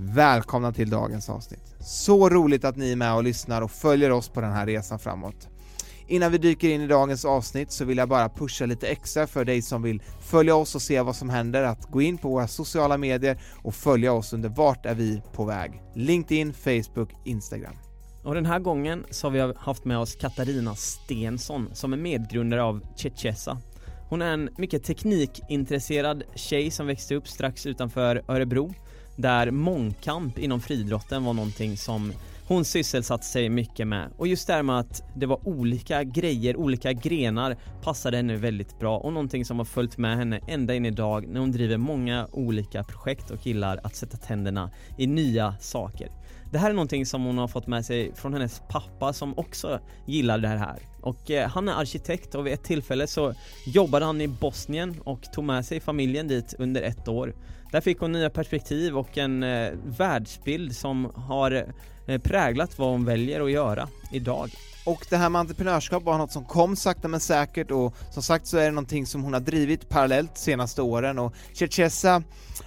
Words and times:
Välkomna 0.00 0.72
till 0.72 0.90
dagens 0.90 1.28
avsnitt. 1.28 1.74
Så 1.80 2.28
roligt 2.28 2.64
att 2.64 2.76
ni 2.76 2.92
är 2.92 2.96
med 2.96 3.14
och 3.14 3.24
lyssnar 3.24 3.62
och 3.62 3.70
följer 3.70 4.10
oss 4.10 4.28
på 4.28 4.40
den 4.40 4.52
här 4.52 4.66
resan 4.66 4.98
framåt. 4.98 5.48
Innan 6.06 6.32
vi 6.32 6.38
dyker 6.38 6.68
in 6.68 6.80
i 6.80 6.86
dagens 6.86 7.24
avsnitt 7.24 7.72
så 7.72 7.84
vill 7.84 7.98
jag 7.98 8.08
bara 8.08 8.28
pusha 8.28 8.66
lite 8.66 8.88
extra 8.88 9.26
för 9.26 9.44
dig 9.44 9.62
som 9.62 9.82
vill 9.82 10.02
följa 10.20 10.54
oss 10.54 10.74
och 10.74 10.82
se 10.82 11.00
vad 11.00 11.16
som 11.16 11.30
händer 11.30 11.62
att 11.62 11.90
gå 11.90 12.02
in 12.02 12.18
på 12.18 12.28
våra 12.28 12.48
sociala 12.48 12.98
medier 12.98 13.40
och 13.62 13.74
följa 13.74 14.12
oss 14.12 14.32
under 14.32 14.48
Vart 14.48 14.86
är 14.86 14.94
vi 14.94 15.22
på 15.32 15.44
väg? 15.44 15.82
LinkedIn, 15.94 16.52
Facebook, 16.54 17.10
Instagram. 17.24 17.74
Och 18.24 18.34
den 18.34 18.46
här 18.46 18.58
gången 18.58 19.04
så 19.10 19.26
har 19.26 19.32
vi 19.32 19.54
haft 19.56 19.84
med 19.84 19.98
oss 19.98 20.14
Katarina 20.14 20.74
Stensson 20.74 21.70
som 21.72 21.92
är 21.92 21.96
medgrundare 21.96 22.62
av 22.62 22.80
Chechesa. 22.96 23.58
Hon 24.08 24.22
är 24.22 24.32
en 24.32 24.50
mycket 24.58 24.84
teknikintresserad 24.84 26.22
tjej 26.34 26.70
som 26.70 26.86
växte 26.86 27.14
upp 27.14 27.28
strax 27.28 27.66
utanför 27.66 28.22
Örebro 28.28 28.74
där 29.18 29.50
mångkamp 29.50 30.38
inom 30.38 30.60
friidrotten 30.60 31.24
var 31.24 31.32
någonting 31.32 31.76
som 31.76 32.12
hon 32.46 32.64
sysselsatte 32.64 33.24
sig 33.24 33.48
mycket 33.48 33.86
med 33.86 34.08
och 34.16 34.26
just 34.26 34.46
det 34.46 34.52
här 34.52 34.62
med 34.62 34.78
att 34.78 35.02
det 35.16 35.26
var 35.26 35.48
olika 35.48 36.04
grejer, 36.04 36.56
olika 36.56 36.92
grenar 36.92 37.56
passade 37.82 38.16
henne 38.16 38.36
väldigt 38.36 38.78
bra 38.78 38.98
och 38.98 39.12
någonting 39.12 39.44
som 39.44 39.58
har 39.58 39.64
följt 39.64 39.98
med 39.98 40.16
henne 40.16 40.40
ända 40.46 40.74
in 40.74 40.86
idag 40.86 41.28
när 41.28 41.40
hon 41.40 41.52
driver 41.52 41.76
många 41.76 42.26
olika 42.32 42.84
projekt 42.84 43.30
och 43.30 43.46
gillar 43.46 43.80
att 43.82 43.96
sätta 43.96 44.16
tänderna 44.16 44.70
i 44.98 45.06
nya 45.06 45.54
saker. 45.60 46.10
Det 46.52 46.58
här 46.58 46.70
är 46.70 46.74
någonting 46.74 47.06
som 47.06 47.24
hon 47.24 47.38
har 47.38 47.48
fått 47.48 47.66
med 47.66 47.84
sig 47.84 48.14
från 48.14 48.32
hennes 48.32 48.62
pappa 48.68 49.12
som 49.12 49.38
också 49.38 49.80
gillar 50.06 50.38
det 50.38 50.48
här. 50.48 50.78
Och 51.00 51.30
eh, 51.30 51.48
han 51.48 51.68
är 51.68 51.72
arkitekt 51.72 52.34
och 52.34 52.46
vid 52.46 52.52
ett 52.52 52.64
tillfälle 52.64 53.06
så 53.06 53.34
jobbade 53.66 54.04
han 54.04 54.20
i 54.20 54.28
Bosnien 54.28 55.00
och 55.04 55.22
tog 55.32 55.44
med 55.44 55.64
sig 55.64 55.80
familjen 55.80 56.28
dit 56.28 56.54
under 56.58 56.82
ett 56.82 57.08
år. 57.08 57.34
Där 57.70 57.80
fick 57.80 57.98
hon 57.98 58.12
nya 58.12 58.30
perspektiv 58.30 58.98
och 58.98 59.18
en 59.18 59.42
eh, 59.42 59.72
världsbild 59.84 60.76
som 60.76 61.12
har 61.14 61.66
eh, 62.06 62.18
präglat 62.18 62.78
vad 62.78 62.88
hon 62.88 63.04
väljer 63.04 63.40
att 63.40 63.50
göra 63.50 63.88
idag. 64.12 64.50
Och 64.86 65.06
det 65.10 65.16
här 65.16 65.28
med 65.28 65.40
entreprenörskap 65.40 66.02
var 66.02 66.18
något 66.18 66.32
som 66.32 66.44
kom 66.44 66.76
sakta 66.76 67.08
men 67.08 67.20
säkert 67.20 67.70
och 67.70 67.94
som 68.10 68.22
sagt 68.22 68.46
så 68.46 68.58
är 68.58 68.64
det 68.64 68.70
någonting 68.70 69.06
som 69.06 69.22
hon 69.22 69.32
har 69.32 69.40
drivit 69.40 69.88
parallellt 69.88 70.34
de 70.34 70.40
senaste 70.40 70.82
åren 70.82 71.18
och 71.18 71.34
Cherchesa 71.54 72.22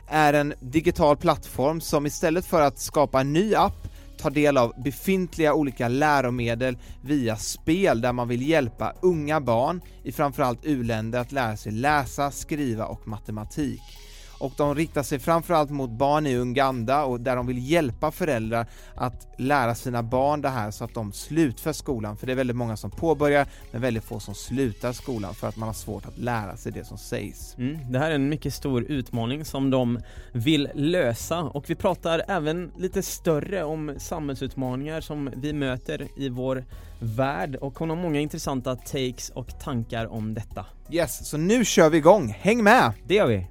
är 0.08 0.34
en 0.34 0.54
digital 0.60 1.18
plattform 1.18 1.82
som 1.82 2.06
istället 2.06 2.46
för 2.46 2.62
att 2.62 2.80
skapa 2.80 3.22
en 3.22 3.34
ny 3.34 3.56
app 3.56 3.88
tar 4.18 4.30
del 4.30 4.58
av 4.58 4.74
befintliga 4.84 5.54
olika 5.54 5.88
läromedel 5.88 6.78
via 7.04 7.36
spel 7.36 8.02
där 8.02 8.14
man 8.14 8.28
vill 8.28 8.50
hjälpa 8.50 8.94
unga 9.02 9.42
barn 9.42 9.82
i 10.04 10.12
framförallt 10.12 10.66
u-länder 10.66 11.20
att 11.20 11.32
lära 11.32 11.58
sig 11.58 11.72
läsa, 11.72 12.32
skriva 12.32 12.86
och 12.86 13.08
matematik 13.08 13.82
och 14.42 14.54
de 14.58 14.76
riktar 14.76 15.04
sig 15.04 15.20
framförallt 15.20 15.70
mot 15.70 15.90
barn 15.90 16.28
i 16.28 16.34
Uganda 16.34 17.04
och 17.04 17.20
där 17.20 17.36
de 17.36 17.48
vill 17.48 17.72
hjälpa 17.72 18.12
föräldrar 18.12 18.66
att 18.96 19.28
lära 19.38 19.76
sina 19.76 20.04
barn 20.04 20.42
det 20.42 20.50
här 20.50 20.72
så 20.72 20.84
att 20.84 20.94
de 20.94 21.14
slutför 21.14 21.74
skolan, 21.74 22.18
för 22.18 22.28
det 22.28 22.34
är 22.34 22.36
väldigt 22.36 22.56
många 22.56 22.78
som 22.78 22.92
påbörjar 22.92 23.48
men 23.72 23.82
väldigt 23.82 24.04
få 24.04 24.20
som 24.20 24.36
slutar 24.36 24.94
skolan 24.94 25.34
för 25.34 25.48
att 25.48 25.58
man 25.58 25.70
har 25.70 25.74
svårt 25.74 26.06
att 26.06 26.18
lära 26.18 26.58
sig 26.58 26.72
det 26.72 26.86
som 26.86 26.98
sägs. 26.98 27.56
Mm, 27.58 27.92
det 27.92 28.00
här 28.00 28.12
är 28.12 28.16
en 28.16 28.30
mycket 28.30 28.54
stor 28.54 28.84
utmaning 28.84 29.46
som 29.46 29.70
de 29.70 30.00
vill 30.32 30.70
lösa 30.74 31.40
och 31.40 31.70
vi 31.70 31.76
pratar 31.76 32.24
även 32.28 32.72
lite 32.78 33.04
större 33.04 33.64
om 33.64 33.96
samhällsutmaningar 33.98 35.02
som 35.02 35.30
vi 35.36 35.54
möter 35.54 36.08
i 36.18 36.30
vår 36.30 36.66
värld 37.00 37.56
och 37.56 37.80
hon 37.80 37.90
har 37.90 37.98
många 37.98 38.20
intressanta 38.20 38.76
takes 38.76 39.30
och 39.30 39.60
tankar 39.60 40.06
om 40.06 40.34
detta. 40.34 40.66
Yes, 40.92 41.30
så 41.30 41.38
nu 41.38 41.66
kör 41.66 41.90
vi 41.90 41.98
igång, 41.98 42.36
häng 42.40 42.64
med! 42.64 42.94
Det 43.08 43.16
gör 43.16 43.28
vi! 43.28 43.51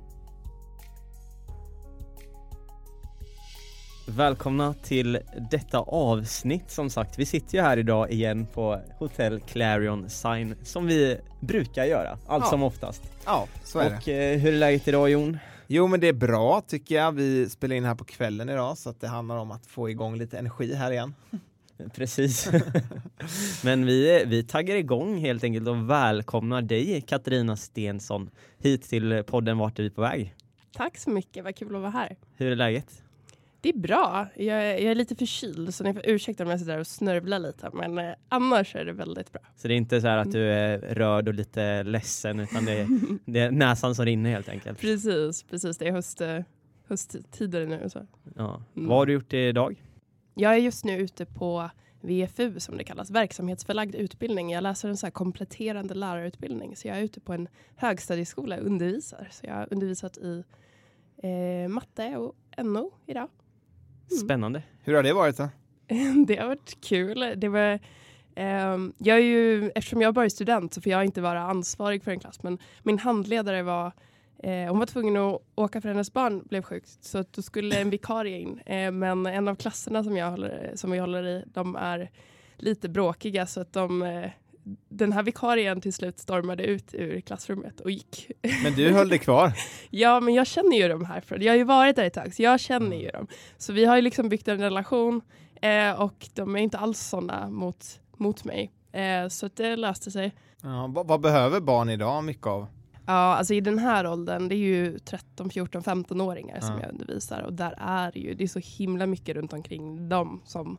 Välkomna 4.17 4.75
till 4.75 5.19
detta 5.51 5.79
avsnitt 5.79 6.71
som 6.71 6.91
sagt. 6.91 7.19
Vi 7.19 7.27
sitter 7.27 7.59
ju 7.59 7.63
här 7.63 7.77
idag 7.77 8.11
igen 8.11 8.47
på 8.47 8.81
Hotel 8.99 9.41
Clarion 9.41 10.11
Sign 10.11 10.55
som 10.63 10.87
vi 10.87 11.19
brukar 11.41 11.85
göra, 11.85 12.19
allt 12.27 12.45
ja. 12.45 12.51
som 12.51 12.63
oftast. 12.63 13.03
Ja, 13.27 13.47
så 13.65 13.79
är 13.79 13.87
Och 13.87 14.03
det. 14.05 14.33
Eh, 14.33 14.39
hur 14.39 14.55
är 14.55 14.59
läget 14.59 14.89
idag 14.89 15.11
Jon? 15.11 15.39
Jo 15.67 15.87
men 15.87 16.01
det 16.01 16.09
är 16.09 16.13
bra 16.13 16.63
tycker 16.67 16.95
jag. 16.95 17.13
Vi 17.13 17.51
spelar 17.51 17.77
in 17.77 17.85
här 17.85 17.95
på 17.95 18.05
kvällen 18.05 18.49
idag 18.49 18.79
så 18.79 18.91
att 18.91 19.01
det 19.01 19.09
handlar 19.09 19.37
om 19.37 19.51
att 19.51 19.67
få 19.67 19.91
igång 19.91 20.17
lite 20.17 20.39
energi 20.39 20.75
här 20.75 20.91
igen. 20.91 21.15
Precis. 21.95 22.51
Men 23.65 23.87
vi, 23.87 24.25
vi 24.27 24.43
taggar 24.43 24.77
igång 24.77 25.19
helt 25.19 25.45
enkelt 25.45 25.69
och 25.69 25.91
välkomnar 25.91 26.63
dig 26.63 27.01
Katarina 27.01 27.57
Stensson 27.57 28.31
hit 28.59 28.83
till 28.83 29.25
podden 29.27 29.59
Vart 29.59 29.79
är 29.79 29.83
vi 29.83 29.91
på 29.91 30.01
väg? 30.01 30.35
Tack 30.73 30.99
så 30.99 31.11
mycket, 31.11 31.45
vad 31.45 31.57
kul 31.57 31.75
att 31.75 31.81
vara 31.81 31.91
här. 31.91 32.17
Hur 32.37 32.53
är 32.53 32.57
läget? 32.57 33.03
Det 33.61 33.69
är 33.69 33.79
bra. 33.79 34.27
Jag, 34.35 34.65
jag 34.65 34.91
är 34.91 34.95
lite 34.95 35.15
förkyld 35.15 35.75
så 35.75 35.85
ni 35.85 35.95
får 35.95 36.03
ursäkta 36.07 36.45
om 36.45 36.51
jag 36.51 36.59
sitter 36.61 36.79
och 36.79 36.87
snörvlar 36.87 37.39
lite. 37.39 37.71
Men 37.73 37.99
eh, 37.99 38.15
annars 38.29 38.75
är 38.75 38.85
det 38.85 38.93
väldigt 38.93 39.33
bra. 39.33 39.43
Så 39.57 39.69
det 39.69 39.75
är 39.75 39.77
inte 39.77 40.01
så 40.01 40.07
här 40.07 40.19
att 40.19 40.33
du 40.33 40.53
är 40.53 40.79
rörd 40.79 41.29
och 41.29 41.35
lite 41.35 41.83
ledsen 41.83 42.41
utan 42.41 42.65
det 42.65 42.73
är, 42.73 42.89
det 43.25 43.41
är 43.41 43.51
näsan 43.51 43.95
som 43.95 44.05
rinner 44.05 44.31
helt 44.31 44.49
enkelt? 44.49 44.81
Precis, 44.81 45.43
precis. 45.43 45.79
Det 45.79 45.89
är 45.89 45.93
höst, 45.93 46.21
eh, 46.21 46.41
hösttider 46.89 47.67
nu. 47.67 47.91
Så. 47.91 48.07
Ja. 48.37 48.63
Mm. 48.77 48.89
Vad 48.89 48.99
har 48.99 49.07
du 49.07 49.13
gjort 49.13 49.33
idag? 49.33 49.85
Jag 50.35 50.53
är 50.53 50.59
just 50.59 50.85
nu 50.85 50.99
ute 50.99 51.27
på 51.27 51.71
VFU 52.01 52.61
som 52.61 52.77
det 52.77 52.85
kallas, 52.85 53.11
verksamhetsförlagd 53.11 53.95
utbildning. 53.95 54.51
Jag 54.51 54.63
läser 54.63 54.89
en 54.89 54.97
så 54.97 55.11
kompletterande 55.11 55.95
lärarutbildning 55.95 56.77
så 56.77 56.89
jag 56.89 56.99
är 56.99 57.03
ute 57.03 57.21
på 57.21 57.33
en 57.33 57.49
högstadieskola 57.77 58.57
och 58.57 58.67
undervisar. 58.67 59.29
Så 59.31 59.47
jag 59.47 59.55
har 59.55 59.69
undervisat 59.71 60.19
i 60.19 60.45
eh, 61.23 61.69
matte 61.69 62.17
och 62.17 62.35
NO 62.65 62.93
idag. 63.07 63.29
Mm. 64.11 64.25
Spännande. 64.25 64.63
Hur 64.83 64.95
har 64.95 65.03
det 65.03 65.13
varit 65.13 65.37
då? 65.37 65.49
det 66.27 66.37
har 66.37 66.47
varit 66.47 66.81
kul. 66.81 67.35
Det 67.37 67.49
var, 67.49 67.79
um, 68.73 68.93
jag 68.99 69.17
är 69.17 69.23
ju, 69.23 69.71
eftersom 69.75 70.01
jag 70.01 70.15
bara 70.15 70.25
är 70.25 70.29
student 70.29 70.75
så 70.75 70.81
får 70.81 70.93
jag 70.93 71.05
inte 71.05 71.21
vara 71.21 71.41
ansvarig 71.41 72.05
för 72.05 72.11
en 72.11 72.21
klass. 72.21 72.43
Men 72.43 72.59
min 72.83 72.99
handledare 72.99 73.63
var 73.63 73.93
Eh, 74.43 74.69
hon 74.69 74.79
var 74.79 74.87
tvungen 74.87 75.17
att 75.17 75.43
åka 75.55 75.81
för 75.81 75.89
hennes 75.89 76.13
barn 76.13 76.43
blev 76.49 76.63
sjukt 76.63 76.99
så 77.01 77.19
att 77.19 77.33
då 77.33 77.43
skulle 77.43 77.81
en 77.81 77.91
vikarie 77.91 78.39
in. 78.39 78.61
Eh, 78.67 78.91
men 78.91 79.27
en 79.27 79.49
av 79.49 79.55
klasserna 79.55 80.05
som, 80.05 80.17
jag 80.17 80.31
håller, 80.31 80.73
som 80.75 80.91
vi 80.91 80.99
håller 80.99 81.27
i, 81.27 81.45
de 81.47 81.77
är 81.77 82.11
lite 82.57 82.89
bråkiga 82.89 83.47
så 83.47 83.61
att 83.61 83.73
de, 83.73 84.03
eh, 84.03 84.31
den 84.89 85.13
här 85.13 85.23
vikarien 85.23 85.81
till 85.81 85.93
slut 85.93 86.19
stormade 86.19 86.63
ut 86.63 86.95
ur 86.95 87.21
klassrummet 87.21 87.81
och 87.81 87.91
gick. 87.91 88.31
Men 88.63 88.75
du 88.75 88.93
höll 88.93 89.09
dig 89.09 89.19
kvar? 89.19 89.53
ja, 89.91 90.21
men 90.21 90.35
jag 90.35 90.47
känner 90.47 90.77
ju 90.77 90.89
dem 90.89 91.05
härifrån. 91.05 91.43
Jag 91.43 91.53
har 91.53 91.57
ju 91.57 91.65
varit 91.65 91.97
där 91.97 92.05
ett 92.05 92.15
tag, 92.15 92.35
så 92.35 92.43
jag 92.43 92.61
känner 92.61 92.97
ju 92.97 93.11
dem. 93.11 93.27
Så 93.59 93.73
vi 93.73 93.85
har 93.85 93.97
ju 93.97 94.03
liksom 94.03 94.29
byggt 94.29 94.49
en 94.49 94.59
relation 94.59 95.21
eh, 95.63 96.01
och 96.01 96.29
de 96.35 96.57
är 96.57 96.61
inte 96.61 96.79
alls 96.79 97.01
sådana 97.01 97.51
mot, 97.51 98.01
mot 98.17 98.45
mig. 98.45 98.73
Eh, 98.93 99.29
så 99.29 99.51
det 99.55 99.77
löste 99.77 100.11
sig. 100.11 100.33
Ja, 100.63 100.87
vad, 100.91 101.07
vad 101.07 101.21
behöver 101.21 101.61
barn 101.61 101.91
idag 101.91 102.25
mycket 102.25 102.47
av? 102.47 102.67
Ja, 103.07 103.13
alltså 103.13 103.55
i 103.55 103.61
den 103.61 103.79
här 103.79 104.07
åldern, 104.07 104.49
det 104.49 104.55
är 104.55 104.57
ju 104.57 104.99
13, 104.99 105.51
14, 105.51 105.83
15-åringar 105.83 106.61
som 106.61 106.75
ja. 106.75 106.81
jag 106.83 106.91
undervisar 106.91 107.43
och 107.43 107.53
där 107.53 107.75
är 107.79 108.19
ju, 108.19 108.35
det 108.35 108.45
är 108.45 108.49
så 108.49 108.59
himla 108.59 109.07
mycket 109.07 109.37
runt 109.37 109.53
omkring 109.53 110.09
dem 110.09 110.41
som 110.45 110.79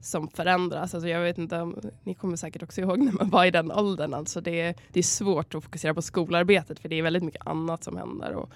som 0.00 0.28
förändras. 0.28 0.94
Alltså 0.94 1.08
jag 1.08 1.20
vet 1.20 1.38
inte 1.38 1.60
om, 1.60 1.80
ni 2.04 2.14
kommer 2.14 2.36
säkert 2.36 2.62
också 2.62 2.80
ihåg 2.80 2.98
när 2.98 3.12
man 3.12 3.30
var 3.30 3.44
i 3.44 3.50
den 3.50 3.72
åldern. 3.72 4.14
Alltså 4.14 4.40
det, 4.40 4.74
det 4.92 4.98
är 4.98 5.02
svårt 5.02 5.54
att 5.54 5.64
fokusera 5.64 5.94
på 5.94 6.02
skolarbetet 6.02 6.78
för 6.78 6.88
det 6.88 6.96
är 6.96 7.02
väldigt 7.02 7.22
mycket 7.22 7.46
annat 7.46 7.84
som 7.84 7.96
händer. 7.96 8.34
Och, 8.34 8.50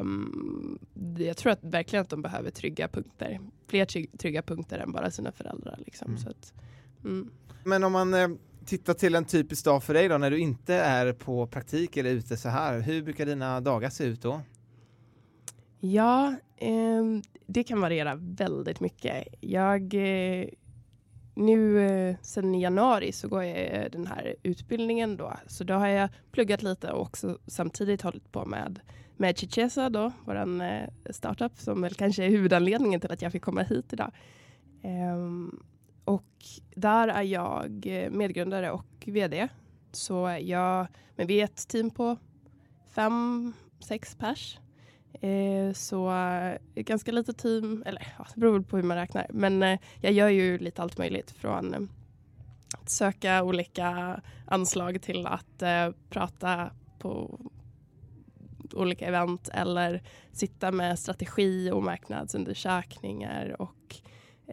um, 0.00 0.78
jag 1.18 1.36
tror 1.36 1.52
att 1.52 1.64
verkligen 1.64 2.02
att 2.02 2.10
de 2.10 2.22
behöver 2.22 2.50
trygga 2.50 2.88
punkter. 2.88 3.40
Fler 3.68 4.16
trygga 4.18 4.42
punkter 4.42 4.78
än 4.78 4.92
bara 4.92 5.10
sina 5.10 5.32
föräldrar. 5.32 5.78
Liksom. 5.86 6.08
Mm. 6.08 6.18
Så 6.18 6.28
att, 6.28 6.52
mm. 7.04 7.30
Men 7.64 7.84
om 7.84 7.92
man 7.92 8.14
eh, 8.14 8.28
tittar 8.66 8.94
till 8.94 9.14
en 9.14 9.24
typisk 9.24 9.64
dag 9.64 9.82
för 9.82 9.94
dig 9.94 10.08
då 10.08 10.18
när 10.18 10.30
du 10.30 10.38
inte 10.38 10.74
är 10.74 11.12
på 11.12 11.46
praktik 11.46 11.96
eller 11.96 12.10
ute 12.10 12.36
så 12.36 12.48
här. 12.48 12.80
Hur 12.80 13.02
brukar 13.02 13.26
dina 13.26 13.60
dagar 13.60 13.90
se 13.90 14.04
ut 14.04 14.22
då? 14.22 14.40
Ja, 15.80 16.34
eh, 16.56 17.04
det 17.46 17.64
kan 17.64 17.80
variera 17.80 18.14
väldigt 18.14 18.80
mycket. 18.80 19.28
Jag 19.40 19.94
eh, 19.94 20.46
nu 21.34 21.86
eh, 21.86 22.16
sen 22.22 22.54
i 22.54 22.62
januari 22.62 23.12
så 23.12 23.28
går 23.28 23.44
jag 23.44 23.58
eh, 23.58 23.90
den 23.90 24.06
här 24.06 24.34
utbildningen 24.42 25.16
då. 25.16 25.32
Så 25.46 25.64
då 25.64 25.74
har 25.74 25.86
jag 25.86 26.08
pluggat 26.32 26.62
lite 26.62 26.92
och 26.92 27.02
också 27.02 27.38
samtidigt 27.46 28.02
hållit 28.02 28.32
på 28.32 28.44
med 28.44 28.80
med 29.16 29.38
Chichesa 29.38 29.90
då, 29.90 30.12
våran 30.24 30.60
eh, 30.60 30.88
startup 31.10 31.58
som 31.58 31.82
väl 31.82 31.94
kanske 31.94 32.24
är 32.24 32.28
huvudanledningen 32.28 33.00
till 33.00 33.12
att 33.12 33.22
jag 33.22 33.32
fick 33.32 33.42
komma 33.42 33.62
hit 33.62 33.92
idag. 33.92 34.10
Um, 34.82 35.62
och 36.04 36.44
där 36.74 37.08
är 37.08 37.22
jag 37.22 37.82
eh, 37.86 38.10
medgrundare 38.10 38.70
och 38.70 39.04
vd. 39.06 39.48
Så 39.92 40.38
jag, 40.40 40.86
men 41.16 41.26
vi 41.26 41.40
är 41.40 41.44
ett 41.44 41.68
team 41.68 41.90
på 41.90 42.16
fem, 42.94 43.52
sex 43.80 44.14
pers. 44.14 44.58
Eh, 45.20 45.72
så 45.72 46.12
eh, 46.12 46.58
ganska 46.74 47.12
litet 47.12 47.38
team, 47.38 47.82
eller 47.86 48.14
ja, 48.18 48.26
det 48.34 48.40
beror 48.40 48.60
på 48.60 48.76
hur 48.76 48.84
man 48.84 48.96
räknar. 48.96 49.26
Men 49.30 49.62
eh, 49.62 49.78
jag 50.00 50.12
gör 50.12 50.28
ju 50.28 50.58
lite 50.58 50.82
allt 50.82 50.98
möjligt 50.98 51.30
från 51.30 51.88
att 52.78 52.90
söka 52.90 53.42
olika 53.42 54.20
anslag 54.46 55.02
till 55.02 55.26
att 55.26 55.62
prata 56.10 56.70
på 56.98 57.40
olika 58.74 59.06
event 59.06 59.48
eller 59.52 60.02
sitta 60.32 60.72
med 60.72 60.98
strategi 60.98 61.70
och 61.70 61.82
marknadsundersökningar 61.82 63.62
och 63.62 63.96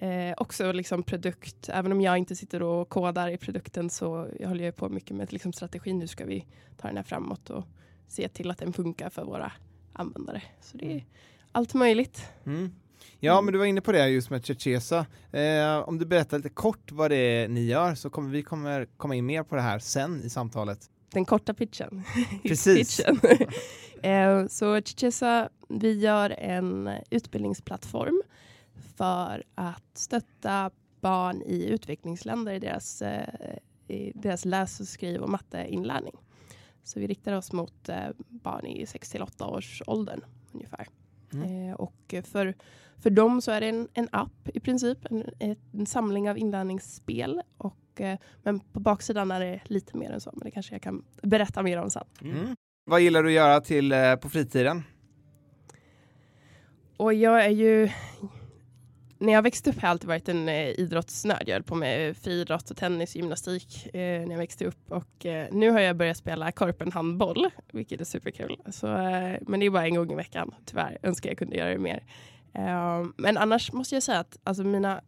eh, 0.04 0.34
också 0.38 0.72
liksom 0.72 1.04
produkt. 1.04 1.70
Även 1.70 1.92
om 1.92 2.02
jag 2.02 2.18
inte 2.18 2.36
sitter 2.36 2.64
och 2.64 2.90
kodar 2.90 3.30
i 3.30 3.38
produkten 3.38 3.90
så 3.90 4.28
jag 4.40 4.48
håller 4.48 4.66
jag 4.66 4.76
på 4.76 4.90
mycket 4.90 5.16
med 5.16 5.34
liksom 5.34 5.54
strategin. 5.54 6.00
Hur 6.00 6.08
ska 6.08 6.26
vi 6.26 6.46
ta 6.78 6.88
den 6.88 6.98
här 6.98 7.04
framåt 7.04 7.50
och 7.50 7.64
se 8.08 8.28
till 8.28 8.52
att 8.52 8.58
den 8.58 8.74
funkar 8.74 9.10
för 9.10 9.24
våra 9.24 9.52
användare. 9.94 10.42
Så 10.62 10.78
det 10.78 10.86
är 10.86 10.92
mm. 10.92 11.06
allt 11.52 11.74
möjligt. 11.74 12.26
Mm. 12.46 12.72
Ja, 13.20 13.34
mm. 13.34 13.46
men 13.46 13.52
du 13.52 13.58
var 13.58 13.66
inne 13.66 13.82
på 13.82 13.92
det 13.92 14.10
just 14.10 14.30
med 14.30 14.46
Chechesa. 14.46 15.06
Eh, 15.32 15.78
om 15.78 15.98
du 16.00 16.06
berättar 16.06 16.38
lite 16.38 16.50
kort 16.50 16.92
vad 16.92 17.12
det 17.12 17.16
är 17.16 17.48
ni 17.48 17.66
gör 17.66 17.96
så 17.96 18.10
kommer 18.10 18.30
vi 18.30 18.44
kommer 18.44 18.86
komma 18.98 19.16
in 19.16 19.26
mer 19.26 19.44
på 19.44 19.56
det 19.56 19.62
här 19.62 19.80
sen 19.80 20.22
i 20.24 20.30
samtalet. 20.30 20.90
Den 21.12 21.26
korta 21.26 21.54
pitchen. 21.54 22.04
Precis. 22.44 22.98
pitchen. 22.98 23.20
eh, 24.12 24.48
så 24.48 24.82
Chechesa, 24.82 25.50
vi 25.70 26.00
gör 26.00 26.30
en 26.30 26.90
utbildningsplattform 27.10 28.22
för 28.98 29.44
att 29.56 29.98
stötta 29.98 30.72
barn 31.02 31.42
i 31.42 31.66
utvecklingsländer 31.66 32.54
i 32.54 32.60
deras, 32.60 33.02
eh, 33.02 33.58
i 33.88 34.12
deras 34.16 34.46
läs 34.46 34.80
och 34.80 34.88
skriv 34.88 35.22
och 35.22 35.30
matteinlärning. 35.30 36.16
Så 36.90 37.00
vi 37.00 37.08
riktar 37.08 37.34
oss 37.34 37.52
mot 37.52 37.90
eh, 37.90 38.08
barn 38.18 38.66
i 38.66 38.86
6 38.86 39.10
till 39.10 39.22
8 39.22 39.48
års 39.48 39.82
åldern 39.88 40.22
ungefär. 40.52 40.88
Mm. 41.34 41.70
Eh, 41.70 41.76
och 41.76 42.16
för, 42.24 42.56
för 42.98 43.10
dem 43.10 43.42
så 43.42 43.52
är 43.52 43.62
det 43.62 43.68
en, 43.68 43.88
en 43.94 44.10
app 44.12 44.50
i 44.54 44.60
princip, 44.60 44.98
en, 45.10 45.24
en 45.72 45.86
samling 45.86 46.30
av 46.30 46.38
inlärningsspel. 46.38 47.42
Och, 47.58 48.02
eh, 48.02 48.18
men 48.44 48.60
på 48.60 48.80
baksidan 48.80 49.32
är 49.32 49.40
det 49.40 49.62
lite 49.64 49.98
mer 49.98 50.12
än 50.12 50.22
så, 50.22 50.30
men 50.34 50.46
det 50.46 50.52
kanske 50.52 50.74
jag 50.74 50.82
kan 50.82 51.06
berätta 51.22 51.64
mer 51.64 51.78
om 51.78 51.90
sen. 51.90 52.06
Mm. 52.22 52.56
Vad 52.86 53.02
gillar 53.02 53.24
du 53.24 53.30
att 53.30 53.36
göra 53.36 53.62
till, 53.62 53.94
på 54.22 54.30
fritiden? 54.30 54.84
Och 56.98 57.14
jag 57.14 57.46
är 57.46 57.50
ju 57.50 57.90
när 59.20 59.34
jag 59.34 59.42
växte 59.42 59.70
upp 59.70 59.76
har 59.76 59.88
jag 59.88 59.92
alltid 59.92 60.08
varit 60.08 60.30
en 60.30 60.50
eh, 60.50 60.70
idrottsnörd. 60.70 61.44
Jag 61.46 61.56
höll 61.56 61.64
på 61.64 61.76
med 61.76 62.10
eh, 62.10 62.14
friidrott 62.14 62.72
och 62.72 62.78
tennis 62.78 63.10
och 63.10 63.16
gymnastik 63.16 63.86
eh, 63.86 64.00
när 64.00 64.32
jag 64.32 64.38
växte 64.38 64.66
upp. 64.66 64.92
Och, 64.92 65.26
eh, 65.26 65.48
nu 65.52 65.70
har 65.70 65.80
jag 65.80 65.96
börjat 65.96 66.18
spela 66.18 66.52
korpen 66.52 66.92
handboll, 66.92 67.50
vilket 67.72 68.02
är 68.02 68.06
superkul. 68.06 68.62
Så, 68.72 68.88
eh, 68.88 69.38
men 69.42 69.60
det 69.60 69.66
är 69.66 69.70
bara 69.70 69.86
en 69.86 69.96
gång 69.96 70.12
i 70.12 70.16
veckan. 70.16 70.56
Tyvärr 70.66 70.98
önskar 71.04 71.30
jag 71.30 71.38
kunde 71.38 71.58
göra 71.58 71.70
det 71.70 71.80
mer. 71.80 72.04
Eh, 72.54 73.06
men 73.18 73.38
annars 73.38 73.72
måste 73.72 73.96
jag 73.96 74.04
säga 74.04 74.20
att 74.20 74.38
alltså, 74.44 74.64
mina 74.64 75.02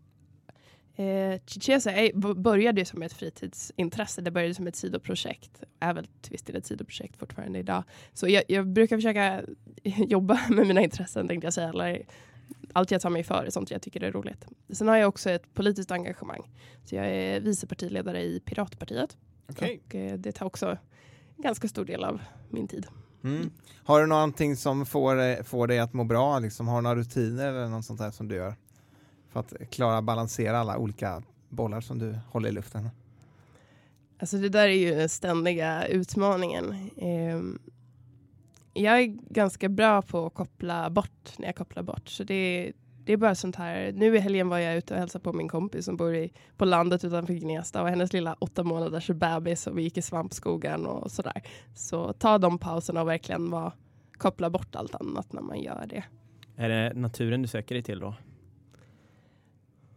Eh, 0.95 1.39
Chichesa 1.45 1.91
började 2.35 2.85
som 2.85 3.01
ett 3.01 3.13
fritidsintresse. 3.13 4.21
Det 4.21 4.31
började 4.31 4.53
som 4.53 4.67
ett 4.67 4.75
sidoprojekt. 4.75 5.63
Är 5.79 5.93
väl 5.93 6.07
till 6.21 6.31
viss 6.31 6.43
del 6.43 6.55
ett 6.55 6.65
sidoprojekt 6.65 7.17
fortfarande 7.17 7.59
idag. 7.59 7.83
Så 8.13 8.27
jag, 8.27 8.43
jag, 8.47 8.67
brukar 8.67 8.97
försöka 8.97 9.41
jobba 9.83 10.39
med 10.49 10.67
mina 10.67 10.81
intressen 10.81 11.27
tänkte 11.27 11.45
jag 11.45 11.53
säga. 11.53 11.69
Eller 11.69 12.05
allt 12.74 12.92
jag 12.92 13.01
tar 13.01 13.09
mig 13.09 13.24
för 13.24 13.45
är 13.45 13.50
sånt 13.50 13.71
jag 13.71 13.81
tycker 13.81 14.03
är 14.03 14.12
roligt. 14.12 14.45
Sen 14.69 14.88
har 14.88 14.98
jag 14.98 15.09
också 15.09 15.30
ett 15.30 15.53
politiskt 15.53 15.92
engagemang. 15.92 16.51
Så 16.83 16.95
jag 16.95 17.06
är 17.09 17.39
vicepartiledare 17.39 18.21
i 18.21 18.39
Piratpartiet. 18.39 19.18
Okay. 19.50 19.80
Och 19.86 19.95
eh, 19.95 20.18
det 20.18 20.31
tar 20.31 20.45
också 20.45 20.77
en 21.36 21.44
ganska 21.44 21.68
stor 21.68 21.86
del 21.86 22.03
av 22.03 22.21
min 22.50 22.68
tid. 22.68 22.88
Mm. 23.24 23.51
Har 23.83 24.01
du 24.01 24.07
någonting 24.07 24.56
som 24.56 24.86
får, 24.86 25.44
får 25.44 25.68
dig 25.68 25.80
att 25.80 25.94
må 25.94 26.03
bra? 26.03 26.39
Liksom, 26.39 26.68
har 26.68 26.75
du 26.75 26.81
några 26.81 26.95
rutiner 26.95 27.48
eller 27.48 27.68
något 27.68 27.86
sånt 27.86 28.00
där 28.00 28.12
som 28.12 28.27
du 28.27 28.36
gör? 28.36 28.56
För 29.30 29.39
att 29.39 29.54
klara 29.69 30.01
balansera 30.01 30.59
alla 30.59 30.77
olika 30.77 31.24
bollar 31.50 31.81
som 31.81 32.00
du 32.00 32.15
håller 32.31 32.50
i 32.50 32.51
luften. 32.51 32.89
Alltså 34.19 34.38
det 34.38 34.50
där 34.50 34.68
är 34.68 34.74
ju 34.74 34.95
den 34.95 35.09
ständiga 35.09 35.88
utmaningen. 35.88 36.89
Um, 36.95 37.59
jag 38.73 39.00
är 39.00 39.06
ganska 39.33 39.69
bra 39.69 40.01
på 40.01 40.25
att 40.25 40.33
koppla 40.33 40.89
bort 40.89 41.38
när 41.38 41.45
jag 41.45 41.56
kopplar 41.56 41.83
bort. 41.83 42.09
Så 42.09 42.23
det, 42.23 42.71
det 43.03 43.13
är 43.13 43.18
bara 43.18 43.35
sånt 43.35 43.56
här. 43.56 43.91
Nu 43.91 44.15
i 44.15 44.19
helgen 44.19 44.50
var 44.50 44.57
jag 44.57 44.77
ute 44.77 44.94
och 44.94 45.00
hälsade 45.00 45.23
på 45.23 45.33
min 45.33 45.47
kompis 45.47 45.85
som 45.85 45.97
bor 45.97 46.15
i, 46.15 46.33
på 46.57 46.65
landet 46.65 47.03
utanför 47.03 47.33
Gnesta 47.33 47.81
och 47.81 47.89
hennes 47.89 48.13
lilla 48.13 48.33
åtta 48.39 48.63
månaders 48.63 49.07
bebis 49.07 49.68
och 49.68 49.77
vi 49.77 49.81
gick 49.81 49.97
i 49.97 50.01
svampskogen 50.01 50.85
och 50.85 51.12
sådär. 51.12 51.41
Så 51.75 52.13
ta 52.13 52.38
de 52.38 52.57
pauserna 52.57 53.01
och 53.01 53.07
verkligen 53.07 53.50
var, 53.50 53.73
koppla 54.18 54.50
bort 54.50 54.75
allt 54.75 54.95
annat 54.95 55.33
när 55.33 55.41
man 55.41 55.62
gör 55.62 55.85
det. 55.89 56.03
Är 56.56 56.69
det 56.69 56.94
naturen 56.94 57.41
du 57.41 57.47
söker 57.47 57.75
dig 57.75 57.83
till 57.83 58.00
då? 58.00 58.15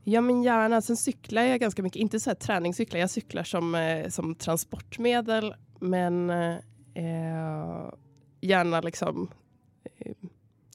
Ja 0.04 0.20
men 0.20 0.42
gärna. 0.42 0.80
Sen 0.80 0.96
cyklar 0.96 1.42
jag 1.42 1.60
ganska 1.60 1.82
mycket. 1.82 2.00
Inte 2.00 2.20
så 2.20 2.30
här 2.30 2.34
träningscyklar. 2.34 3.00
Jag 3.00 3.10
cyklar 3.10 3.42
som, 3.42 3.74
eh, 3.74 4.08
som 4.08 4.34
transportmedel. 4.34 5.54
Men 5.80 6.30
eh, 6.30 7.88
gärna 8.44 8.80
liksom 8.80 9.30
eh, 9.98 10.14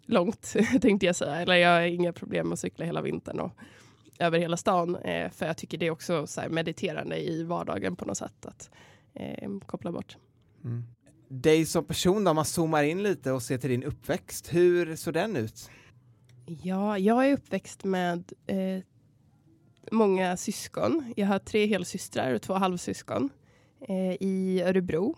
långt 0.06 0.56
tänkte 0.82 1.06
jag 1.06 1.16
säga. 1.16 1.36
Eller 1.36 1.56
jag 1.56 1.74
har 1.74 1.82
inga 1.82 2.14
problem 2.14 2.48
med 2.48 2.54
att 2.54 2.60
cykla 2.60 2.86
hela 2.86 3.02
vintern 3.02 3.40
och 3.40 3.52
över 4.20 4.40
hela 4.40 4.58
stan. 4.58 4.96
Eh, 4.96 5.32
för 5.32 5.46
jag 5.46 5.58
tycker 5.58 5.78
det 5.78 5.88
är 5.88 5.92
också 5.92 6.28
så 6.28 6.42
mediterande 6.50 7.18
i 7.18 7.44
vardagen 7.44 7.96
på 7.96 8.06
något 8.06 8.18
sätt 8.18 8.46
att 8.46 8.70
eh, 9.14 9.50
koppla 9.66 9.92
bort. 9.92 10.18
Mm. 10.64 10.84
Dig 11.28 11.66
som 11.66 11.86
person 11.86 12.24
då, 12.24 12.30
om 12.30 12.36
man 12.36 12.46
zoomar 12.46 12.84
in 12.84 13.04
lite 13.04 13.32
och 13.32 13.44
ser 13.44 13.58
till 13.58 13.70
din 13.70 13.84
uppväxt, 13.84 14.54
hur 14.54 14.96
såg 14.96 15.14
den 15.14 15.36
ut? 15.36 15.70
Ja, 16.46 16.98
jag 16.98 17.30
är 17.30 17.34
uppväxt 17.34 17.84
med 17.84 18.34
eh, 18.48 18.80
många 19.92 20.38
syskon. 20.38 21.14
Jag 21.18 21.28
har 21.28 21.40
tre 21.40 21.66
helsystrar 21.66 22.34
och 22.34 22.42
två 22.42 22.54
halvsyskon 22.54 23.30
eh, 23.82 24.14
i 24.20 24.64
Örebro. 24.66 25.16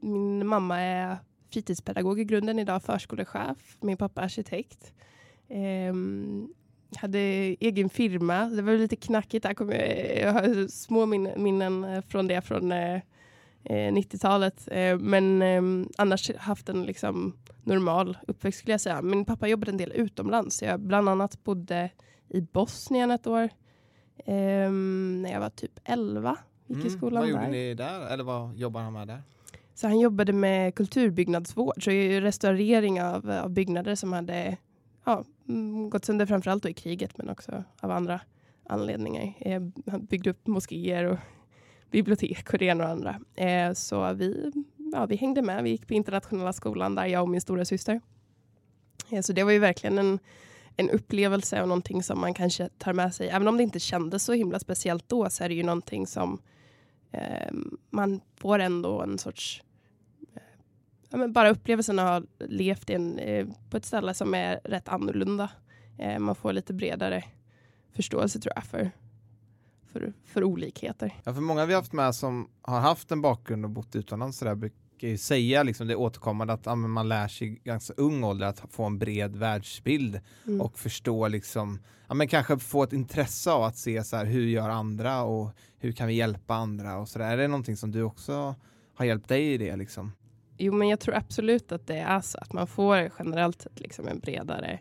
Min 0.00 0.46
mamma 0.46 0.80
är 0.80 1.16
fritidspedagog 1.52 2.20
i 2.20 2.24
grunden 2.24 2.58
idag, 2.58 2.82
förskolechef. 2.82 3.76
Min 3.80 3.96
pappa 3.96 4.20
är 4.20 4.24
arkitekt. 4.24 4.92
Um, 5.90 6.54
hade 6.96 7.18
egen 7.60 7.90
firma. 7.90 8.44
Det 8.44 8.62
var 8.62 8.72
lite 8.72 8.96
knackigt. 8.96 9.42
Där 9.42 9.54
kom 9.54 9.72
jag, 9.72 10.18
jag 10.18 10.32
har 10.32 10.68
små 10.68 11.06
minnen 11.06 12.02
från 12.02 12.26
det 12.26 12.40
från 12.40 12.72
eh, 12.72 13.00
90-talet. 13.64 14.68
Eh, 14.70 14.78
eh, 14.78 14.98
men 14.98 15.42
eh, 15.42 15.88
annars 15.98 16.36
haft 16.36 16.68
en 16.68 16.82
liksom, 16.82 17.36
normal 17.64 18.18
uppväxt 18.28 18.58
skulle 18.58 18.72
jag 18.72 18.80
säga. 18.80 19.02
Min 19.02 19.24
pappa 19.24 19.48
jobbade 19.48 19.70
en 19.70 19.76
del 19.76 19.92
utomlands. 19.92 20.62
Jag 20.62 20.80
bland 20.80 21.08
annat 21.08 21.44
bodde 21.44 21.90
i 22.28 22.40
Bosnien 22.40 23.10
ett 23.10 23.26
år. 23.26 23.48
Ehm, 24.26 25.22
när 25.22 25.32
jag 25.32 25.40
var 25.40 25.50
typ 25.50 25.72
11. 25.84 26.36
Gick 26.66 26.76
mm, 26.76 26.86
i 26.86 26.90
skolan 26.90 27.20
vad 27.20 27.30
gjorde 27.30 27.42
där. 27.42 27.50
ni 27.50 27.74
där? 27.74 28.12
Eller 28.12 28.24
vad 28.24 28.56
jobbar 28.56 28.80
han 28.80 28.92
med 28.92 29.08
där? 29.08 29.22
Så 29.80 29.86
han 29.86 30.00
jobbade 30.00 30.32
med 30.32 30.74
kulturbyggnadsvård, 30.74 31.84
så 31.84 31.90
restaurering 31.90 33.02
av, 33.02 33.30
av 33.30 33.50
byggnader 33.50 33.94
som 33.94 34.12
hade 34.12 34.56
ja, 35.04 35.24
mm, 35.48 35.90
gått 35.90 36.04
sönder 36.04 36.26
framförallt 36.26 36.66
i 36.66 36.74
kriget 36.74 37.18
men 37.18 37.28
också 37.28 37.64
av 37.80 37.90
andra 37.90 38.20
anledningar. 38.64 39.34
Eh, 39.40 39.62
han 39.86 40.04
byggde 40.04 40.30
upp 40.30 40.46
moskéer 40.46 41.04
och 41.04 41.18
bibliotek 41.90 42.52
och 42.52 42.58
det 42.58 42.64
ena 42.64 42.84
och 42.84 42.90
andra. 42.90 43.20
Eh, 43.34 43.72
så 43.72 44.12
vi, 44.12 44.52
ja, 44.92 45.06
vi 45.06 45.16
hängde 45.16 45.42
med. 45.42 45.64
Vi 45.64 45.70
gick 45.70 45.86
på 45.86 45.94
internationella 45.94 46.52
skolan 46.52 46.94
där, 46.94 47.06
jag 47.06 47.22
och 47.22 47.28
min 47.28 47.40
stora 47.40 47.64
syster. 47.64 48.00
Eh, 49.10 49.22
så 49.22 49.32
det 49.32 49.42
var 49.42 49.52
ju 49.52 49.58
verkligen 49.58 49.98
en, 49.98 50.18
en 50.76 50.90
upplevelse 50.90 51.62
och 51.62 51.68
någonting 51.68 52.02
som 52.02 52.20
man 52.20 52.34
kanske 52.34 52.68
tar 52.68 52.92
med 52.92 53.14
sig. 53.14 53.28
Även 53.28 53.48
om 53.48 53.56
det 53.56 53.62
inte 53.62 53.80
kändes 53.80 54.24
så 54.24 54.32
himla 54.32 54.58
speciellt 54.58 55.08
då 55.08 55.30
så 55.30 55.44
är 55.44 55.48
det 55.48 55.54
ju 55.54 55.62
någonting 55.62 56.06
som 56.06 56.38
eh, 57.12 57.52
man 57.90 58.20
får 58.36 58.58
ändå 58.58 59.02
en 59.02 59.18
sorts 59.18 59.62
ja, 61.10 61.18
men 61.18 61.32
bara 61.32 61.50
upplevelsen 61.50 61.98
att 61.98 62.22
ha 62.22 62.28
levt 62.38 62.90
en, 62.90 63.18
eh, 63.18 63.46
på 63.70 63.76
ett 63.76 63.84
ställe 63.84 64.14
som 64.14 64.34
är 64.34 64.60
rätt 64.64 64.88
annorlunda. 64.88 65.50
Eh, 65.98 66.18
man 66.18 66.34
får 66.34 66.52
lite 66.52 66.74
bredare 66.74 67.24
förståelse 67.92 68.40
tror 68.40 68.52
jag 68.54 68.64
för, 68.64 68.90
för, 69.92 70.12
för 70.24 70.44
olikheter. 70.44 71.14
Ja, 71.24 71.34
för 71.34 71.40
många 71.40 71.66
vi 71.66 71.74
haft 71.74 71.92
med 71.92 72.14
som 72.14 72.48
har 72.62 72.80
haft 72.80 73.12
en 73.12 73.22
bakgrund 73.22 73.64
och 73.64 73.70
bott 73.70 73.96
utomlands 73.96 74.38
så 74.38 74.44
där 74.44 74.54
brukar 74.54 75.08
ju 75.08 75.18
säga 75.18 75.62
liksom 75.62 75.86
det 75.88 75.96
återkommande 75.96 76.52
att 76.52 76.66
ja, 76.66 76.74
man 76.74 77.08
lär 77.08 77.28
sig 77.28 77.60
ganska 77.64 77.94
ung 77.96 78.24
ålder 78.24 78.46
att 78.46 78.62
få 78.70 78.84
en 78.84 78.98
bred 78.98 79.36
världsbild 79.36 80.20
Mm. 80.46 80.60
och 80.60 80.78
förstå 80.78 81.28
liksom, 81.28 81.78
ja 82.08 82.14
men 82.14 82.28
kanske 82.28 82.58
få 82.58 82.82
ett 82.82 82.92
intresse 82.92 83.50
av 83.50 83.62
att 83.62 83.76
se 83.76 84.04
så 84.04 84.16
här 84.16 84.24
hur 84.24 84.46
gör 84.46 84.68
andra 84.68 85.22
och 85.22 85.50
hur 85.78 85.92
kan 85.92 86.08
vi 86.08 86.14
hjälpa 86.14 86.54
andra 86.54 86.98
och 86.98 87.08
så 87.08 87.18
där. 87.18 87.30
Är 87.32 87.36
det 87.36 87.48
någonting 87.48 87.76
som 87.76 87.90
du 87.90 88.02
också 88.02 88.54
har 88.94 89.04
hjälpt 89.04 89.28
dig 89.28 89.52
i 89.52 89.58
det 89.58 89.76
liksom? 89.76 90.12
Jo, 90.62 90.72
men 90.72 90.88
jag 90.88 91.00
tror 91.00 91.14
absolut 91.14 91.72
att 91.72 91.86
det 91.86 91.96
är 91.96 92.20
så 92.20 92.38
att 92.38 92.52
man 92.52 92.66
får 92.66 93.10
generellt 93.18 93.62
sett 93.62 93.80
liksom 93.80 94.08
en 94.08 94.18
bredare, 94.18 94.78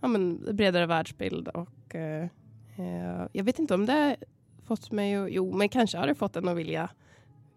ja, 0.00 0.08
men 0.08 0.56
bredare 0.56 0.86
världsbild 0.86 1.48
och 1.48 1.94
eh, 1.94 2.28
eh, 2.76 3.26
jag 3.32 3.44
vet 3.44 3.58
inte 3.58 3.74
om 3.74 3.86
det 3.86 3.92
har 3.92 4.16
fått 4.64 4.92
mig 4.92 5.14
att, 5.14 5.30
jo, 5.30 5.56
men 5.56 5.68
kanske 5.68 5.98
har 5.98 6.06
det 6.06 6.14
fått 6.14 6.36
en 6.36 6.48
att 6.48 6.56
vilja, 6.56 6.90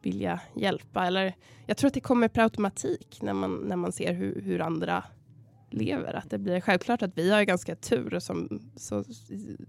vilja 0.01 0.39
hjälpa 0.55 1.07
eller 1.07 1.33
jag 1.65 1.77
tror 1.77 1.87
att 1.87 1.93
det 1.93 2.01
kommer 2.01 2.27
per 2.27 2.43
automatik 2.43 3.19
när 3.21 3.33
man, 3.33 3.55
när 3.55 3.75
man 3.75 3.91
ser 3.91 4.13
hur, 4.13 4.41
hur 4.41 4.61
andra 4.61 5.03
lever. 5.69 6.13
Att 6.13 6.29
det 6.29 6.37
blir 6.37 6.61
självklart 6.61 7.01
att 7.01 7.17
vi 7.17 7.31
har 7.31 7.43
ganska 7.43 7.75
tur 7.75 8.19
som, 8.19 8.61
så, 8.75 9.03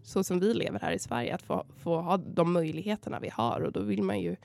så 0.02 0.24
som 0.24 0.40
vi 0.40 0.54
lever 0.54 0.80
här 0.80 0.92
i 0.92 0.98
Sverige 0.98 1.34
att 1.34 1.42
få, 1.42 1.66
få 1.76 2.00
ha 2.00 2.16
de 2.16 2.52
möjligheterna 2.52 3.20
vi 3.20 3.28
har 3.28 3.60
och 3.60 3.72
då 3.72 3.80
vill 3.80 4.02
man 4.02 4.20
ju 4.20 4.36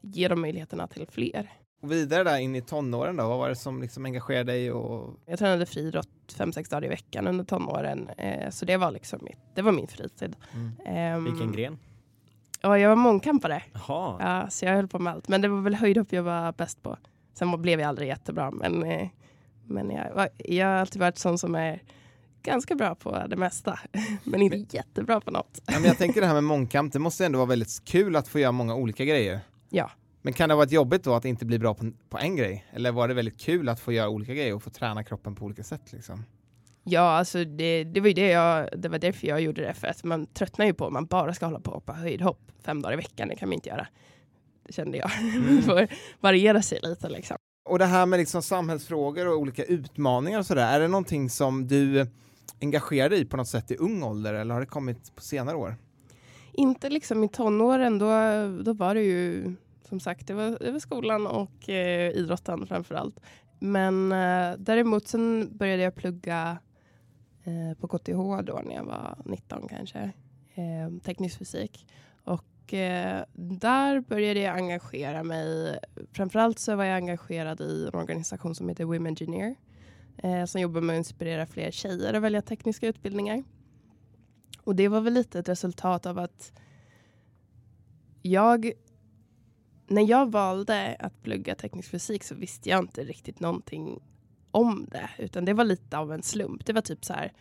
ge 0.00 0.28
de 0.28 0.40
möjligheterna 0.40 0.86
till 0.86 1.06
fler. 1.06 1.50
Och 1.82 1.92
vidare 1.92 2.24
där 2.24 2.38
in 2.38 2.56
i 2.56 2.60
tonåren 2.62 3.16
då, 3.16 3.28
vad 3.28 3.38
var 3.38 3.48
det 3.48 3.56
som 3.56 3.82
liksom 3.82 4.04
engagerade 4.04 4.52
dig 4.52 4.72
och 4.72 5.14
Jag 5.26 5.38
tränade 5.38 5.66
friidrott 5.66 6.08
fem, 6.36 6.52
sex 6.52 6.68
dagar 6.68 6.84
i 6.84 6.88
veckan 6.88 7.26
under 7.26 7.44
tonåren. 7.44 8.08
Eh, 8.18 8.50
så 8.50 8.64
det 8.64 8.76
var 8.76 8.90
liksom 8.90 9.18
mitt, 9.22 9.38
det 9.54 9.62
var 9.62 9.72
min 9.72 9.86
fritid. 9.88 10.36
Ehm, 10.86 11.24
Vilken 11.24 11.52
gren? 11.52 11.78
Ja, 12.60 12.78
jag 12.78 12.88
var 12.88 12.96
mångkampare. 12.96 13.62
Jaha. 13.72 14.16
Ja, 14.20 14.50
så 14.50 14.64
jag 14.64 14.72
höll 14.74 14.88
på 14.88 14.98
med 14.98 15.12
allt. 15.12 15.28
Men 15.28 15.40
det 15.40 15.48
var 15.48 15.60
väl 15.60 15.74
höjdhopp 15.74 16.12
jag 16.12 16.22
var 16.22 16.52
bäst 16.52 16.82
på. 16.82 16.96
Sen 17.34 17.62
blev 17.62 17.80
jag 17.80 17.88
aldrig 17.88 18.08
jättebra. 18.08 18.50
Men, 18.50 18.82
eh, 18.82 19.08
men 19.66 19.90
jag, 19.90 20.14
var- 20.14 20.28
jag 20.38 20.66
har 20.66 20.72
alltid 20.74 21.00
varit 21.00 21.18
sån 21.18 21.38
som 21.38 21.54
är 21.54 21.82
ganska 22.42 22.74
bra 22.74 22.94
på 22.94 23.22
det 23.28 23.36
mesta. 23.36 23.78
men 24.24 24.42
inte 24.42 24.76
jättebra 24.76 25.20
på 25.20 25.30
något. 25.30 25.60
Ja, 25.66 25.72
men 25.74 25.84
jag 25.84 25.98
tänker 25.98 26.20
det 26.20 26.26
här 26.26 26.34
med 26.34 26.44
mångkamp, 26.44 26.92
det 26.92 26.98
måste 26.98 27.26
ändå 27.26 27.38
vara 27.38 27.48
väldigt 27.48 27.84
kul 27.84 28.16
att 28.16 28.28
få 28.28 28.38
göra 28.38 28.52
många 28.52 28.74
olika 28.74 29.04
grejer. 29.04 29.40
Ja. 29.70 29.90
Men 30.22 30.32
kan 30.32 30.48
det 30.48 30.54
ha 30.54 30.56
varit 30.56 30.72
jobbigt 30.72 31.04
då 31.04 31.14
att 31.14 31.24
inte 31.24 31.44
bli 31.44 31.58
bra 31.58 31.74
på, 31.74 31.92
på 32.08 32.18
en 32.18 32.36
grej? 32.36 32.66
Eller 32.72 32.92
var 32.92 33.08
det 33.08 33.14
väldigt 33.14 33.40
kul 33.40 33.68
att 33.68 33.80
få 33.80 33.92
göra 33.92 34.08
olika 34.08 34.34
grejer 34.34 34.54
och 34.54 34.62
få 34.62 34.70
träna 34.70 35.04
kroppen 35.04 35.34
på 35.34 35.44
olika 35.44 35.62
sätt 35.62 35.92
liksom? 35.92 36.24
Ja, 36.84 37.00
alltså 37.00 37.44
det, 37.44 37.84
det 37.84 38.00
var 38.00 38.08
ju 38.08 38.14
det 38.14 38.28
jag, 38.28 38.68
det 38.76 38.88
var 38.88 38.98
därför 38.98 39.26
jag 39.26 39.40
gjorde 39.40 39.62
det. 39.62 39.74
För 39.74 39.86
att 39.86 40.04
man 40.04 40.26
tröttnar 40.26 40.66
ju 40.66 40.74
på 40.74 40.86
om 40.86 40.92
man 40.92 41.06
bara 41.06 41.34
ska 41.34 41.46
hålla 41.46 41.60
på 41.60 41.70
och 41.70 41.74
hoppa 41.74 41.92
höjdhopp 41.92 42.52
fem 42.64 42.82
dagar 42.82 42.92
i 42.92 42.96
veckan. 42.96 43.28
Det 43.28 43.36
kan 43.36 43.48
man 43.48 43.54
inte 43.54 43.68
göra. 43.68 43.86
Det 44.66 44.72
kände 44.72 44.98
jag. 44.98 45.10
Man 45.50 45.62
får 45.62 45.88
variera 46.20 46.62
sig 46.62 46.78
lite 46.82 47.08
liksom. 47.08 47.36
Och 47.64 47.78
det 47.78 47.84
här 47.84 48.06
med 48.06 48.18
liksom 48.18 48.42
samhällsfrågor 48.42 49.28
och 49.28 49.38
olika 49.38 49.64
utmaningar 49.64 50.38
och 50.38 50.46
sådär, 50.46 50.74
är 50.74 50.80
det 50.80 50.88
någonting 50.88 51.30
som 51.30 51.68
du 51.68 52.06
engagerar 52.60 53.08
dig 53.08 53.20
i 53.20 53.24
på 53.24 53.36
något 53.36 53.48
sätt 53.48 53.70
i 53.70 53.76
ung 53.76 54.02
ålder 54.02 54.34
eller 54.34 54.54
har 54.54 54.60
det 54.60 54.66
kommit 54.66 55.14
på 55.14 55.22
senare 55.22 55.56
år? 55.56 55.76
Inte 56.52 56.90
liksom 56.90 57.24
i 57.24 57.28
tonåren, 57.28 57.98
då, 57.98 58.08
då 58.62 58.72
var 58.72 58.94
det 58.94 59.02
ju 59.02 59.54
som 59.92 60.00
sagt, 60.00 60.26
det 60.26 60.34
var, 60.34 60.58
det 60.60 60.70
var 60.70 60.78
skolan 60.78 61.26
och 61.26 61.68
eh, 61.68 62.10
idrotten 62.10 62.66
framför 62.66 62.94
allt. 62.94 63.20
Men 63.58 64.12
eh, 64.12 64.58
däremot 64.58 65.08
sen 65.08 65.56
började 65.56 65.82
jag 65.82 65.94
plugga 65.94 66.58
eh, 67.44 67.78
på 67.78 67.88
KTH 67.88 68.42
då 68.44 68.60
när 68.64 68.74
jag 68.74 68.84
var 68.84 69.18
19 69.24 69.68
kanske, 69.68 69.98
eh, 70.54 71.02
teknisk 71.04 71.38
fysik. 71.38 71.86
Och 72.24 72.74
eh, 72.74 73.24
där 73.34 74.00
började 74.00 74.40
jag 74.40 74.56
engagera 74.56 75.22
mig. 75.22 75.78
Framförallt 76.12 76.58
så 76.58 76.76
var 76.76 76.84
jag 76.84 76.96
engagerad 76.96 77.60
i 77.60 77.88
en 77.92 78.00
organisation 78.00 78.54
som 78.54 78.68
heter 78.68 78.84
Women 78.84 79.06
Engineer 79.06 79.54
eh, 80.18 80.44
som 80.44 80.60
jobbar 80.60 80.80
med 80.80 80.94
att 80.94 80.98
inspirera 80.98 81.46
fler 81.46 81.70
tjejer 81.70 82.14
att 82.14 82.22
välja 82.22 82.42
tekniska 82.42 82.88
utbildningar. 82.88 83.44
Och 84.64 84.76
det 84.76 84.88
var 84.88 85.00
väl 85.00 85.12
lite 85.12 85.38
ett 85.38 85.48
resultat 85.48 86.06
av 86.06 86.18
att 86.18 86.52
jag 88.22 88.72
när 89.86 90.10
jag 90.10 90.32
valde 90.32 90.96
att 90.98 91.22
plugga 91.22 91.54
teknisk 91.54 91.90
fysik 91.90 92.24
så 92.24 92.34
visste 92.34 92.68
jag 92.68 92.78
inte 92.78 93.04
riktigt 93.04 93.40
någonting 93.40 94.00
om 94.50 94.86
det. 94.90 95.10
Utan 95.18 95.44
det 95.44 95.54
var 95.54 95.64
lite 95.64 95.98
av 95.98 96.12
en 96.12 96.22
slump. 96.22 96.66
Det 96.66 96.72
var 96.72 96.82
typ 96.82 97.04
så 97.04 97.12
här, 97.12 97.32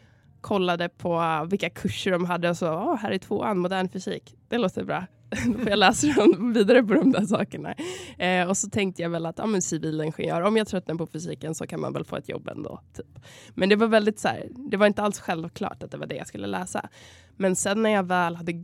kollade 0.41 0.89
på 0.89 1.45
vilka 1.49 1.69
kurser 1.69 2.11
de 2.11 2.25
hade 2.25 2.49
och 2.49 2.57
så, 2.57 2.67
oh, 2.67 2.95
här 2.95 3.11
är 3.11 3.17
tvåan, 3.17 3.57
modern 3.57 3.89
fysik. 3.89 4.35
Det 4.47 4.57
låter 4.57 4.83
bra. 4.83 5.05
Då 5.45 5.53
får 5.53 5.69
jag 5.69 5.79
läsa 5.79 6.07
dem 6.07 6.53
vidare 6.53 6.83
på 6.83 6.93
de 6.93 7.11
där 7.11 7.25
sakerna. 7.25 7.75
Eh, 8.17 8.49
och 8.49 8.57
så 8.57 8.69
tänkte 8.69 9.01
jag 9.01 9.09
väl 9.09 9.25
att 9.25 9.37
ja, 9.37 9.45
men 9.45 9.61
civilingenjör, 9.61 10.41
om 10.41 10.57
jag 10.57 10.67
tröttnar 10.67 10.95
på 10.95 11.07
fysiken 11.07 11.55
så 11.55 11.67
kan 11.67 11.79
man 11.81 11.93
väl 11.93 12.05
få 12.05 12.15
ett 12.15 12.29
jobb 12.29 12.47
ändå. 12.47 12.79
Typ. 12.93 13.19
Men 13.49 13.69
det 13.69 13.75
var 13.75 13.87
väldigt 13.87 14.19
så 14.19 14.27
här, 14.27 14.47
det 14.51 14.77
var 14.77 14.87
inte 14.87 15.01
alls 15.01 15.19
självklart 15.19 15.83
att 15.83 15.91
det 15.91 15.97
var 15.97 16.05
det 16.05 16.15
jag 16.15 16.27
skulle 16.27 16.47
läsa. 16.47 16.89
Men 17.37 17.55
sen 17.55 17.81
när 17.81 17.89
jag 17.89 18.03
väl 18.03 18.35
hade 18.35 18.63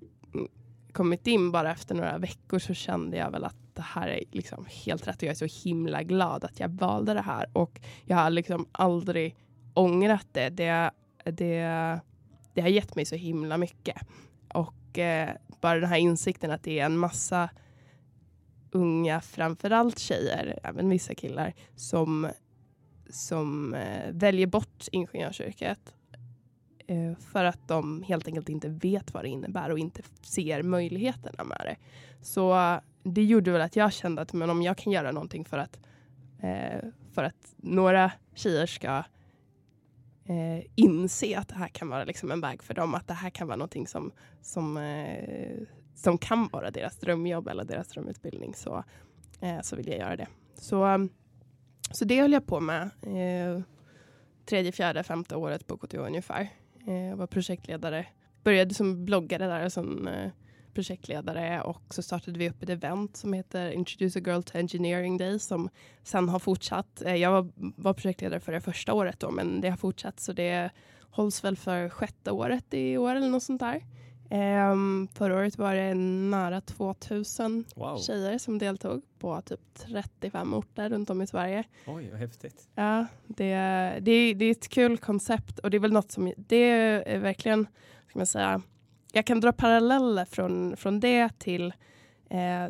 kommit 0.92 1.28
in 1.28 1.52
bara 1.52 1.72
efter 1.72 1.96
några 1.96 2.18
veckor 2.18 2.60
så 2.60 2.74
kände 2.74 3.18
jag 3.18 3.32
väl 3.32 3.44
att 3.44 3.67
det 3.78 3.86
här 3.86 4.08
är 4.08 4.24
liksom 4.32 4.66
helt 4.86 5.08
rätt 5.08 5.16
och 5.16 5.24
jag 5.24 5.30
är 5.30 5.48
så 5.48 5.68
himla 5.68 6.04
glad 6.04 6.44
att 6.44 6.60
jag 6.60 6.70
valde 6.70 7.14
det 7.14 7.22
här 7.22 7.46
och 7.54 7.82
jag 8.06 8.18
har 8.18 8.30
liksom 8.30 8.68
aldrig 8.72 9.36
ångrat 9.74 10.28
det. 10.32 10.50
Det, 10.50 10.92
det, 11.24 12.00
det 12.54 12.62
har 12.62 12.70
gett 12.70 12.96
mig 12.96 13.06
så 13.06 13.16
himla 13.16 13.58
mycket. 13.58 13.98
Och 14.54 14.98
eh, 14.98 15.30
bara 15.62 15.80
den 15.80 15.90
här 15.90 15.98
insikten 15.98 16.52
att 16.52 16.64
det 16.64 16.80
är 16.80 16.86
en 16.86 16.98
massa 16.98 17.50
unga, 18.72 19.22
framförallt 19.22 20.00
tjejer, 20.00 20.60
även 20.64 20.90
vissa 20.90 21.16
killar, 21.16 21.54
som, 21.76 22.30
som 23.10 23.74
eh, 23.74 24.12
väljer 24.12 24.48
bort 24.48 24.86
ingenjörsyrket 24.92 25.94
eh, 26.88 27.14
för 27.32 27.44
att 27.44 27.68
de 27.68 28.04
helt 28.04 28.28
enkelt 28.28 28.50
inte 28.50 28.70
vet 28.70 29.14
vad 29.14 29.24
det 29.24 29.30
innebär 29.30 29.72
och 29.72 29.80
inte 29.80 30.02
ser 30.22 30.64
möjligheterna 30.64 31.44
med 31.44 31.62
det. 31.64 31.76
Så 32.22 32.80
det 33.14 33.24
gjorde 33.24 33.52
väl 33.52 33.62
att 33.62 33.76
jag 33.76 33.94
kände 33.94 34.22
att 34.22 34.34
men 34.34 34.50
om 34.50 34.62
jag 34.62 34.78
kan 34.78 34.94
göra 34.94 35.12
någonting 35.12 35.46
för 35.46 35.58
att, 35.58 35.80
eh, 36.40 36.90
för 37.14 37.24
att 37.24 37.56
några 37.58 38.12
tjejer 38.36 38.66
ska 38.66 39.04
eh, 40.26 40.66
inse 40.76 41.40
att 41.40 41.48
det 41.48 41.56
här 41.56 41.68
kan 41.68 41.90
vara 41.90 42.04
liksom 42.04 42.32
en 42.32 42.42
väg 42.42 42.64
för 42.64 42.74
dem, 42.74 42.96
att 42.96 43.08
det 43.08 43.14
här 43.14 43.30
kan 43.30 43.48
vara 43.48 43.58
någonting 43.58 43.88
som, 43.88 44.12
som, 44.42 44.78
eh, 44.78 45.58
som 45.96 46.18
kan 46.18 46.48
vara 46.48 46.72
deras 46.72 46.98
drömjobb 46.98 47.48
eller 47.48 47.64
deras 47.64 47.88
drömutbildning 47.88 48.54
så, 48.54 48.84
eh, 49.42 49.62
så 49.62 49.76
vill 49.76 49.88
jag 49.88 49.98
göra 49.98 50.16
det. 50.16 50.28
Så, 50.56 51.08
så 51.92 52.06
det 52.06 52.22
höll 52.22 52.34
jag 52.34 52.46
på 52.46 52.60
med 52.60 52.90
eh, 53.02 53.62
tredje, 54.46 54.72
fjärde, 54.72 55.04
femte 55.04 55.36
året 55.36 55.68
på 55.68 55.78
KTH 55.78 55.98
ungefär. 55.98 56.50
Eh, 56.88 57.06
jag 57.06 57.18
var 57.18 57.28
projektledare, 57.28 58.06
började 58.44 58.74
som 58.74 59.06
bloggare 59.06 59.48
där 59.48 59.70
som 59.70 60.08
eh, 60.08 60.32
projektledare 60.82 61.62
och 61.62 61.82
så 61.94 62.02
startade 62.02 62.40
vi 62.40 62.50
upp 62.50 62.64
ett 62.64 62.70
event 62.70 63.18
som 63.18 63.34
heter 63.34 63.72
Introduce 63.72 64.20
a 64.20 64.22
Girl 64.26 64.42
to 64.42 64.58
Engineering 64.58 65.18
Day 65.18 65.40
som 65.40 65.70
sen 66.04 66.30
har 66.30 66.40
fortsatt. 66.40 67.02
Eh, 67.02 67.16
Jag 67.16 67.32
var, 67.32 67.50
var 67.56 67.94
projektledare 67.94 68.40
för 68.40 68.52
det 68.52 68.62
första 68.62 68.94
året 68.94 69.20
då 69.20 69.32
men 69.32 69.62
det 69.62 69.70
har 69.70 69.78
fortsatt 69.78 70.20
så 70.20 70.34
det 70.34 70.70
hålls 71.12 71.44
väl 71.44 71.58
för 71.58 71.90
sjätte 71.90 72.32
året 72.32 72.74
i 72.74 72.98
år 72.98 73.16
eller 73.16 73.30
något 73.30 73.44
sånt 73.44 73.60
där. 73.62 73.82
Um, 74.72 75.08
förra 75.14 75.36
året 75.38 75.58
var 75.58 75.76
det 75.76 75.94
nära 75.94 76.62
2000 76.62 77.66
Wow. 77.76 77.98
tjejer 77.98 78.38
som 78.38 78.58
deltog 78.58 79.02
på 79.20 79.42
typ 79.42 79.60
35 79.74 80.54
orter 80.54 80.90
runt 80.90 81.10
om 81.10 81.22
i 81.22 81.28
Sverige. 81.28 81.64
Oj, 81.88 82.10
vad 82.12 82.20
häftigt. 82.20 82.70
Ja, 82.76 83.06
det, 83.28 83.54
det, 84.02 84.34
det 84.34 84.46
är 84.46 84.52
ett 84.52 84.70
kul 84.70 84.98
koncept 84.98 85.60
och 85.60 85.70
det 85.72 85.78
är 85.78 85.80
väl 85.80 85.94
något 85.94 86.12
som, 86.12 86.34
det 86.38 86.64
är 87.06 87.20
verkligen, 87.20 87.68
ska 88.10 88.20
man 88.20 88.26
säga, 88.26 88.62
jag 89.18 89.26
kan 89.26 89.40
dra 89.40 89.52
paralleller 89.52 90.26
från, 90.26 90.78
från 90.78 91.00
det 91.00 91.40
till, 91.40 91.74
eh, 92.30 92.68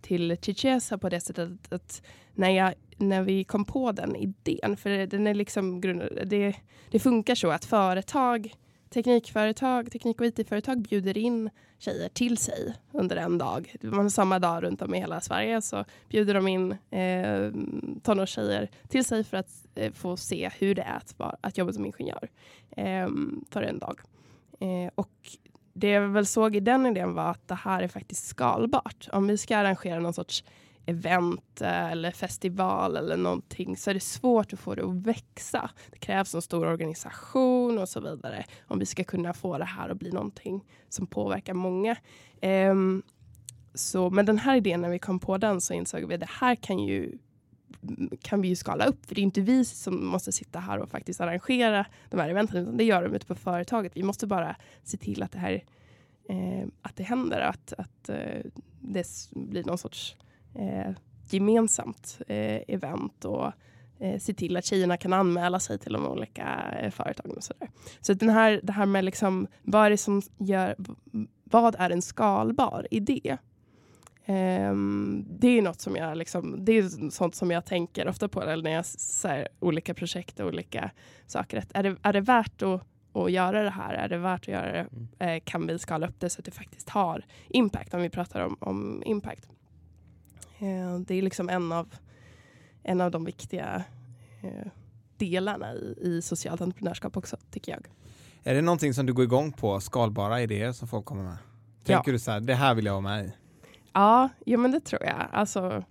till 0.00 0.36
Chichesa 0.42 0.98
på 0.98 1.08
det 1.08 1.20
sättet 1.20 1.50
att, 1.52 1.72
att 1.72 2.02
när, 2.34 2.50
jag, 2.50 2.74
när 2.96 3.22
vi 3.22 3.44
kom 3.44 3.64
på 3.64 3.92
den 3.92 4.16
idén, 4.16 4.76
för 4.76 5.06
den 5.06 5.26
är 5.26 5.34
liksom 5.34 5.80
grund. 5.80 6.02
det, 6.26 6.56
det 6.90 6.98
funkar 6.98 7.34
så 7.34 7.50
att 7.50 7.64
företag 7.64 8.54
teknikföretag, 8.90 9.92
teknik 9.92 10.20
och 10.20 10.26
it-företag 10.26 10.82
bjuder 10.82 11.18
in 11.18 11.50
tjejer 11.78 12.08
till 12.08 12.38
sig 12.38 12.74
under 12.92 13.16
en 13.16 13.38
dag. 13.38 13.74
Man 13.82 14.10
samma 14.10 14.38
dag 14.38 14.62
runt 14.62 14.82
om 14.82 14.94
i 14.94 14.98
hela 14.98 15.20
Sverige 15.20 15.62
så 15.62 15.84
bjuder 16.08 16.34
de 16.34 16.48
in 16.48 16.72
eh, 16.90 17.52
tonårstjejer 18.02 18.70
till 18.88 19.04
sig 19.04 19.24
för 19.24 19.36
att 19.36 19.66
eh, 19.74 19.92
få 19.92 20.16
se 20.16 20.50
hur 20.58 20.74
det 20.74 20.82
är 20.82 20.96
att, 20.96 21.14
att 21.40 21.58
jobba 21.58 21.72
som 21.72 21.86
ingenjör 21.86 22.28
eh, 22.70 23.08
för 23.50 23.62
en 23.62 23.78
dag. 23.78 24.00
Eh, 24.60 24.90
och 24.94 25.28
det 25.78 25.88
jag 25.88 26.08
väl 26.08 26.26
såg 26.26 26.56
i 26.56 26.60
den 26.60 26.86
idén 26.86 27.14
var 27.14 27.30
att 27.30 27.48
det 27.48 27.54
här 27.54 27.82
är 27.82 27.88
faktiskt 27.88 28.26
skalbart. 28.26 29.08
Om 29.12 29.26
vi 29.26 29.38
ska 29.38 29.56
arrangera 29.56 30.00
någon 30.00 30.14
sorts 30.14 30.44
event 30.86 31.60
eh, 31.60 31.92
eller 31.92 32.10
festival 32.10 32.96
eller 32.96 33.16
någonting 33.16 33.76
så 33.76 33.90
är 33.90 33.94
det 33.94 34.00
svårt 34.00 34.52
att 34.52 34.58
få 34.58 34.74
det 34.74 34.84
att 34.84 35.06
växa. 35.06 35.70
Det 35.90 35.98
krävs 35.98 36.34
en 36.34 36.42
stor 36.42 36.66
organisation 36.66 37.78
och 37.78 37.88
så 37.88 38.00
vidare 38.00 38.44
om 38.66 38.78
vi 38.78 38.86
ska 38.86 39.04
kunna 39.04 39.32
få 39.32 39.58
det 39.58 39.64
här 39.64 39.88
att 39.88 39.98
bli 39.98 40.10
någonting 40.10 40.64
som 40.88 41.06
påverkar 41.06 41.54
många. 41.54 41.96
Um, 42.42 43.02
så, 43.74 44.10
men 44.10 44.26
den 44.26 44.38
här 44.38 44.56
idén, 44.56 44.80
när 44.80 44.88
vi 44.88 44.98
kom 44.98 45.18
på 45.18 45.38
den 45.38 45.60
så 45.60 45.74
insåg 45.74 46.04
vi 46.04 46.14
att 46.14 46.20
det 46.20 46.30
här 46.30 46.54
kan 46.54 46.78
ju 46.78 47.18
kan 48.20 48.40
vi 48.40 48.48
ju 48.48 48.56
skala 48.56 48.84
upp. 48.86 49.06
För 49.06 49.14
det 49.14 49.20
är 49.20 49.22
inte 49.22 49.40
vi 49.40 49.64
som 49.64 50.06
måste 50.06 50.32
sitta 50.32 50.58
här 50.58 50.78
och 50.78 50.90
faktiskt 50.90 51.20
arrangera 51.20 51.86
de 52.10 52.20
här 52.20 52.28
eventen, 52.28 52.56
utan 52.56 52.76
det 52.76 52.84
gör 52.84 53.02
de 53.02 53.14
ute 53.14 53.26
på 53.26 53.34
företaget. 53.34 53.96
Vi 53.96 54.02
måste 54.02 54.26
bara 54.26 54.56
se 54.82 54.96
till 54.96 55.22
att 55.22 55.32
det 55.32 55.38
här 55.38 55.64
eh, 56.28 56.68
att 56.82 56.96
det 56.96 57.02
händer, 57.02 57.40
att, 57.40 57.72
att 57.78 58.08
eh, 58.08 58.40
det 58.80 59.06
blir 59.30 59.64
någon 59.64 59.78
sorts 59.78 60.16
eh, 60.54 60.92
gemensamt 61.30 62.20
eh, 62.28 62.62
event 62.68 63.24
och 63.24 63.52
eh, 63.98 64.18
se 64.18 64.34
till 64.34 64.56
att 64.56 64.64
tjejerna 64.64 64.96
kan 64.96 65.12
anmäla 65.12 65.60
sig 65.60 65.78
till 65.78 65.92
de 65.92 66.06
olika 66.06 66.74
eh, 66.80 66.90
företagen 66.90 67.36
och 67.36 67.44
sådär. 67.44 67.70
Så 68.00 68.14
den 68.14 68.28
här, 68.28 68.60
det 68.62 68.72
här 68.72 68.86
med 68.86 69.04
liksom, 69.04 69.46
vad 69.62 69.86
är 69.86 69.90
det 69.90 69.96
som 69.96 70.22
gör, 70.38 70.76
vad 71.44 71.76
är 71.78 71.90
en 71.90 72.02
skalbar 72.02 72.86
idé? 72.90 73.38
Um, 74.30 75.26
det 75.28 75.58
är 75.58 75.62
något 75.62 75.80
som 75.80 75.96
jag 75.96 76.16
liksom, 76.16 76.64
det 76.64 76.72
är 76.72 77.10
sånt 77.10 77.34
som 77.34 77.50
jag 77.50 77.64
tänker 77.64 78.08
ofta 78.08 78.28
på 78.28 78.40
när 78.40 78.70
jag 78.70 78.86
ser 78.86 79.48
olika 79.60 79.94
projekt 79.94 80.40
och 80.40 80.46
olika 80.46 80.90
saker. 81.26 81.64
Är 81.74 81.82
det, 81.82 81.96
är 82.02 82.12
det 82.12 82.20
värt 82.20 82.62
att, 82.62 82.82
att 83.12 83.32
göra 83.32 83.62
det 83.62 83.70
här? 83.70 83.94
Är 83.94 84.08
det 84.08 84.18
värt 84.18 84.40
att 84.40 84.48
göra 84.48 84.72
det? 84.72 84.88
Mm. 84.92 85.08
Eh, 85.18 85.42
kan 85.44 85.66
vi 85.66 85.78
skala 85.78 86.08
upp 86.08 86.20
det 86.20 86.30
så 86.30 86.38
att 86.38 86.44
det 86.44 86.50
faktiskt 86.50 86.88
har 86.88 87.24
impact? 87.48 87.94
Om 87.94 88.02
vi 88.02 88.10
pratar 88.10 88.40
om, 88.40 88.56
om 88.60 89.02
impact. 89.06 89.48
Eh, 90.58 90.98
det 90.98 91.14
är 91.14 91.22
liksom 91.22 91.48
en 91.48 91.72
av, 91.72 91.94
en 92.82 93.00
av 93.00 93.10
de 93.10 93.24
viktiga 93.24 93.84
eh, 94.42 94.66
delarna 95.16 95.74
i, 95.74 95.96
i 96.00 96.22
socialt 96.22 96.60
entreprenörskap 96.60 97.16
också, 97.16 97.36
tycker 97.50 97.72
jag. 97.72 97.86
Är 98.42 98.54
det 98.54 98.62
någonting 98.62 98.94
som 98.94 99.06
du 99.06 99.12
går 99.12 99.24
igång 99.24 99.52
på, 99.52 99.80
skalbara 99.80 100.42
idéer 100.42 100.72
som 100.72 100.88
folk 100.88 101.04
kommer 101.04 101.22
med? 101.24 101.36
Tänker 101.84 102.10
ja. 102.10 102.12
du 102.12 102.18
så 102.18 102.30
här, 102.30 102.40
det 102.40 102.54
här 102.54 102.74
vill 102.74 102.86
jag 102.86 102.92
ha 102.92 103.00
med 103.00 103.24
i? 103.24 103.32
Ja, 103.98 104.28
ja 104.44 104.58
men 104.58 104.70
det 104.70 104.80
tror 104.80 105.04
jag. 105.04 105.26
Alltså, 105.32 105.84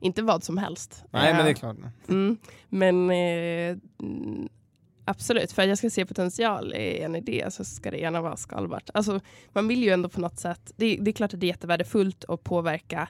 inte 0.00 0.22
vad 0.22 0.44
som 0.44 0.58
helst. 0.58 1.04
Nej, 1.10 1.34
men 1.34 1.44
det 1.44 1.50
är 1.50 1.54
klart. 1.54 1.76
Mm, 2.08 2.38
men 2.68 3.10
eh, 3.10 3.76
absolut, 5.04 5.52
för 5.52 5.62
att 5.62 5.68
jag 5.68 5.78
ska 5.78 5.90
se 5.90 6.06
potential 6.06 6.74
i 6.74 7.00
en 7.00 7.16
idé 7.16 7.46
så 7.50 7.64
ska 7.64 7.90
det 7.90 7.98
gärna 7.98 8.20
vara 8.20 8.36
skalbart. 8.36 8.90
Alltså, 8.94 9.20
man 9.52 9.68
vill 9.68 9.82
ju 9.82 9.90
ändå 9.90 10.08
på 10.08 10.20
något 10.20 10.38
sätt, 10.38 10.72
det, 10.76 10.96
det 11.00 11.10
är 11.10 11.12
klart 11.12 11.34
att 11.34 11.40
det 11.40 11.46
är 11.46 11.48
jättevärdefullt 11.48 12.24
att 12.28 12.44
påverka 12.44 13.08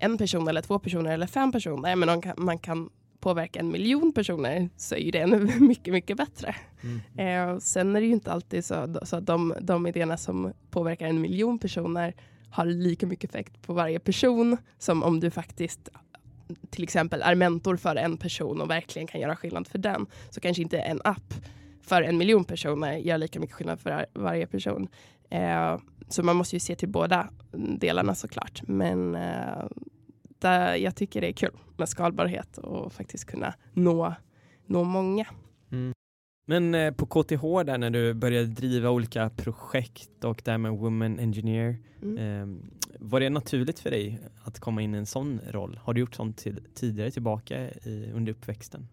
en 0.00 0.18
person 0.18 0.48
eller 0.48 0.62
två 0.62 0.78
personer 0.78 1.14
eller 1.14 1.26
fem 1.26 1.52
personer. 1.52 1.96
Men 1.96 2.08
om 2.08 2.22
man 2.36 2.58
kan 2.58 2.90
påverka 3.20 3.60
en 3.60 3.70
miljon 3.70 4.12
personer 4.12 4.68
så 4.76 4.94
är 4.94 4.98
ju 4.98 5.10
det 5.10 5.26
mycket, 5.60 5.94
mycket 5.94 6.16
bättre. 6.16 6.54
Mm. 6.82 7.52
Eh, 7.52 7.58
sen 7.58 7.96
är 7.96 8.00
det 8.00 8.06
ju 8.06 8.12
inte 8.12 8.32
alltid 8.32 8.64
så, 8.64 8.98
så 9.02 9.16
att 9.16 9.26
de, 9.26 9.54
de 9.60 9.86
idéerna 9.86 10.16
som 10.16 10.52
påverkar 10.70 11.06
en 11.06 11.20
miljon 11.20 11.58
personer 11.58 12.14
har 12.50 12.66
lika 12.66 13.06
mycket 13.06 13.30
effekt 13.30 13.62
på 13.62 13.72
varje 13.72 13.98
person 13.98 14.56
som 14.78 15.02
om 15.02 15.20
du 15.20 15.30
faktiskt 15.30 15.88
till 16.70 16.84
exempel 16.84 17.22
är 17.22 17.34
mentor 17.34 17.76
för 17.76 17.96
en 17.96 18.16
person 18.16 18.60
och 18.60 18.70
verkligen 18.70 19.08
kan 19.08 19.20
göra 19.20 19.36
skillnad 19.36 19.66
för 19.66 19.78
den. 19.78 20.06
Så 20.30 20.40
kanske 20.40 20.62
inte 20.62 20.78
en 20.78 21.00
app 21.04 21.34
för 21.82 22.02
en 22.02 22.18
miljon 22.18 22.44
personer 22.44 22.96
gör 22.96 23.18
lika 23.18 23.40
mycket 23.40 23.56
skillnad 23.56 23.80
för 23.80 24.06
varje 24.14 24.46
person. 24.46 24.88
Eh, 25.30 25.78
så 26.08 26.22
man 26.22 26.36
måste 26.36 26.56
ju 26.56 26.60
se 26.60 26.76
till 26.76 26.88
båda 26.88 27.28
delarna 27.78 28.14
såklart. 28.14 28.62
Men 28.66 29.14
eh, 29.14 29.66
där 30.38 30.74
jag 30.74 30.96
tycker 30.96 31.20
det 31.20 31.28
är 31.28 31.32
kul 31.32 31.56
med 31.76 31.88
skalbarhet 31.88 32.58
och 32.58 32.92
faktiskt 32.92 33.24
kunna 33.24 33.54
nå, 33.72 34.14
nå 34.66 34.84
många. 34.84 35.26
Mm. 35.72 35.94
Men 36.48 36.74
eh, 36.74 36.92
på 36.92 37.06
KTH 37.06 37.42
där 37.66 37.78
när 37.78 37.90
du 37.90 38.14
började 38.14 38.46
driva 38.46 38.90
olika 38.90 39.30
projekt 39.30 40.24
och 40.24 40.42
där 40.44 40.58
med 40.58 40.72
Women 40.72 41.18
Engineer, 41.18 41.78
mm. 42.02 42.18
eh, 42.18 42.68
var 42.98 43.20
det 43.20 43.30
naturligt 43.30 43.78
för 43.78 43.90
dig 43.90 44.20
att 44.44 44.60
komma 44.60 44.82
in 44.82 44.94
i 44.94 44.98
en 44.98 45.06
sån 45.06 45.40
roll? 45.50 45.80
Har 45.82 45.94
du 45.94 46.00
gjort 46.00 46.14
sånt 46.14 46.36
till, 46.36 46.60
tidigare 46.74 47.10
tillbaka 47.10 47.70
i, 47.70 48.10
under 48.14 48.32
uppväxten? 48.32 48.88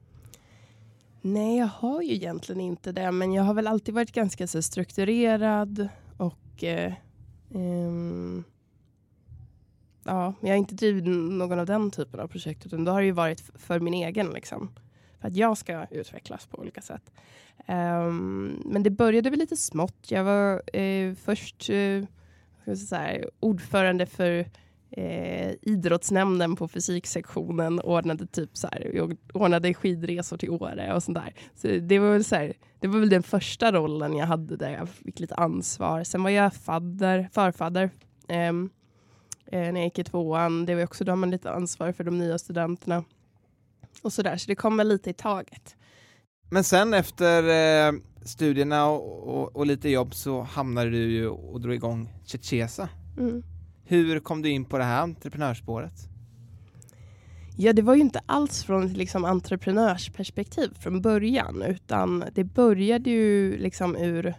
Nej, 1.21 1.57
jag 1.57 1.67
har 1.67 2.01
ju 2.01 2.13
egentligen 2.13 2.61
inte 2.61 2.91
det, 2.91 3.11
men 3.11 3.33
jag 3.33 3.43
har 3.43 3.53
väl 3.53 3.67
alltid 3.67 3.95
varit 3.95 4.11
ganska 4.11 4.47
så 4.47 4.61
strukturerad 4.61 5.87
och 6.17 6.63
eh, 6.63 6.93
um, 7.49 8.43
ja, 10.03 10.33
jag 10.41 10.49
har 10.49 10.55
inte 10.55 10.75
drivit 10.75 11.05
någon 11.05 11.59
av 11.59 11.65
den 11.65 11.91
typen 11.91 12.19
av 12.19 12.27
projekt, 12.27 12.65
utan 12.65 12.85
då 12.85 12.91
har 12.91 12.99
det 12.99 13.05
ju 13.05 13.11
varit 13.11 13.41
för 13.55 13.79
min 13.79 13.93
egen 13.93 14.29
liksom 14.29 14.69
för 15.23 15.27
att 15.27 15.35
jag 15.35 15.57
ska 15.57 15.85
utvecklas 15.91 16.45
på 16.45 16.57
olika 16.57 16.81
sätt. 16.81 17.11
Um, 17.67 18.63
men 18.65 18.83
det 18.83 18.89
började 18.89 19.29
väl 19.29 19.39
lite 19.39 19.57
smått. 19.57 20.11
Jag 20.11 20.23
var 20.23 20.77
eh, 20.79 21.13
först 21.13 21.69
eh, 21.69 22.75
säga, 22.75 23.25
ordförande 23.39 24.05
för 24.05 24.45
eh, 24.91 25.53
idrottsnämnden 25.61 26.55
på 26.55 26.67
fysiksektionen 26.67 27.79
ordnade 27.79 28.25
typ 28.25 28.57
så 28.57 28.67
här, 28.67 28.91
jag 28.93 29.17
ordnade 29.33 29.73
skidresor 29.73 30.37
till 30.37 30.49
Åre 30.49 30.93
och 30.93 31.03
sånt 31.03 31.17
där. 31.17 31.33
Så 31.55 31.67
det 31.67 31.99
var 31.99 32.11
väl 32.11 32.23
så 32.23 32.35
här, 32.35 32.53
det 32.79 32.87
var 32.87 32.99
väl 32.99 33.09
den 33.09 33.23
första 33.23 33.71
rollen 33.71 34.15
jag 34.15 34.25
hade 34.25 34.57
där 34.57 34.71
jag 34.71 34.89
fick 34.89 35.19
lite 35.19 35.35
ansvar. 35.35 36.03
Sen 36.03 36.23
var 36.23 36.29
jag 36.29 36.53
fadder, 36.53 37.29
förfadder 37.33 37.89
ehm, 38.27 38.69
eh, 39.45 39.59
när 39.59 39.75
jag 39.75 39.83
gick 39.83 39.99
i 39.99 40.03
tvåan. 40.03 40.65
Det 40.65 40.75
var 40.75 40.83
också 40.83 41.03
då 41.03 41.11
har 41.11 41.17
man 41.17 41.31
lite 41.31 41.51
ansvar 41.51 41.91
för 41.91 42.03
de 42.03 42.17
nya 42.17 42.37
studenterna 42.37 43.03
och 44.01 44.13
sådär. 44.13 44.37
Så 44.37 44.47
det 44.47 44.55
kommer 44.55 44.83
lite 44.83 45.09
i 45.09 45.13
taget. 45.13 45.75
Men 46.49 46.63
sen 46.63 46.93
efter 46.93 47.43
eh, 47.87 47.93
studierna 48.25 48.85
och, 48.85 49.37
och, 49.37 49.55
och, 49.55 49.65
lite 49.65 49.89
jobb 49.89 50.15
så 50.15 50.41
hamnade 50.41 50.89
du 50.89 51.11
ju 51.11 51.27
och 51.27 51.61
drog 51.61 51.75
igång 51.75 52.09
Chechesa. 52.25 52.89
Mm. 53.17 53.43
Hur 53.85 54.19
kom 54.19 54.41
du 54.41 54.49
in 54.49 54.65
på 54.65 54.77
det 54.77 54.83
här 54.83 55.01
entreprenörsspåret? 55.01 55.93
Ja, 57.57 57.73
det 57.73 57.81
var 57.81 57.95
ju 57.95 58.01
inte 58.01 58.21
alls 58.25 58.63
från 58.63 58.87
liksom, 58.93 59.25
entreprenörsperspektiv 59.25 60.73
från 60.79 61.01
början, 61.01 61.61
utan 61.61 62.23
det 62.33 62.43
började 62.43 63.09
ju 63.09 63.57
liksom 63.57 63.95
ur 63.95 64.33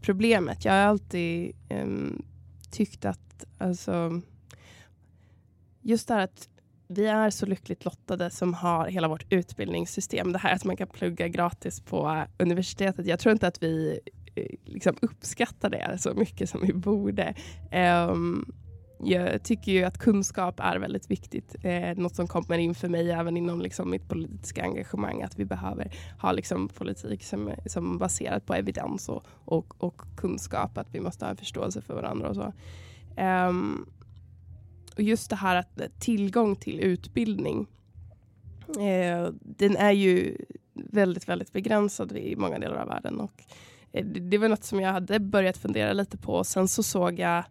problemet. 0.00 0.64
Jag 0.64 0.72
har 0.72 0.78
alltid 0.78 1.52
um, 1.70 2.22
tyckt 2.70 3.04
att, 3.04 3.44
alltså, 3.58 4.20
just 5.82 6.08
det 6.08 6.14
här 6.14 6.20
att 6.20 6.48
vi 6.88 7.06
är 7.06 7.30
så 7.30 7.46
lyckligt 7.46 7.84
lottade 7.84 8.30
som 8.30 8.54
har 8.54 8.86
hela 8.86 9.08
vårt 9.08 9.32
utbildningssystem. 9.32 10.32
Det 10.32 10.38
här 10.38 10.54
att 10.54 10.64
man 10.64 10.76
kan 10.76 10.88
plugga 10.88 11.28
gratis 11.28 11.80
på 11.80 12.24
universitetet. 12.38 13.06
Jag 13.06 13.18
tror 13.18 13.32
inte 13.32 13.46
att 13.46 13.62
vi 13.62 14.00
eh, 14.34 14.44
liksom 14.64 14.96
uppskattar 15.02 15.70
det 15.70 15.98
så 15.98 16.14
mycket 16.14 16.50
som 16.50 16.60
vi 16.60 16.72
borde. 16.72 17.34
Um, 18.10 18.52
jag 19.00 19.42
tycker 19.42 19.72
ju 19.72 19.84
att 19.84 19.98
kunskap 19.98 20.60
är 20.60 20.76
väldigt 20.76 21.10
viktigt. 21.10 21.56
Eh, 21.62 21.96
något 21.96 22.14
som 22.14 22.26
kommer 22.26 22.58
in 22.58 22.74
för 22.74 22.88
mig 22.88 23.10
även 23.10 23.36
inom 23.36 23.60
liksom, 23.60 23.90
mitt 23.90 24.08
politiska 24.08 24.62
engagemang. 24.62 25.22
Att 25.22 25.38
vi 25.38 25.44
behöver 25.44 25.92
ha 26.20 26.32
liksom, 26.32 26.68
politik 26.68 27.24
som, 27.24 27.52
som 27.66 27.98
baserat 27.98 28.46
på 28.46 28.54
evidens 28.54 29.08
och, 29.08 29.26
och, 29.44 29.84
och 29.84 30.02
kunskap. 30.16 30.78
Att 30.78 30.88
vi 30.94 31.00
måste 31.00 31.24
ha 31.24 31.30
en 31.30 31.36
förståelse 31.36 31.82
för 31.82 31.94
varandra 31.94 32.28
och 32.28 32.34
så. 32.34 32.52
Um, 33.22 33.86
och 34.98 35.04
just 35.04 35.30
det 35.30 35.36
här 35.36 35.56
att 35.56 36.00
tillgång 36.00 36.56
till 36.56 36.80
utbildning, 36.80 37.66
eh, 38.68 39.32
den 39.42 39.76
är 39.76 39.92
ju 39.92 40.36
väldigt, 40.74 41.28
väldigt 41.28 41.52
begränsad 41.52 42.12
i 42.12 42.36
många 42.36 42.58
delar 42.58 42.76
av 42.76 42.88
världen. 42.88 43.20
Och 43.20 43.44
eh, 43.92 44.06
det 44.06 44.38
var 44.38 44.48
något 44.48 44.64
som 44.64 44.80
jag 44.80 44.92
hade 44.92 45.20
börjat 45.20 45.56
fundera 45.56 45.92
lite 45.92 46.16
på. 46.16 46.44
Sen 46.44 46.68
så 46.68 46.82
såg 46.82 47.18
jag 47.18 47.44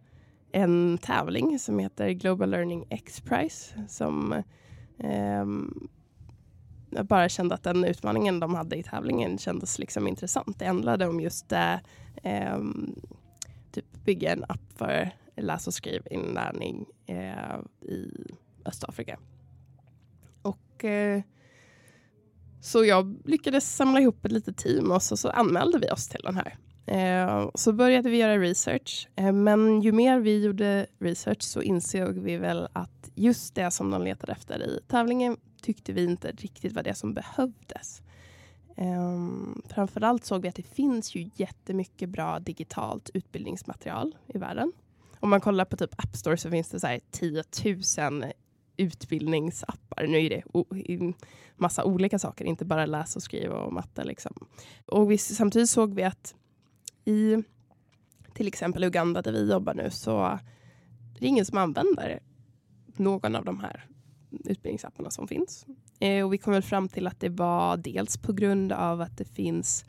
en 0.52 0.98
tävling 0.98 1.58
som 1.58 1.78
heter 1.78 2.10
Global 2.10 2.50
Learning 2.50 2.86
X-Prize 2.90 3.86
som 3.88 4.32
eh, 4.98 5.44
jag 6.90 7.06
bara 7.06 7.28
kände 7.28 7.54
att 7.54 7.62
den 7.62 7.84
utmaningen 7.84 8.40
de 8.40 8.54
hade 8.54 8.76
i 8.76 8.82
tävlingen 8.82 9.38
kändes 9.38 9.78
liksom 9.78 10.08
intressant. 10.08 10.58
Det 10.58 10.66
handlade 10.66 11.06
om 11.06 11.20
just 11.20 11.48
det, 11.48 11.80
eh, 12.22 12.58
typ 13.72 14.04
bygga 14.04 14.32
en 14.32 14.44
app 14.48 14.72
för 14.76 15.10
läs 15.40 15.66
och 15.66 15.74
skrivinlärning 15.74 16.86
eh, 17.06 17.58
i 17.82 18.10
Östafrika. 18.64 19.18
Och 20.42 20.84
eh, 20.84 21.22
så 22.60 22.84
jag 22.84 23.16
lyckades 23.24 23.76
samla 23.76 24.00
ihop 24.00 24.24
ett 24.24 24.32
litet 24.32 24.56
team 24.56 24.90
och 24.90 25.02
så, 25.02 25.16
så 25.16 25.30
anmälde 25.30 25.78
vi 25.78 25.90
oss 25.90 26.08
till 26.08 26.20
den 26.24 26.36
här. 26.36 26.56
Eh, 26.86 27.50
så 27.54 27.72
började 27.72 28.10
vi 28.10 28.16
göra 28.16 28.38
research. 28.38 29.08
Eh, 29.16 29.32
men 29.32 29.80
ju 29.80 29.92
mer 29.92 30.20
vi 30.20 30.44
gjorde 30.44 30.86
research 30.98 31.42
så 31.42 31.62
insåg 31.62 32.18
vi 32.18 32.36
väl 32.36 32.68
att 32.72 33.10
just 33.14 33.54
det 33.54 33.70
som 33.70 33.90
de 33.90 34.02
letade 34.02 34.32
efter 34.32 34.62
i 34.62 34.80
tävlingen 34.86 35.36
tyckte 35.62 35.92
vi 35.92 36.04
inte 36.04 36.32
riktigt 36.32 36.72
var 36.72 36.82
det 36.82 36.94
som 36.94 37.14
behövdes. 37.14 38.02
Um, 38.76 39.62
framförallt 39.68 40.24
såg 40.24 40.42
vi 40.42 40.48
att 40.48 40.54
det 40.54 40.62
finns 40.62 41.14
ju 41.14 41.30
jättemycket 41.34 42.08
bra 42.08 42.38
digitalt 42.38 43.10
utbildningsmaterial 43.14 44.16
i 44.26 44.38
världen. 44.38 44.72
Om 45.20 45.30
man 45.30 45.40
kollar 45.40 45.64
på 45.64 45.76
typ 45.76 45.94
App 45.96 46.16
Store 46.16 46.36
så 46.36 46.50
finns 46.50 46.68
det 46.68 46.80
så 46.80 46.86
här 46.86 47.00
10 47.10 47.44
000 48.10 48.32
utbildningsappar. 48.76 50.06
Nu 50.06 50.24
är 50.24 50.30
det 50.30 50.42
massa 51.56 51.84
olika 51.84 52.18
saker, 52.18 52.44
inte 52.44 52.64
bara 52.64 52.86
läsa 52.86 53.18
och 53.18 53.22
skriva 53.22 53.56
och 53.56 53.72
matte. 53.72 54.04
Liksom. 54.04 54.46
Och 54.86 55.10
vi, 55.10 55.18
samtidigt 55.18 55.70
såg 55.70 55.94
vi 55.94 56.02
att 56.02 56.34
i 57.04 57.36
till 58.34 58.48
exempel 58.48 58.84
Uganda 58.84 59.22
där 59.22 59.32
vi 59.32 59.50
jobbar 59.50 59.74
nu 59.74 59.90
så 59.90 60.24
är 60.24 60.38
det 61.20 61.26
ingen 61.26 61.44
som 61.44 61.58
använder 61.58 62.20
någon 62.96 63.36
av 63.36 63.44
de 63.44 63.60
här 63.60 63.86
utbildningsapparna 64.30 65.10
som 65.10 65.28
finns. 65.28 65.66
Eh, 66.00 66.24
och 66.24 66.32
vi 66.32 66.38
kom 66.38 66.52
väl 66.52 66.62
fram 66.62 66.88
till 66.88 67.06
att 67.06 67.20
det 67.20 67.28
var 67.28 67.76
dels 67.76 68.16
på 68.16 68.32
grund 68.32 68.72
av 68.72 69.00
att 69.00 69.18
det 69.18 69.24
finns 69.24 69.84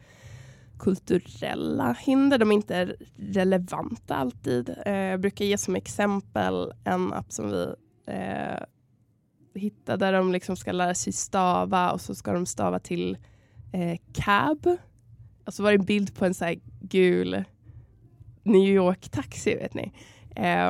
kulturella 0.79 1.95
hinder. 1.99 2.37
De 2.37 2.51
är 2.51 2.55
inte 2.55 2.95
relevanta 3.17 4.15
alltid. 4.15 4.75
Eh, 4.85 4.93
jag 4.93 5.21
brukar 5.21 5.45
ge 5.45 5.57
som 5.57 5.75
exempel 5.75 6.73
en 6.83 7.13
app 7.13 7.31
som 7.31 7.49
vi 7.49 7.73
eh, 8.07 8.63
hittade 9.55 10.05
där 10.05 10.13
de 10.13 10.31
liksom 10.31 10.55
ska 10.55 10.71
lära 10.71 10.95
sig 10.95 11.13
stava 11.13 11.91
och 11.91 12.01
så 12.01 12.15
ska 12.15 12.33
de 12.33 12.45
stava 12.45 12.79
till 12.79 13.17
eh, 13.73 13.99
cab. 14.13 14.77
så 15.47 15.63
var 15.63 15.71
det 15.71 15.77
en 15.77 15.85
bild 15.85 16.15
på 16.15 16.25
en 16.25 16.33
så 16.33 16.55
gul 16.81 17.43
New 18.43 18.67
York-taxi 18.67 19.55
vet 19.55 19.73
ni. 19.73 19.93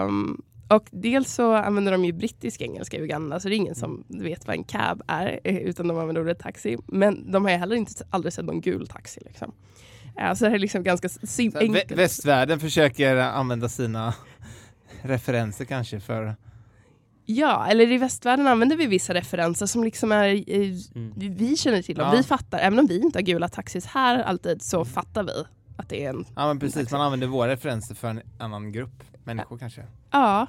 Um, 0.06 0.42
och 0.70 0.90
dels 0.92 1.34
så 1.34 1.54
använder 1.54 1.92
de 1.92 2.06
ju 2.06 2.14
brittisk 2.14 2.62
engelska 2.62 2.98
i 2.98 3.02
Uganda, 3.02 3.40
så 3.40 3.50
det 3.50 3.56
är 3.56 3.58
ingen 3.58 3.76
som 3.76 4.04
vet 4.08 4.48
vad 4.48 4.56
en 4.56 4.64
cab 4.64 5.02
är, 5.08 5.40
eh, 5.44 5.58
utan 5.58 5.88
de 5.88 5.98
använder 5.98 6.22
ordet 6.22 6.40
taxi. 6.40 6.78
Men 6.88 7.32
de 7.32 7.44
har 7.44 7.52
ju 7.52 7.58
heller 7.58 7.76
inte 7.76 7.94
aldrig 8.10 8.34
sett 8.34 8.46
någon 8.46 8.62
gul 8.62 8.88
taxi. 8.88 9.22
Liksom. 9.26 9.52
Så 10.36 10.46
det 10.46 10.56
är 10.56 10.60
liksom 10.60 10.84
ganska 10.84 11.10
enkelt. 11.60 11.92
Västvärlden 11.92 12.60
försöker 12.60 13.16
använda 13.16 13.70
sina 13.70 14.14
referenser 15.02 15.66
kanske 15.66 16.00
för 16.00 16.36
Ja, 17.32 17.68
eller 17.70 17.92
i 17.92 17.98
västvärlden 17.98 18.48
använder 18.48 18.76
vi 18.78 18.86
vissa 18.86 19.14
referenser 19.14 19.66
som 19.66 19.84
liksom 19.84 20.12
är, 20.12 20.50
mm. 20.96 21.14
vi 21.16 21.58
känner 21.58 21.82
till 21.82 21.96
dem. 21.96 22.08
Ja. 22.12 22.18
Vi 22.18 22.24
fattar, 22.24 22.60
även 22.60 22.80
om 22.80 22.88
vi 22.88 23.00
inte 23.00 23.18
har 23.18 23.24
gula 23.24 23.50
taxis 23.50 23.86
här 23.86 24.24
alltid, 24.24 24.62
så 24.62 24.86
fattar 24.86 25.24
vi 25.24 25.46
att 25.78 25.90
det 25.90 26.06
är 26.06 26.10
en 26.10 26.26
Ja 26.36 26.48
men 26.48 26.60
precis, 26.60 26.92
man 26.92 27.02
använder 27.02 27.28
våra 27.28 27.52
referenser 27.52 27.96
för 27.96 28.08
en 28.08 28.22
annan 28.40 28.72
grupp 28.72 29.04
människor 29.24 29.58
ja. 29.58 29.60
kanske. 29.60 29.86
Ja, 30.12 30.48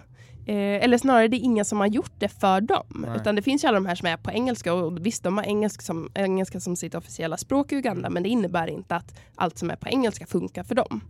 eh, 0.51 0.85
eller 0.85 0.99
snarare 0.99 1.29
det 1.29 1.37
är 1.37 1.45
inga 1.45 1.65
som 1.65 1.81
har 1.81 1.87
gjort 1.87 2.13
det 2.19 2.29
för 2.29 2.61
dem. 2.61 2.87
Nej. 2.95 3.17
Utan 3.17 3.37
det 3.37 3.43
finns 3.43 3.65
ju 3.65 3.69
alla 3.69 3.81
de 3.81 3.87
här 3.87 3.95
som 3.95 4.09
är 4.09 4.17
på 4.17 4.31
engelska 4.31 4.75
och 4.75 5.07
visst 5.07 5.23
de 5.23 5.39
har 5.39 5.45
engelska 5.45 5.83
som, 5.83 6.11
engelska 6.15 6.61
som 6.61 6.77
sitt 6.77 6.95
officiella 6.95 7.37
språk 7.37 7.73
i 7.73 7.77
Uganda 7.77 8.11
men 8.11 8.23
det 8.23 8.29
innebär 8.29 8.67
inte 8.67 8.97
att 8.97 9.19
allt 9.35 9.59
som 9.59 9.71
är 9.71 9.77
på 9.77 9.89
engelska 9.89 10.27
funkar 10.27 10.65
för 10.65 10.75
dem. 10.75 11.01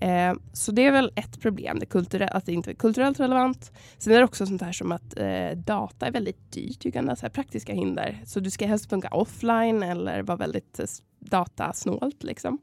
Eh, 0.00 0.34
så 0.52 0.72
det 0.72 0.86
är 0.86 0.92
väl 0.92 1.12
ett 1.14 1.40
problem, 1.40 1.78
det 1.78 1.86
kulturell, 1.86 2.30
att 2.32 2.46
det 2.46 2.52
inte 2.52 2.70
är 2.70 2.74
kulturellt 2.74 3.20
relevant. 3.20 3.72
Sen 3.98 4.12
är 4.12 4.18
det 4.18 4.24
också 4.24 4.46
sånt 4.46 4.62
här 4.62 4.72
som 4.72 4.92
att 4.92 5.18
eh, 5.18 5.50
data 5.56 6.06
är 6.06 6.10
väldigt 6.10 6.52
dyrt 6.52 6.86
i 6.86 6.88
Uganda, 6.88 7.16
så 7.16 7.22
här 7.22 7.30
praktiska 7.30 7.72
hinder. 7.72 8.22
Så 8.24 8.40
du 8.40 8.50
ska 8.50 8.66
helst 8.66 8.90
funka 8.90 9.08
offline 9.08 9.82
eller 9.82 10.22
vara 10.22 10.36
väldigt 10.36 10.80
eh, 10.80 10.86
datasnålt. 11.18 12.22
Liksom. 12.22 12.58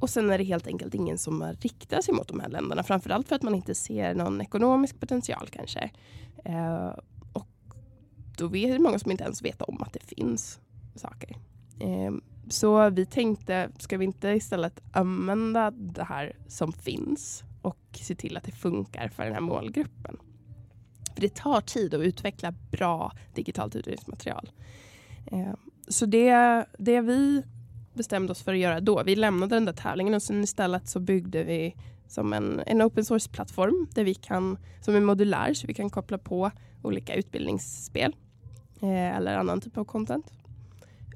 Och 0.00 0.10
sen 0.10 0.30
är 0.30 0.38
det 0.38 0.44
helt 0.44 0.66
enkelt 0.66 0.94
ingen 0.94 1.18
som 1.18 1.52
riktar 1.60 2.00
sig 2.00 2.14
mot 2.14 2.28
de 2.28 2.40
här 2.40 2.48
länderna. 2.48 2.82
Framförallt 2.82 3.28
för 3.28 3.36
att 3.36 3.42
man 3.42 3.54
inte 3.54 3.74
ser 3.74 4.14
någon 4.14 4.40
ekonomisk 4.40 5.00
potential 5.00 5.48
kanske. 5.50 5.90
Eh, 6.44 6.92
och 7.32 7.48
då 8.36 8.56
är 8.56 8.72
det 8.72 8.78
många 8.78 8.98
som 8.98 9.10
inte 9.10 9.24
ens 9.24 9.42
vet 9.42 9.62
om 9.62 9.82
att 9.82 9.92
det 9.92 10.02
finns 10.16 10.60
saker. 10.94 11.36
Eh, 11.80 12.12
så 12.48 12.90
vi 12.90 13.06
tänkte, 13.06 13.70
ska 13.78 13.98
vi 13.98 14.04
inte 14.04 14.28
istället 14.28 14.80
använda 14.92 15.70
det 15.70 16.04
här 16.04 16.36
som 16.48 16.72
finns 16.72 17.44
och 17.62 17.78
se 17.92 18.14
till 18.14 18.36
att 18.36 18.44
det 18.44 18.52
funkar 18.52 19.08
för 19.08 19.24
den 19.24 19.32
här 19.32 19.40
målgruppen? 19.40 20.16
För 21.14 21.20
det 21.20 21.34
tar 21.34 21.60
tid 21.60 21.94
att 21.94 22.00
utveckla 22.00 22.54
bra 22.70 23.12
digitalt 23.34 23.76
utredningsmaterial. 23.76 24.50
Eh, 25.26 25.54
så 25.88 26.06
det, 26.06 26.64
det 26.78 27.00
vi 27.00 27.42
bestämde 27.92 28.32
oss 28.32 28.42
för 28.42 28.52
att 28.52 28.58
göra 28.58 28.80
då. 28.80 29.02
Vi 29.02 29.16
lämnade 29.16 29.56
den 29.56 29.64
där 29.64 29.72
tävlingen 29.72 30.14
och 30.14 30.22
sen 30.22 30.44
istället 30.44 30.88
så 30.88 31.00
byggde 31.00 31.44
vi 31.44 31.76
som 32.08 32.32
en, 32.32 32.62
en 32.66 32.82
open 32.82 33.04
source-plattform 33.04 33.86
där 33.94 34.04
vi 34.04 34.14
kan, 34.14 34.58
som 34.80 34.96
är 34.96 35.00
modulär 35.00 35.54
så 35.54 35.66
vi 35.66 35.74
kan 35.74 35.90
koppla 35.90 36.18
på 36.18 36.50
olika 36.82 37.14
utbildningsspel 37.14 38.16
eh, 38.82 39.16
eller 39.16 39.38
annan 39.38 39.60
typ 39.60 39.78
av 39.78 39.84
content. 39.84 40.26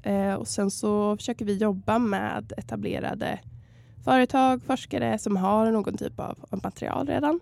Eh, 0.03 0.33
och 0.33 0.47
sen 0.47 0.71
så 0.71 1.17
försöker 1.17 1.45
vi 1.45 1.57
jobba 1.57 1.99
med 1.99 2.53
etablerade 2.57 3.39
företag, 4.03 4.63
forskare 4.63 5.17
som 5.19 5.37
har 5.37 5.71
någon 5.71 5.97
typ 5.97 6.19
av, 6.19 6.45
av 6.49 6.59
material 6.63 7.07
redan. 7.07 7.39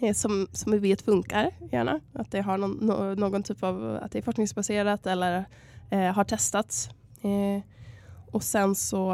Eh, 0.00 0.14
som, 0.14 0.46
som 0.52 0.72
vi 0.72 0.78
vet 0.78 1.02
funkar 1.02 1.50
gärna. 1.72 2.00
Att 2.12 2.30
det 2.30 2.40
har 2.40 2.58
någon, 2.58 2.70
no, 2.70 3.14
någon 3.14 3.42
typ 3.42 3.62
av, 3.62 3.98
att 4.02 4.12
det 4.12 4.18
är 4.18 4.22
forskningsbaserat 4.22 5.06
eller 5.06 5.44
eh, 5.90 6.12
har 6.12 6.24
testats. 6.24 6.90
Eh, 7.22 7.62
och 8.32 8.42
sen 8.42 8.74
så 8.74 9.12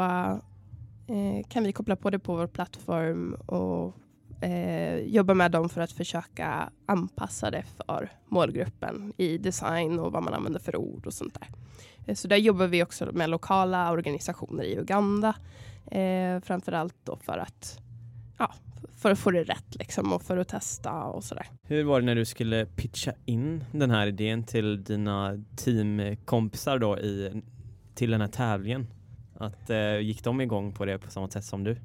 eh, 1.07 1.47
kan 1.49 1.63
vi 1.63 1.73
koppla 1.73 1.95
på 1.95 2.09
det 2.09 2.19
på 2.19 2.35
vår 2.35 2.47
plattform 2.47 3.33
och 3.33 3.93
eh, 4.41 4.97
jobba 4.97 5.33
med 5.33 5.51
dem 5.51 5.69
för 5.69 5.81
att 5.81 5.91
försöka 5.91 6.69
anpassa 6.85 7.51
det 7.51 7.63
för 7.63 8.11
målgruppen 8.27 9.13
i 9.17 9.37
design 9.37 9.99
och 9.99 10.11
vad 10.11 10.23
man 10.23 10.33
använder 10.33 10.59
för 10.59 10.75
ord 10.75 11.07
och 11.07 11.13
sånt 11.13 11.33
där. 11.33 11.47
Eh, 12.05 12.15
så 12.15 12.27
där 12.27 12.37
jobbar 12.37 12.67
vi 12.67 12.83
också 12.83 13.09
med 13.13 13.29
lokala 13.29 13.91
organisationer 13.91 14.63
i 14.63 14.77
Uganda. 14.77 15.35
Eh, 15.91 16.39
framförallt 16.39 16.95
då 17.03 17.17
för 17.17 17.37
att, 17.37 17.79
ja, 18.37 18.53
för 18.95 19.11
att 19.11 19.19
få 19.19 19.31
det 19.31 19.43
rätt 19.43 19.75
liksom 19.75 20.13
och 20.13 20.21
för 20.21 20.37
att 20.37 20.47
testa 20.47 21.03
och 21.03 21.23
sådär. 21.23 21.47
Hur 21.63 21.83
var 21.83 21.99
det 21.99 22.05
när 22.05 22.15
du 22.15 22.25
skulle 22.25 22.65
pitcha 22.65 23.13
in 23.25 23.63
den 23.71 23.91
här 23.91 24.07
idén 24.07 24.43
till 24.43 24.83
dina 24.83 25.43
teamkompisar 25.55 26.79
då 26.79 26.99
i, 26.99 27.41
till 27.95 28.11
den 28.11 28.21
här 28.21 28.27
tävlingen? 28.27 28.87
Att, 29.37 29.69
eh, 29.69 29.99
gick 29.99 30.23
de 30.23 30.41
igång 30.41 30.71
på 30.71 30.85
det 30.85 30.99
på 30.99 31.11
samma 31.11 31.29
sätt 31.29 31.45
som 31.45 31.63
du? 31.63 31.77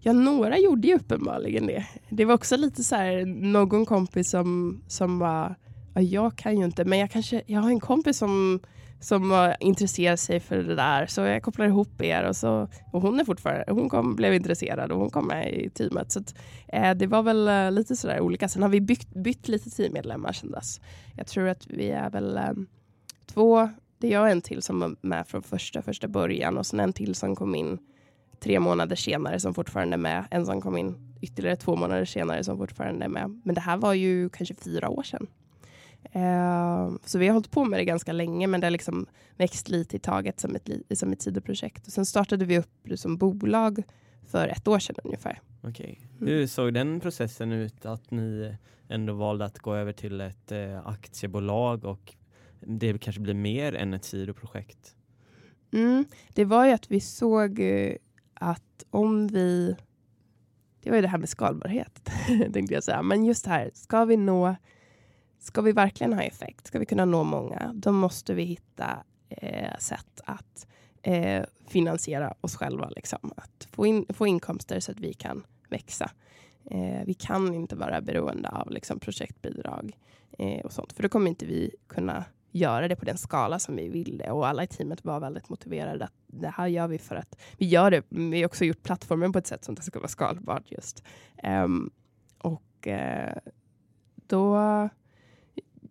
Ja, 0.00 0.12
några 0.12 0.58
gjorde 0.58 0.88
ju 0.88 0.94
uppenbarligen 0.94 1.66
det. 1.66 1.86
Det 2.08 2.24
var 2.24 2.34
också 2.34 2.56
lite 2.56 2.84
så 2.84 2.96
här, 2.96 3.24
någon 3.26 3.86
kompis 3.86 4.30
som, 4.30 4.80
som 4.86 5.18
var, 5.18 5.54
ja, 5.94 6.00
jag 6.00 6.36
kan 6.36 6.58
ju 6.58 6.64
inte, 6.64 6.84
men 6.84 6.98
jag 6.98 7.10
kanske, 7.10 7.42
jag 7.46 7.60
har 7.60 7.70
en 7.70 7.80
kompis 7.80 8.18
som 8.18 8.60
som 9.00 9.54
intresserar 9.60 10.16
sig 10.16 10.40
för 10.40 10.56
det 10.56 10.74
där. 10.74 11.06
Så 11.06 11.20
jag 11.20 11.42
kopplar 11.42 11.66
ihop 11.66 12.02
er 12.02 12.22
och, 12.28 12.36
så, 12.36 12.68
och 12.92 13.02
hon 13.02 13.20
är 13.20 13.24
fortfarande, 13.24 13.64
hon 13.68 13.88
kom, 13.88 14.16
blev 14.16 14.34
intresserad 14.34 14.92
och 14.92 14.98
hon 14.98 15.10
kom 15.10 15.26
med 15.26 15.54
i 15.54 15.70
teamet. 15.70 16.12
Så 16.12 16.20
att, 16.20 16.34
eh, 16.68 16.94
det 16.94 17.06
var 17.06 17.22
väl 17.22 17.48
eh, 17.48 17.70
lite 17.70 17.88
lite 17.88 17.96
sådär 17.96 18.20
olika. 18.20 18.48
Sen 18.48 18.62
har 18.62 18.68
vi 18.68 18.80
bytt, 18.80 19.14
bytt 19.14 19.48
lite 19.48 19.70
teammedlemmar 19.70 20.32
sedan 20.32 20.50
dess. 20.50 20.80
Jag 21.16 21.26
tror 21.26 21.48
att 21.48 21.66
vi 21.66 21.90
är 21.90 22.10
väl 22.10 22.36
eh, 22.36 22.52
två 23.26 23.70
det 23.98 24.06
är 24.06 24.12
jag 24.12 24.30
en 24.30 24.40
till 24.40 24.62
som 24.62 24.80
var 24.80 24.96
med 25.00 25.26
från 25.26 25.42
första, 25.42 25.82
första 25.82 26.08
början 26.08 26.58
och 26.58 26.66
sen 26.66 26.80
en 26.80 26.92
till 26.92 27.14
som 27.14 27.36
kom 27.36 27.54
in 27.54 27.78
tre 28.40 28.60
månader 28.60 28.96
senare 28.96 29.40
som 29.40 29.54
fortfarande 29.54 29.94
är 29.94 29.98
med. 29.98 30.24
En 30.30 30.46
som 30.46 30.60
kom 30.60 30.76
in 30.76 31.16
ytterligare 31.20 31.56
två 31.56 31.76
månader 31.76 32.04
senare 32.04 32.44
som 32.44 32.58
fortfarande 32.58 33.04
är 33.04 33.08
med. 33.08 33.40
Men 33.44 33.54
det 33.54 33.60
här 33.60 33.76
var 33.76 33.94
ju 33.94 34.28
kanske 34.28 34.54
fyra 34.54 34.88
år 34.88 35.02
sedan. 35.02 35.26
Uh, 36.16 36.96
så 37.04 37.18
vi 37.18 37.26
har 37.26 37.32
hållit 37.32 37.50
på 37.50 37.64
med 37.64 37.80
det 37.80 37.84
ganska 37.84 38.12
länge 38.12 38.46
men 38.46 38.60
det 38.60 38.66
har 38.66 38.70
liksom 38.70 39.06
växt 39.36 39.68
lite 39.68 39.96
i 39.96 39.98
taget 39.98 40.40
som 40.40 40.56
ett, 40.56 40.70
som 40.98 41.12
ett 41.12 41.22
sidoprojekt. 41.22 41.86
Och 41.86 41.92
sen 41.92 42.06
startade 42.06 42.44
vi 42.44 42.58
upp 42.58 42.70
det 42.82 42.96
som 42.96 43.16
bolag 43.16 43.82
för 44.26 44.48
ett 44.48 44.68
år 44.68 44.78
sedan 44.78 44.94
ungefär. 45.04 45.40
Okej. 45.62 46.00
Okay. 46.16 46.28
Hur 46.28 46.46
såg 46.46 46.74
den 46.74 47.00
processen 47.00 47.52
ut 47.52 47.86
att 47.86 48.10
ni 48.10 48.56
ändå 48.88 49.12
valde 49.12 49.44
att 49.44 49.58
gå 49.58 49.74
över 49.74 49.92
till 49.92 50.20
ett 50.20 50.52
eh, 50.52 50.86
aktiebolag 50.86 51.84
och 51.84 52.14
det 52.60 52.98
kanske 52.98 53.20
blir 53.20 53.34
mer 53.34 53.74
än 53.74 53.94
ett 53.94 54.04
sidoprojekt? 54.04 54.94
Mm, 55.72 56.04
det 56.34 56.44
var 56.44 56.66
ju 56.66 56.72
att 56.72 56.90
vi 56.90 57.00
såg 57.00 57.60
eh, 57.60 57.96
att 58.34 58.84
om 58.90 59.26
vi... 59.26 59.76
Det 60.82 60.90
var 60.90 60.96
ju 60.96 61.02
det 61.02 61.08
här 61.08 61.18
med 61.18 61.28
skalbarhet, 61.28 62.10
tänkte 62.52 62.74
jag 62.74 62.84
säga. 62.84 63.02
Men 63.02 63.24
just 63.24 63.46
här, 63.46 63.70
ska 63.74 64.04
vi 64.04 64.16
nå... 64.16 64.56
Ska 65.40 65.62
vi 65.62 65.72
verkligen 65.72 66.12
ha 66.12 66.22
effekt, 66.22 66.66
ska 66.66 66.78
vi 66.78 66.86
kunna 66.86 67.04
nå 67.04 67.24
många, 67.24 67.72
då 67.74 67.92
måste 67.92 68.34
vi 68.34 68.42
hitta 68.42 69.04
eh, 69.28 69.78
sätt 69.78 70.20
att 70.24 70.66
eh, 71.02 71.44
finansiera 71.66 72.34
oss 72.40 72.56
själva. 72.56 72.88
Liksom. 72.88 73.32
Att 73.36 73.68
få, 73.70 73.86
in, 73.86 74.06
få 74.08 74.26
inkomster 74.26 74.80
så 74.80 74.92
att 74.92 75.00
vi 75.00 75.12
kan 75.12 75.46
växa. 75.68 76.10
Eh, 76.70 77.04
vi 77.06 77.14
kan 77.14 77.54
inte 77.54 77.76
vara 77.76 78.00
beroende 78.00 78.48
av 78.48 78.70
liksom, 78.70 79.00
projektbidrag 79.00 79.98
eh, 80.38 80.64
och 80.64 80.72
sånt, 80.72 80.92
för 80.92 81.02
då 81.02 81.08
kommer 81.08 81.28
inte 81.28 81.46
vi 81.46 81.74
kunna 81.86 82.24
göra 82.50 82.88
det 82.88 82.96
på 82.96 83.04
den 83.04 83.18
skala 83.18 83.58
som 83.58 83.76
vi 83.76 83.88
ville 83.88 84.30
och 84.30 84.46
alla 84.46 84.64
i 84.64 84.66
teamet 84.66 85.04
var 85.04 85.20
väldigt 85.20 85.48
motiverade 85.48 86.04
att 86.04 86.12
det 86.26 86.48
här 86.48 86.66
gör 86.66 86.88
vi 86.88 86.98
för 86.98 87.16
att 87.16 87.38
vi 87.56 87.66
gör 87.66 87.90
det. 87.90 88.02
Vi 88.08 88.38
har 88.38 88.46
också 88.46 88.64
gjort 88.64 88.82
plattformen 88.82 89.32
på 89.32 89.38
ett 89.38 89.46
sätt 89.46 89.64
som 89.64 89.74
det 89.74 89.82
ska 89.82 89.98
vara 89.98 90.08
skalbart 90.08 90.72
just. 90.72 91.04
Um, 91.42 91.90
och 92.38 92.86
uh, 92.86 93.52
då 94.26 94.58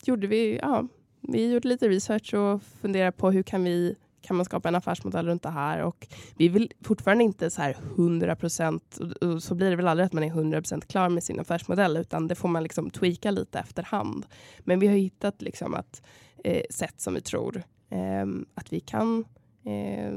gjorde 0.04 0.28
vi, 0.28 0.60
ja, 0.62 0.88
vi 1.22 1.52
gjorde 1.52 1.67
lite 1.67 1.89
research 1.89 2.34
och 2.34 2.63
funderade 2.63 3.12
på 3.12 3.32
hur 3.32 3.43
kan 3.43 3.63
vi 3.63 3.96
kan 4.21 4.36
man 4.36 4.45
skapa 4.45 4.69
en 4.69 4.75
affärsmodell 4.75 5.25
runt 5.27 5.43
det 5.43 5.49
här 5.49 5.82
och 5.82 6.08
vi 6.38 6.47
vill 6.47 6.71
fortfarande 6.82 7.23
inte 7.23 7.49
så 7.49 7.62
här 7.62 7.77
100 7.95 8.36
procent 8.36 8.99
så 9.39 9.56
blir 9.56 9.69
det 9.69 9.75
väl 9.75 9.88
aldrig 9.88 10.06
att 10.06 10.13
man 10.13 10.23
är 10.23 10.27
100 10.27 10.62
procent 10.62 10.88
klar 10.88 11.10
med 11.10 11.23
sin 11.23 11.39
affärsmodell 11.39 11.97
utan 11.97 12.27
det 12.27 12.36
får 12.36 12.49
man 12.49 12.63
liksom 12.63 12.89
tweaka 12.89 13.32
lite 13.32 13.60
efterhand. 13.60 14.25
Men 14.60 14.80
vi 14.80 14.88
har 14.88 14.95
hittat 14.95 15.41
liksom 15.41 15.73
att 15.73 16.01
eh, 16.43 16.63
sätt 16.69 17.01
som 17.01 17.13
vi 17.13 17.21
tror 17.21 17.63
eh, 17.89 18.25
att 18.56 18.73
vi 18.73 18.80
kan 18.80 19.25
eh, 19.65 20.12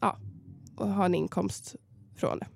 ja, 0.00 0.18
ha 0.76 1.04
en 1.04 1.14
inkomst 1.14 1.76
från 2.16 2.38
det. 2.38 2.46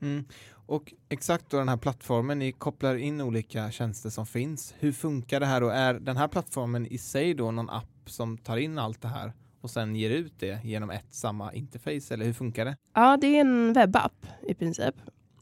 Mm. 0.00 0.24
Och 0.50 0.94
exakt 1.08 1.50
då 1.50 1.56
den 1.56 1.68
här 1.68 1.76
plattformen, 1.76 2.38
ni 2.38 2.52
kopplar 2.52 2.94
in 2.94 3.20
olika 3.20 3.70
tjänster 3.70 4.10
som 4.10 4.26
finns. 4.26 4.74
Hur 4.78 4.92
funkar 4.92 5.40
det 5.40 5.46
här 5.46 5.62
och 5.62 5.74
är 5.74 5.94
den 5.94 6.16
här 6.16 6.28
plattformen 6.28 6.86
i 6.86 6.98
sig 6.98 7.34
då 7.34 7.50
någon 7.50 7.70
app 7.70 7.84
som 8.06 8.38
tar 8.38 8.56
in 8.56 8.78
allt 8.78 9.02
det 9.02 9.08
här 9.08 9.32
och 9.68 9.72
sen 9.72 9.96
ger 9.96 10.10
ut 10.10 10.32
det 10.38 10.64
genom 10.64 10.90
ett 10.90 11.14
samma 11.14 11.52
interface 11.52 12.14
eller 12.14 12.24
hur 12.24 12.32
funkar 12.32 12.64
det? 12.64 12.76
Ja, 12.94 13.16
det 13.20 13.26
är 13.26 13.40
en 13.40 13.72
webbapp 13.72 14.26
i 14.42 14.54
princip. 14.54 14.94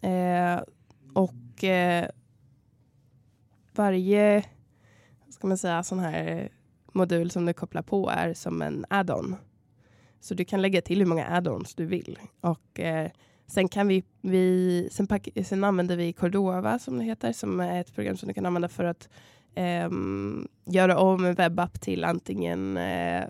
Eh, 0.02 0.60
och 1.14 1.64
eh, 1.64 2.08
varje 3.74 4.44
ska 5.30 5.46
man 5.46 5.58
säga, 5.58 5.82
sån 5.82 5.98
här 5.98 6.48
modul 6.92 7.30
som 7.30 7.46
du 7.46 7.52
kopplar 7.52 7.82
på 7.82 8.10
är 8.10 8.34
som 8.34 8.62
en 8.62 8.84
add-on. 8.90 9.36
Så 10.20 10.34
du 10.34 10.44
kan 10.44 10.62
lägga 10.62 10.82
till 10.82 10.98
hur 10.98 11.06
många 11.06 11.26
add-ons 11.26 11.74
du 11.76 11.86
vill. 11.86 12.18
Och 12.40 12.80
eh, 12.80 13.10
sen 13.46 13.68
kan 13.68 13.88
vi, 13.88 14.04
vi 14.20 14.88
sen, 14.92 15.06
pack, 15.06 15.28
sen 15.44 15.64
använder 15.64 15.96
vi 15.96 16.12
Cordova 16.12 16.78
som 16.78 16.98
det 16.98 17.04
heter, 17.04 17.32
som 17.32 17.60
är 17.60 17.80
ett 17.80 17.94
program 17.94 18.16
som 18.16 18.28
du 18.28 18.34
kan 18.34 18.46
använda 18.46 18.68
för 18.68 18.84
att 18.84 19.08
eh, 19.54 19.90
göra 20.64 20.98
om 20.98 21.24
en 21.24 21.34
webbapp 21.34 21.80
till 21.80 22.04
antingen 22.04 22.76
eh, 22.76 23.24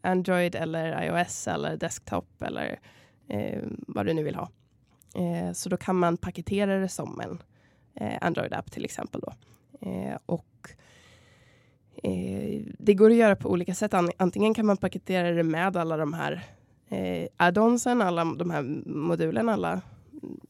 Android 0.00 0.54
eller 0.54 1.02
iOS 1.04 1.48
eller 1.48 1.76
desktop 1.76 2.42
eller 2.42 2.80
eh, 3.28 3.62
vad 3.70 4.06
du 4.06 4.14
nu 4.14 4.22
vill 4.22 4.34
ha. 4.34 4.50
Eh, 5.14 5.52
så 5.52 5.68
då 5.68 5.76
kan 5.76 5.96
man 5.96 6.16
paketera 6.16 6.78
det 6.78 6.88
som 6.88 7.20
en 7.20 7.42
eh, 7.94 8.18
Android-app 8.20 8.70
till 8.70 8.84
exempel. 8.84 9.20
Då. 9.20 9.32
Eh, 9.88 10.18
och 10.26 10.46
Eh, 12.02 12.62
det 12.78 12.94
går 12.94 13.10
att 13.10 13.16
göra 13.16 13.36
på 13.36 13.50
olika 13.50 13.74
sätt. 13.74 13.94
Antingen 14.16 14.54
kan 14.54 14.66
man 14.66 14.76
paketera 14.76 15.30
det 15.30 15.42
med 15.42 15.76
alla 15.76 15.96
de 15.96 16.12
här 16.12 16.42
eh, 16.88 17.28
add-onsen, 17.36 18.02
alla 18.02 18.24
de 18.24 18.50
här 18.50 18.62
modulerna, 18.86 19.52
alla 19.52 19.80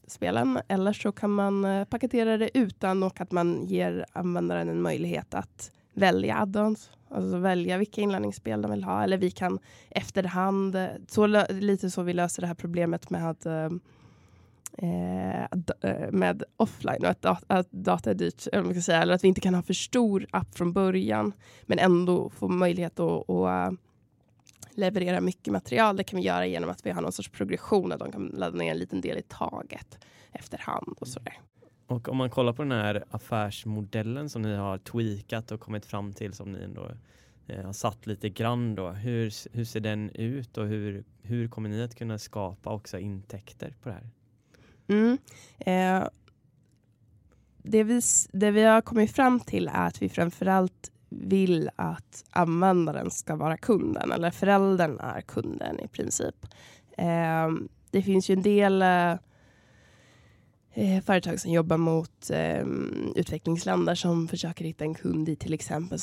spelen. 0.07 0.59
Eller 0.67 0.93
så 0.93 1.11
kan 1.11 1.29
man 1.29 1.65
eh, 1.65 1.85
paketera 1.85 2.37
det 2.37 2.57
utan 2.57 3.03
och 3.03 3.21
att 3.21 3.31
man 3.31 3.65
ger 3.65 4.05
användaren 4.13 4.69
en 4.69 4.81
möjlighet 4.81 5.33
att 5.33 5.71
välja 5.97 6.37
addons, 6.37 6.91
Alltså 7.09 7.37
välja 7.37 7.77
vilka 7.77 8.01
inlärningsspel 8.01 8.61
de 8.61 8.71
vill 8.71 8.83
ha. 8.83 9.03
Eller 9.03 9.17
vi 9.17 9.31
kan 9.31 9.59
efterhand, 9.89 10.77
så 11.07 11.27
lite 11.49 11.89
så 11.89 12.01
vi 12.01 12.13
löser 12.13 12.41
det 12.41 12.47
här 12.47 12.55
problemet 12.55 13.09
med 13.09 13.29
att 13.29 13.45
ehm, 13.45 13.79
eh, 14.77 15.43
eh, 15.81 16.11
med 16.11 16.43
offline 16.57 17.05
och 17.05 17.09
att, 17.09 17.43
att 17.47 17.71
data 17.71 18.09
är 18.09 18.13
dyrt, 18.13 18.47
eller, 18.53 18.71
ska 18.71 18.81
säga, 18.81 19.01
eller 19.01 19.13
att 19.13 19.23
vi 19.23 19.27
inte 19.27 19.41
kan 19.41 19.55
ha 19.55 19.61
för 19.61 19.73
stor 19.73 20.27
app 20.31 20.57
från 20.57 20.73
början 20.73 21.33
men 21.65 21.79
ändå 21.79 22.29
få 22.29 22.47
möjlighet 22.47 22.99
att, 22.99 23.29
att 23.29 23.71
eh, 23.71 23.77
leverera 24.71 25.21
mycket 25.21 25.53
material. 25.53 25.95
Det 25.95 26.03
kan 26.03 26.17
vi 26.17 26.25
göra 26.25 26.45
genom 26.45 26.69
att 26.69 26.85
vi 26.85 26.91
har 26.91 27.01
någon 27.01 27.11
sorts 27.11 27.29
progression 27.29 27.91
att 27.91 27.99
de 27.99 28.11
kan 28.11 28.27
ladda 28.27 28.57
ner 28.57 28.71
en 28.71 28.77
liten 28.77 29.01
del 29.01 29.17
i 29.17 29.21
taget 29.21 29.97
efterhand 30.31 30.97
och 30.99 31.07
sådär. 31.07 31.39
Och 31.87 32.09
om 32.09 32.17
man 32.17 32.29
kollar 32.29 32.53
på 32.53 32.63
den 32.63 32.71
här 32.71 33.03
affärsmodellen 33.11 34.29
som 34.29 34.41
ni 34.41 34.55
har 34.55 34.77
tweakat 34.77 35.51
och 35.51 35.59
kommit 35.59 35.85
fram 35.85 36.13
till 36.13 36.33
som 36.33 36.51
ni 36.51 36.63
ändå 36.63 36.91
eh, 37.47 37.65
har 37.65 37.73
satt 37.73 38.07
lite 38.07 38.29
grann 38.29 38.75
då. 38.75 38.89
Hur, 38.89 39.55
hur 39.57 39.65
ser 39.65 39.79
den 39.79 40.09
ut 40.09 40.57
och 40.57 40.65
hur, 40.65 41.03
hur 41.21 41.47
kommer 41.47 41.69
ni 41.69 41.83
att 41.83 41.95
kunna 41.95 42.17
skapa 42.17 42.73
också 42.73 42.99
intäkter 42.99 43.75
på 43.81 43.89
det 43.89 43.95
här? 43.95 44.09
Mm. 44.87 45.17
Eh, 45.59 46.07
det, 47.57 47.83
vi, 47.83 48.01
det 48.31 48.51
vi 48.51 48.63
har 48.63 48.81
kommit 48.81 49.11
fram 49.11 49.39
till 49.39 49.67
är 49.67 49.87
att 49.87 50.01
vi 50.01 50.09
framförallt 50.09 50.91
vill 51.09 51.69
att 51.75 52.25
användaren 52.29 53.11
ska 53.11 53.35
vara 53.35 53.57
kunden, 53.57 54.11
eller 54.11 54.31
föräldern 54.31 54.99
är 54.99 55.21
kunden 55.21 55.79
i 55.79 55.87
princip. 55.87 56.45
Eh, 56.97 57.49
det 57.91 58.01
finns 58.01 58.29
ju 58.29 58.33
en 58.33 58.41
del 58.41 58.81
eh, 58.81 59.13
eh, 60.77 61.01
företag 61.01 61.39
som 61.39 61.51
jobbar 61.51 61.77
mot 61.77 62.29
eh, 62.29 62.65
utvecklingsländer 63.15 63.95
som 63.95 64.27
försöker 64.27 64.65
hitta 64.65 64.83
en 64.83 64.93
kund 64.93 65.29
i 65.29 65.35
till 65.35 65.53
exempel 65.53 65.99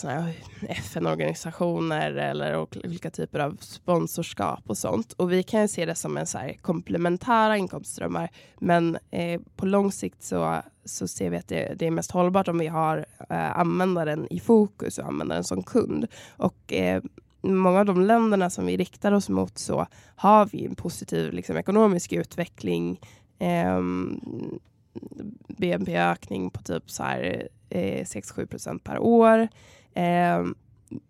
FN-organisationer 0.68 2.12
eller 2.12 2.56
olika 2.56 3.10
typer 3.10 3.38
av 3.38 3.56
sponsorskap 3.60 4.62
och 4.66 4.78
sånt. 4.78 5.12
Och 5.12 5.32
vi 5.32 5.42
kan 5.42 5.68
se 5.68 5.86
det 5.86 5.94
som 5.94 6.16
en 6.16 6.26
så 6.26 6.38
här 6.38 6.52
komplementära 6.62 7.56
inkomstströmmar. 7.56 8.30
Men 8.60 8.98
eh, 9.10 9.40
på 9.56 9.66
lång 9.66 9.92
sikt 9.92 10.22
så, 10.22 10.62
så 10.84 11.08
ser 11.08 11.30
vi 11.30 11.36
att 11.36 11.48
det, 11.48 11.74
det 11.78 11.86
är 11.86 11.90
mest 11.90 12.10
hållbart 12.10 12.48
om 12.48 12.58
vi 12.58 12.66
har 12.66 13.06
eh, 13.30 13.58
användaren 13.58 14.26
i 14.30 14.40
fokus 14.40 14.98
och 14.98 15.06
användaren 15.06 15.44
som 15.44 15.62
kund. 15.62 16.06
Och 16.36 16.72
eh, 16.72 17.02
många 17.42 17.80
av 17.80 17.86
de 17.86 18.00
länderna 18.00 18.50
som 18.50 18.66
vi 18.66 18.76
riktar 18.76 19.12
oss 19.12 19.28
mot 19.28 19.58
så 19.58 19.86
har 20.16 20.46
vi 20.46 20.64
en 20.64 20.74
positiv 20.74 21.32
liksom, 21.32 21.56
ekonomisk 21.56 22.12
utveckling 22.12 23.00
eh, 23.38 23.80
BNP-ökning 25.48 26.50
på 26.50 26.62
typ 26.62 26.90
så 26.90 27.02
här, 27.02 27.48
eh, 27.68 28.04
6-7 28.04 28.46
procent 28.46 28.84
per 28.84 28.98
år. 28.98 29.48
Eh, 29.94 30.44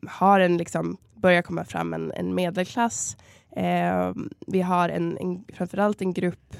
har 0.06 0.40
en 0.40 0.56
liksom, 0.56 0.96
börjar 1.14 1.42
komma 1.42 1.64
fram 1.64 1.94
en, 1.94 2.12
en 2.12 2.34
medelklass. 2.34 3.16
Eh, 3.56 4.12
vi 4.46 4.62
har 4.62 4.88
en, 4.88 5.18
en, 5.18 5.44
framförallt 5.52 6.00
en 6.00 6.12
grupp 6.12 6.56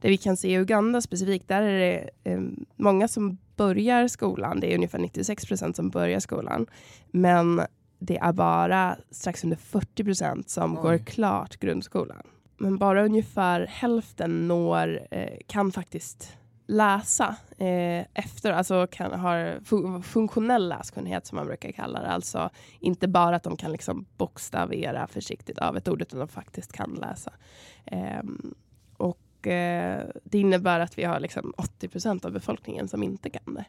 där 0.00 0.08
vi 0.08 0.16
kan 0.16 0.36
se 0.36 0.48
i 0.48 0.58
Uganda 0.58 1.00
specifikt, 1.00 1.48
där 1.48 1.62
är 1.62 1.78
det 1.78 2.10
eh, 2.24 2.40
många 2.76 3.08
som 3.08 3.38
börjar 3.56 4.08
skolan. 4.08 4.60
Det 4.60 4.72
är 4.72 4.74
ungefär 4.74 4.98
96 4.98 5.46
procent 5.46 5.76
som 5.76 5.90
börjar 5.90 6.20
skolan. 6.20 6.66
Men 7.10 7.60
det 7.98 8.18
är 8.18 8.32
bara 8.32 8.96
strax 9.10 9.44
under 9.44 9.56
40 9.56 10.04
procent 10.04 10.50
som 10.50 10.76
Oj. 10.76 10.82
går 10.82 10.98
klart 10.98 11.56
grundskolan 11.56 12.22
men 12.58 12.78
bara 12.78 13.04
ungefär 13.04 13.66
hälften 13.66 14.48
når, 14.48 15.06
eh, 15.10 15.38
kan 15.46 15.72
faktiskt 15.72 16.38
läsa 16.66 17.36
eh, 17.58 18.06
efter, 18.14 18.52
alltså 18.52 18.86
kan, 18.86 19.20
har 19.20 19.60
funktionell 20.02 20.68
läskunnighet 20.68 21.26
som 21.26 21.36
man 21.36 21.46
brukar 21.46 21.72
kalla 21.72 22.00
det. 22.00 22.08
Alltså 22.08 22.50
inte 22.80 23.08
bara 23.08 23.36
att 23.36 23.42
de 23.42 23.56
kan 23.56 23.72
liksom 23.72 24.06
bokstavera 24.16 25.06
försiktigt 25.06 25.58
av 25.58 25.76
ett 25.76 25.88
ord 25.88 26.02
utan 26.02 26.18
de 26.18 26.28
faktiskt 26.28 26.72
kan 26.72 26.94
läsa. 26.94 27.32
Eh, 27.84 28.22
och 28.96 29.46
eh, 29.46 30.06
det 30.24 30.38
innebär 30.38 30.80
att 30.80 30.98
vi 30.98 31.04
har 31.04 31.20
liksom 31.20 31.54
80 31.56 31.88
procent 31.88 32.24
av 32.24 32.32
befolkningen 32.32 32.88
som 32.88 33.02
inte 33.02 33.30
kan 33.30 33.54
det. 33.54 33.64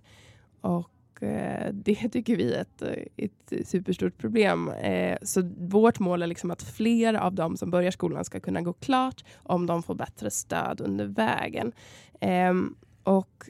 Och 0.61 0.91
Eh, 1.19 1.73
det 1.73 1.95
tycker 2.11 2.35
vi 2.35 2.53
är 2.53 2.61
ett, 2.61 2.81
ett 3.17 3.67
superstort 3.67 4.17
problem. 4.17 4.69
Eh, 4.69 5.17
så 5.21 5.41
vårt 5.57 5.99
mål 5.99 6.21
är 6.21 6.27
liksom 6.27 6.51
att 6.51 6.63
fler 6.63 7.13
av 7.13 7.33
dem 7.33 7.57
som 7.57 7.71
börjar 7.71 7.91
skolan 7.91 8.25
ska 8.25 8.39
kunna 8.39 8.61
gå 8.61 8.73
klart 8.73 9.23
om 9.37 9.65
de 9.65 9.83
får 9.83 9.95
bättre 9.95 10.31
stöd 10.31 10.81
under 10.81 11.05
vägen. 11.05 11.71
Ehm, 12.19 12.75
och 13.03 13.49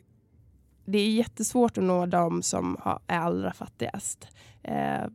det 0.86 0.98
är 0.98 1.10
jättesvårt 1.10 1.78
att 1.78 1.84
nå 1.84 2.06
dem 2.06 2.42
som 2.42 2.78
är 3.08 3.18
allra 3.20 3.54
fattigast. 3.54 4.28
Eh, 4.64 5.08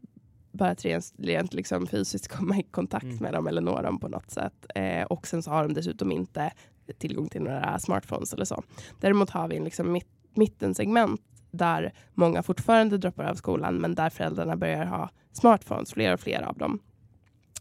bara 0.53 0.71
att 0.71 0.85
rent, 0.85 1.13
rent 1.19 1.55
liksom 1.55 1.87
fysiskt 1.87 2.29
komma 2.37 2.59
i 2.59 2.63
kontakt 2.63 3.05
mm. 3.05 3.17
med 3.17 3.33
dem 3.33 3.47
eller 3.47 3.61
nå 3.61 3.83
dem 3.83 3.99
på 3.99 4.09
något 4.09 4.31
sätt. 4.31 4.67
och 5.09 5.27
sen 5.27 5.43
så 5.43 5.51
har 5.51 5.63
de 5.63 5.75
dessutom 5.75 6.13
inte 6.13 6.53
tillgång 6.99 7.29
till 7.29 7.43
några 7.43 7.79
smartphones 7.79 8.33
eller 8.33 8.45
så. 8.45 8.63
Däremot 9.01 9.31
har 9.31 9.49
vi 9.49 9.57
en 9.57 9.65
liksom 9.65 9.93
mitt, 9.93 10.09
mittensegment 10.35 11.34
där 11.55 11.93
många 12.15 12.43
fortfarande 12.43 12.99
droppar 12.99 13.25
av 13.25 13.35
skolan 13.35 13.77
men 13.77 13.95
där 13.95 14.11
föräldrarna 14.11 14.57
börjar 14.57 14.87
ha 14.87 15.11
smartphones, 15.33 15.93
fler 15.93 16.15
och 16.15 16.21
fler 16.21 16.43
av 16.43 16.59
dem. 16.59 16.79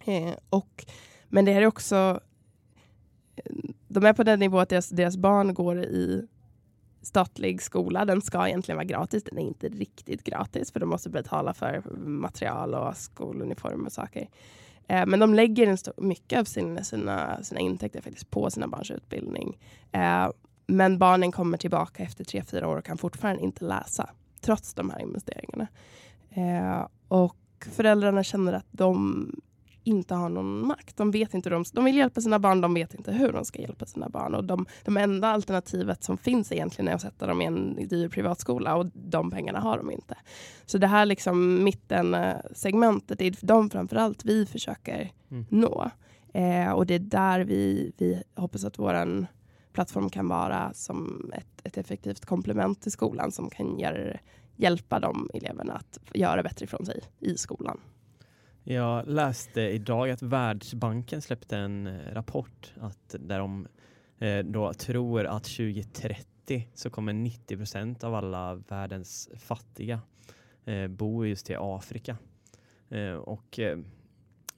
Eh, 0.06 0.34
och, 0.50 0.86
men 1.30 1.46
det 1.46 1.52
här 1.52 1.62
är 1.62 1.66
också 1.68 2.20
de 3.88 4.06
är 4.06 4.14
på 4.14 4.24
den 4.24 4.40
nivå 4.40 4.60
att 4.60 4.70
deras, 4.70 4.90
deras 4.90 5.18
barn 5.18 5.54
går 5.54 5.80
i 5.80 6.28
statlig 7.02 7.62
skola. 7.62 8.06
Den 8.06 8.22
ska 8.22 8.48
egentligen 8.48 8.78
vara 8.78 8.86
gratis. 8.86 9.24
Den 9.24 9.38
är 9.38 9.44
inte 9.44 9.70
riktigt 9.70 10.24
gratis 10.24 10.72
för 10.72 10.80
de 10.80 10.90
måste 10.90 11.10
betala 11.10 11.54
för 11.54 11.82
material 12.06 12.74
och 12.74 12.98
skoluniform 12.98 13.86
och 13.86 13.92
saker. 13.92 14.30
Eh, 14.88 15.06
men 15.06 15.20
de 15.20 15.34
lägger 15.34 16.02
mycket 16.02 16.40
av 16.40 16.44
sina, 16.44 16.84
sina 17.44 17.60
intäkter 17.60 18.02
faktiskt 18.02 18.30
på 18.30 18.50
sina 18.50 18.68
barns 18.68 18.92
utbildning. 18.92 19.60
Eh, 19.92 20.30
men 20.68 20.98
barnen 20.98 21.32
kommer 21.32 21.58
tillbaka 21.58 22.04
efter 22.04 22.24
tre, 22.24 22.44
fyra 22.44 22.68
år 22.68 22.78
och 22.78 22.86
kan 22.86 22.98
fortfarande 22.98 23.44
inte 23.44 23.66
läsa 23.66 24.10
trots 24.42 24.74
de 24.74 24.90
här 24.90 25.00
investeringarna. 25.00 25.68
Eh, 26.30 26.88
och 27.08 27.38
föräldrarna 27.72 28.24
känner 28.24 28.54
att 28.54 28.68
de 28.72 29.28
inte 29.84 30.16
har 30.16 30.30
någon 30.30 30.68
makt. 30.68 30.98
De 30.98 31.12
vet 31.12 31.34
inte 31.34 31.50
hur 31.50 31.56
de, 31.56 31.66
de 31.74 31.86
vill 31.86 31.98
hjälpa 31.98 32.22
sina 32.22 32.40
barn, 32.40 32.62
de 32.62 32.74
vet 32.74 32.94
inte 32.94 33.12
hur 33.12 33.32
de 33.32 33.46
ska 33.46 33.62
hjälpa 33.62 33.86
sina 33.86 34.10
barn. 34.10 34.36
Och 34.36 34.44
de, 34.44 34.66
de 34.84 34.98
enda 34.98 35.28
alternativet 35.28 36.04
som 36.04 36.18
finns 36.18 36.52
egentligen 36.52 36.88
är 36.88 36.96
att 36.96 37.02
sätta 37.02 37.28
dem 37.28 37.42
i 37.42 37.46
en 37.46 37.88
dyr 37.88 38.10
privatskola 38.10 38.76
och 38.76 38.86
de 38.94 39.32
pengarna 39.32 39.60
har 39.60 39.78
de 39.78 39.92
inte. 39.92 40.16
Så 40.66 40.78
det 40.78 40.88
här 40.88 41.06
liksom 41.06 41.64
mittensegmentet, 41.64 43.22
är 43.22 43.36
de 43.42 43.70
framförallt 43.70 44.26
vi 44.26 44.46
försöker 44.46 45.12
mm. 45.32 45.46
nå. 45.50 45.92
Eh, 46.34 46.72
och 46.72 46.86
det 46.86 46.94
är 46.94 47.00
där 47.00 47.40
vi, 47.40 47.94
vi 47.98 48.24
hoppas 48.36 48.66
att 48.66 48.80
vår 48.80 49.28
plattform 49.74 50.10
kan 50.10 50.28
vara 50.28 50.74
som 50.74 51.32
ett, 51.34 51.62
ett 51.64 51.78
effektivt 51.78 52.26
komplement 52.26 52.82
till 52.82 52.92
skolan 52.92 53.32
som 53.32 53.50
kan 53.50 53.80
gör, 53.80 54.20
hjälpa 54.56 55.00
de 55.00 55.30
eleverna 55.34 55.74
att 55.74 56.00
göra 56.14 56.44
bättre 56.44 56.64
ifrån 56.64 56.86
sig 56.86 57.02
i 57.20 57.38
skolan. 57.38 57.80
Jag 58.64 59.08
läste 59.08 59.62
idag 59.62 60.10
att 60.10 60.22
Världsbanken 60.22 61.22
släppte 61.22 61.58
en 61.58 61.88
eh, 61.88 62.14
rapport 62.14 62.74
att 62.80 63.16
där 63.20 63.40
de 63.40 63.68
eh, 64.20 64.40
då 64.40 64.74
tror 64.74 65.26
att 65.26 65.44
2030 65.44 66.68
så 66.74 66.90
kommer 66.90 67.14
90 67.14 67.58
procent 67.58 68.04
av 68.04 68.16
alla 68.16 68.56
världens 68.56 69.30
fattiga 69.38 70.02
eh, 70.66 70.88
bo 70.88 71.26
just 71.26 71.50
i 71.50 71.56
Afrika. 71.60 72.18
Eh, 72.90 73.14
och 73.14 73.60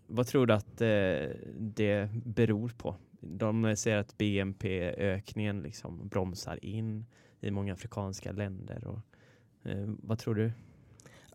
vad 0.07 0.27
tror 0.27 0.45
du 0.45 0.53
att 0.53 0.77
det 1.57 2.09
beror 2.25 2.69
på? 2.69 2.95
De 3.25 3.75
säger 3.75 3.97
att 3.97 4.17
BNP-ökningen 4.17 5.61
liksom 5.61 6.07
bromsar 6.07 6.65
in 6.65 7.05
i 7.41 7.51
många 7.51 7.73
afrikanska 7.73 8.31
länder. 8.31 8.87
Och, 8.87 8.99
eh, 9.69 9.87
vad 9.87 10.19
tror 10.19 10.35
du? 10.35 10.51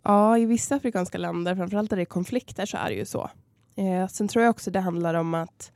Ja, 0.02 0.38
i 0.38 0.46
vissa 0.46 0.74
afrikanska 0.74 1.18
länder, 1.18 1.56
framförallt 1.56 1.90
där 1.90 1.96
det 1.96 2.02
är 2.02 2.04
konflikter, 2.04 2.66
så 2.66 2.76
är 2.76 2.88
det 2.88 2.94
ju 2.94 3.04
så. 3.04 3.30
Eh, 3.76 4.08
sen 4.08 4.28
tror 4.28 4.44
jag 4.44 4.50
också 4.50 4.70
det 4.70 4.80
handlar 4.80 5.14
om 5.14 5.34
att 5.34 5.72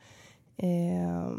eh, 0.57 1.33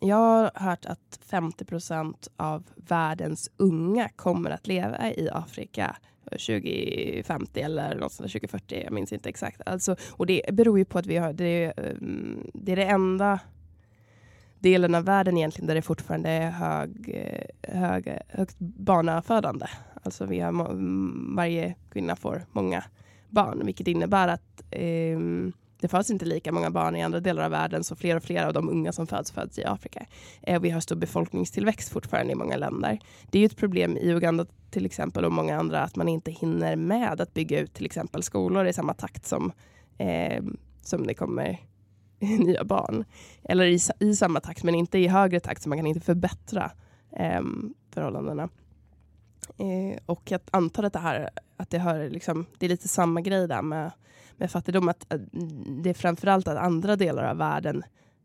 jag 0.00 0.16
har 0.16 0.50
hört 0.54 0.86
att 0.86 1.20
50 1.22 1.64
procent 1.64 2.28
av 2.36 2.70
världens 2.76 3.50
unga 3.56 4.08
kommer 4.08 4.50
att 4.50 4.66
leva 4.66 5.10
i 5.10 5.28
Afrika 5.32 5.96
2050 6.38 7.60
eller 7.60 7.94
något 7.94 8.16
2040, 8.16 8.82
jag 8.84 8.92
minns 8.92 9.12
inte 9.12 9.28
exakt. 9.28 9.60
Alltså, 9.66 9.96
och 10.12 10.26
det 10.26 10.42
beror 10.52 10.78
ju 10.78 10.84
på 10.84 10.98
att 10.98 11.06
vi 11.06 11.16
har, 11.16 11.32
det, 11.32 11.72
ehm, 11.76 12.50
det 12.54 12.72
är 12.72 12.76
det 12.76 12.84
enda 12.84 13.40
delen 14.58 14.94
av 14.94 15.04
världen 15.04 15.36
egentligen 15.36 15.66
där 15.66 15.74
det 15.74 15.82
fortfarande 15.82 16.30
är 16.30 16.50
hög, 16.50 17.10
eh, 17.14 17.78
hög, 17.78 18.18
högt 18.28 18.58
barnafödande. 18.58 19.66
Alltså 20.02 20.26
vi 20.26 20.40
har, 20.40 20.52
varje 21.36 21.74
kvinna 21.92 22.16
får 22.16 22.46
många 22.52 22.84
barn, 23.28 23.62
vilket 23.66 23.88
innebär 23.88 24.28
att 24.28 24.62
eh, 24.70 25.18
det 25.80 25.88
föds 25.88 26.10
inte 26.10 26.24
lika 26.24 26.52
många 26.52 26.70
barn 26.70 26.96
i 26.96 27.02
andra 27.02 27.20
delar 27.20 27.44
av 27.44 27.50
världen, 27.50 27.84
så 27.84 27.96
fler 27.96 28.16
och 28.16 28.22
fler 28.22 28.46
av 28.46 28.52
de 28.52 28.68
unga 28.68 28.92
som 28.92 29.06
föds 29.06 29.32
föds 29.32 29.58
i 29.58 29.64
Afrika. 29.64 30.06
Eh, 30.42 30.60
vi 30.60 30.70
har 30.70 30.80
stor 30.80 30.96
befolkningstillväxt 30.96 31.92
fortfarande 31.92 32.32
i 32.32 32.36
många 32.36 32.56
länder. 32.56 32.98
Det 33.30 33.38
är 33.38 33.40
ju 33.40 33.46
ett 33.46 33.56
problem 33.56 33.96
i 33.96 34.10
Uganda 34.10 34.46
till 34.70 34.86
exempel 34.86 35.24
och 35.24 35.32
många 35.32 35.58
andra 35.58 35.82
att 35.82 35.96
man 35.96 36.08
inte 36.08 36.30
hinner 36.30 36.76
med 36.76 37.20
att 37.20 37.34
bygga 37.34 37.60
ut 37.60 37.74
till 37.74 37.86
exempel 37.86 38.22
skolor 38.22 38.66
i 38.66 38.72
samma 38.72 38.94
takt 38.94 39.26
som, 39.26 39.52
eh, 39.98 40.44
som 40.82 41.06
det 41.06 41.14
kommer 41.14 41.58
nya 42.18 42.64
barn. 42.64 43.04
Eller 43.42 43.64
i, 43.64 43.78
i 43.98 44.16
samma 44.16 44.40
takt, 44.40 44.62
men 44.62 44.74
inte 44.74 44.98
i 44.98 45.08
högre 45.08 45.40
takt, 45.40 45.62
så 45.62 45.68
man 45.68 45.78
kan 45.78 45.86
inte 45.86 46.00
förbättra 46.00 46.70
eh, 47.16 47.42
förhållandena. 47.94 48.48
Eh, 49.58 49.98
och 50.06 50.30
jag 50.30 50.40
antar 50.50 50.82
att 50.82 50.92
det 50.92 50.98
här 50.98 51.30
att 51.56 51.70
det, 51.70 51.78
hör, 51.78 52.08
liksom, 52.10 52.46
det 52.58 52.66
är 52.66 52.70
lite 52.70 52.88
samma 52.88 53.20
grej 53.20 53.48
där 53.48 53.62
med, 53.62 53.90
med 54.40 54.50
fattigdom. 54.50 54.88
Att, 54.88 55.12
att 55.12 55.20
det 55.82 55.90
är 55.90 55.94
framförallt 55.94 56.48
att 56.48 56.56
andra 56.56 56.96
delar 56.96 57.24
av 57.24 57.36
världen 57.36 57.82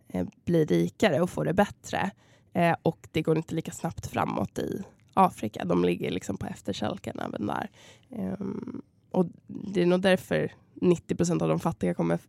eh, 0.07 0.27
blir 0.45 0.65
rikare 0.65 1.21
och 1.21 1.29
får 1.29 1.45
det 1.45 1.53
bättre. 1.53 2.11
Eh, 2.53 2.75
och 2.83 3.07
det 3.11 3.21
går 3.21 3.37
inte 3.37 3.55
lika 3.55 3.71
snabbt 3.71 4.07
framåt 4.07 4.59
i 4.59 4.83
Afrika. 5.13 5.65
De 5.65 5.85
ligger 5.85 6.11
liksom 6.11 6.37
på 6.37 6.45
efterkälken 6.45 7.19
även 7.19 7.47
där. 7.47 7.69
Ehm, 8.09 8.81
och 9.11 9.25
det 9.47 9.81
är 9.81 9.85
nog 9.85 10.01
därför 10.01 10.51
90 10.73 11.15
procent 11.15 11.41
av 11.41 11.49
de 11.49 11.59
fattiga 11.59 11.93
kommer 11.93 12.19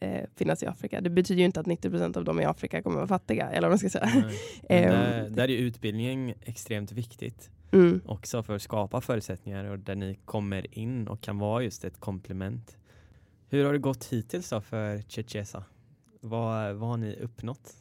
eh, 0.00 0.24
finnas 0.36 0.62
i 0.62 0.66
Afrika. 0.66 1.00
Det 1.00 1.10
betyder 1.10 1.38
ju 1.38 1.46
inte 1.46 1.60
att 1.60 1.66
90 1.66 1.90
procent 1.90 2.16
av 2.16 2.24
dem 2.24 2.40
i 2.40 2.44
Afrika 2.44 2.82
kommer 2.82 2.96
vara 2.96 3.08
fattiga. 3.08 3.50
Eller 3.50 3.68
vad 3.68 3.70
man 3.70 3.78
ska 3.78 3.90
säga. 3.90 4.24
där, 4.68 5.30
där 5.30 5.50
är 5.50 5.56
utbildning 5.56 6.34
extremt 6.42 6.92
viktigt. 6.92 7.50
Mm. 7.72 8.00
Också 8.06 8.42
för 8.42 8.54
att 8.56 8.62
skapa 8.62 9.00
förutsättningar 9.00 9.64
och 9.64 9.78
där 9.78 9.94
ni 9.94 10.18
kommer 10.24 10.78
in 10.78 11.08
och 11.08 11.20
kan 11.20 11.38
vara 11.38 11.62
just 11.62 11.84
ett 11.84 12.00
komplement. 12.00 12.78
Hur 13.52 13.64
har 13.64 13.72
det 13.72 13.78
gått 13.78 14.04
hittills 14.04 14.50
då 14.50 14.60
för 14.60 15.02
Chechesa? 15.08 15.64
Vad, 16.20 16.74
vad 16.74 16.88
har 16.88 16.96
ni 16.96 17.16
uppnått? 17.16 17.74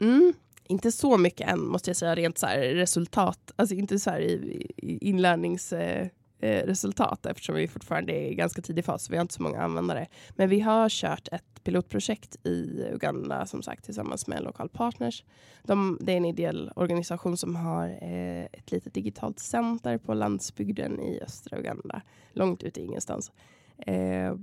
Mm. 0.00 0.32
Inte 0.64 0.92
så 0.92 1.18
mycket 1.18 1.48
än 1.48 1.66
måste 1.66 1.90
jag 1.90 1.96
säga 1.96 2.14
rent 2.14 2.38
så 2.38 2.46
resultat, 2.46 3.52
alltså 3.56 3.74
inte 3.74 3.98
så 3.98 4.10
här 4.10 4.20
i, 4.20 4.66
i 4.76 5.08
inlärningsresultat 5.08 7.26
eh, 7.26 7.30
eh 7.30 7.32
eftersom 7.32 7.54
vi 7.54 7.68
fortfarande 7.68 8.12
är 8.12 8.30
i 8.30 8.34
ganska 8.34 8.62
tidig 8.62 8.84
fas. 8.84 9.10
Vi 9.10 9.16
har 9.16 9.22
inte 9.22 9.34
så 9.34 9.42
många 9.42 9.62
användare. 9.62 10.06
Men 10.30 10.48
vi 10.48 10.60
har 10.60 10.88
kört 10.88 11.28
ett 11.32 11.64
pilotprojekt 11.64 12.46
i 12.46 12.84
Uganda 12.92 13.46
som 13.46 13.62
sagt 13.62 13.84
tillsammans 13.84 14.26
med 14.26 14.42
Lokal 14.42 14.68
Partners. 14.68 15.24
De, 15.62 15.98
det 16.00 16.12
är 16.12 16.16
en 16.16 16.24
ideell 16.24 16.70
organisation 16.76 17.36
som 17.36 17.56
har 17.56 17.88
eh, 17.88 18.44
ett 18.44 18.70
litet 18.70 18.94
digitalt 18.94 19.38
center 19.38 19.98
på 19.98 20.14
landsbygden 20.14 21.00
i 21.00 21.20
östra 21.22 21.58
Uganda. 21.58 22.02
Långt 22.32 22.62
ute 22.62 22.80
i 22.80 22.84
ingenstans. 22.84 23.32
Eh, 23.78 24.34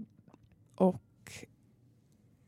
och 0.76 1.02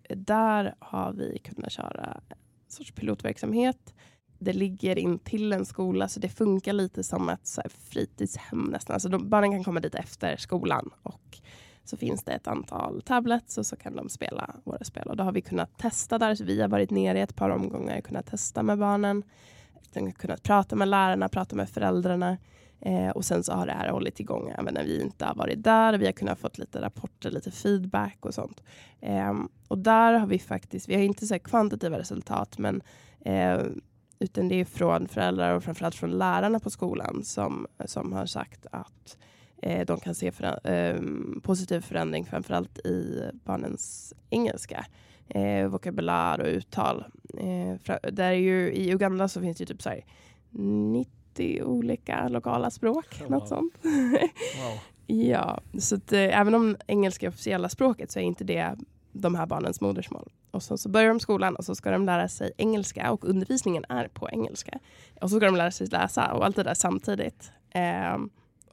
där 0.09 0.75
har 0.79 1.13
vi 1.13 1.37
kunnat 1.37 1.71
köra 1.71 2.21
en 2.29 2.37
sorts 2.67 2.91
pilotverksamhet 2.91 3.93
det 4.39 4.53
ligger 4.53 4.97
in 4.97 5.19
till 5.19 5.53
en 5.53 5.65
skola 5.65 6.07
så 6.07 6.19
det 6.19 6.29
funkar 6.29 6.73
lite 6.73 7.03
som 7.03 7.29
ett 7.29 7.47
så 7.47 7.61
här, 7.61 7.69
fritidshem 7.69 8.63
nästan. 8.63 8.93
Alltså 8.93 9.09
de, 9.09 9.29
barnen 9.29 9.51
kan 9.51 9.63
komma 9.63 9.79
dit 9.79 9.95
efter 9.95 10.37
skolan 10.37 10.89
och 11.03 11.39
så 11.83 11.97
finns 11.97 12.23
det 12.23 12.31
ett 12.31 12.47
antal 12.47 13.01
tablets 13.01 13.57
och 13.57 13.65
så 13.65 13.75
kan 13.75 13.95
de 13.95 14.09
spela 14.09 14.55
våra 14.63 14.83
spel. 14.83 15.07
Och 15.07 15.17
då 15.17 15.23
har 15.23 15.31
vi 15.31 15.41
kunnat 15.41 15.77
testa 15.77 16.17
där. 16.17 16.35
Så 16.35 16.43
vi 16.43 16.61
har 16.61 16.67
varit 16.67 16.91
nere 16.91 17.19
i 17.19 17.21
ett 17.21 17.35
par 17.35 17.49
omgångar 17.49 17.97
och 17.97 18.03
kunnat 18.03 18.25
testa 18.25 18.63
med 18.63 18.77
barnen. 18.77 19.23
De 19.93 19.99
har 19.99 20.11
kunnat 20.11 20.43
prata 20.43 20.75
med 20.75 20.87
lärarna, 20.87 21.29
prata 21.29 21.55
med 21.55 21.69
föräldrarna. 21.69 22.37
Eh, 22.85 23.09
och 23.09 23.25
sen 23.25 23.43
så 23.43 23.53
har 23.53 23.65
det 23.65 23.73
här 23.73 23.89
hållit 23.89 24.19
igång 24.19 24.53
även 24.57 24.73
när 24.73 24.83
vi 24.83 25.01
inte 25.01 25.25
har 25.25 25.35
varit 25.35 25.63
där. 25.63 25.97
Vi 25.97 26.05
har 26.05 26.11
kunnat 26.11 26.39
fått 26.39 26.57
lite 26.57 26.81
rapporter, 26.81 27.31
lite 27.31 27.51
feedback 27.51 28.17
och 28.19 28.33
sånt. 28.33 28.63
Eh, 29.01 29.33
och 29.67 29.77
där 29.77 30.13
har 30.13 30.27
vi 30.27 30.39
faktiskt, 30.39 30.89
vi 30.89 30.95
har 30.95 31.01
inte 31.01 31.27
så 31.27 31.39
kvantitativa 31.39 31.99
resultat 31.99 32.57
men 32.57 32.81
eh, 33.25 33.59
utan 34.19 34.47
det 34.47 34.55
är 34.55 34.65
från 34.65 35.07
föräldrar 35.07 35.55
och 35.55 35.63
framförallt 35.63 35.95
från 35.95 36.17
lärarna 36.17 36.59
på 36.59 36.69
skolan 36.69 37.23
som, 37.23 37.67
som 37.85 38.13
har 38.13 38.25
sagt 38.25 38.65
att 38.71 39.17
eh, 39.61 39.85
de 39.85 39.99
kan 39.99 40.15
se 40.15 40.31
förä 40.31 40.59
eh, 40.63 41.01
positiv 41.41 41.81
förändring 41.81 42.25
framförallt 42.25 42.79
i 42.79 43.29
barnens 43.45 44.13
engelska. 44.29 44.85
Eh, 45.27 45.67
vokabulär 45.67 46.41
och 46.41 46.47
uttal. 46.47 47.05
Eh, 47.37 47.97
där 48.11 48.31
är 48.31 48.31
ju, 48.31 48.73
I 48.73 48.91
Uganda 48.91 49.27
så 49.27 49.41
finns 49.41 49.57
det 49.57 49.65
typ 49.65 49.81
så 49.81 49.89
här 49.89 50.05
90 50.51 51.14
olika 51.39 52.27
lokala 52.27 52.69
språk. 52.71 53.05
Oh, 53.21 53.29
något 53.29 53.41
wow. 53.41 53.47
sånt. 53.47 53.73
wow. 53.83 54.79
Ja, 55.07 55.59
så 55.79 55.95
att, 55.95 56.13
eh, 56.13 56.39
även 56.39 56.55
om 56.55 56.77
engelska 56.87 57.25
är 57.25 57.29
officiella 57.29 57.69
språket 57.69 58.11
så 58.11 58.19
är 58.19 58.23
inte 58.23 58.43
det 58.43 58.75
de 59.11 59.35
här 59.35 59.45
barnens 59.45 59.81
modersmål. 59.81 60.31
Och 60.51 60.63
så, 60.63 60.77
så 60.77 60.89
börjar 60.89 61.07
de 61.07 61.19
skolan 61.19 61.55
och 61.55 61.65
så 61.65 61.75
ska 61.75 61.91
de 61.91 62.05
lära 62.05 62.27
sig 62.27 62.51
engelska 62.57 63.11
och 63.11 63.25
undervisningen 63.25 63.85
är 63.89 64.07
på 64.07 64.29
engelska. 64.29 64.79
Och 65.21 65.29
så 65.29 65.35
ska 65.37 65.45
de 65.45 65.55
lära 65.55 65.71
sig 65.71 65.87
läsa 65.87 66.33
och 66.33 66.45
allt 66.45 66.55
det 66.55 66.63
där 66.63 66.73
samtidigt. 66.73 67.51
Eh, 67.69 68.17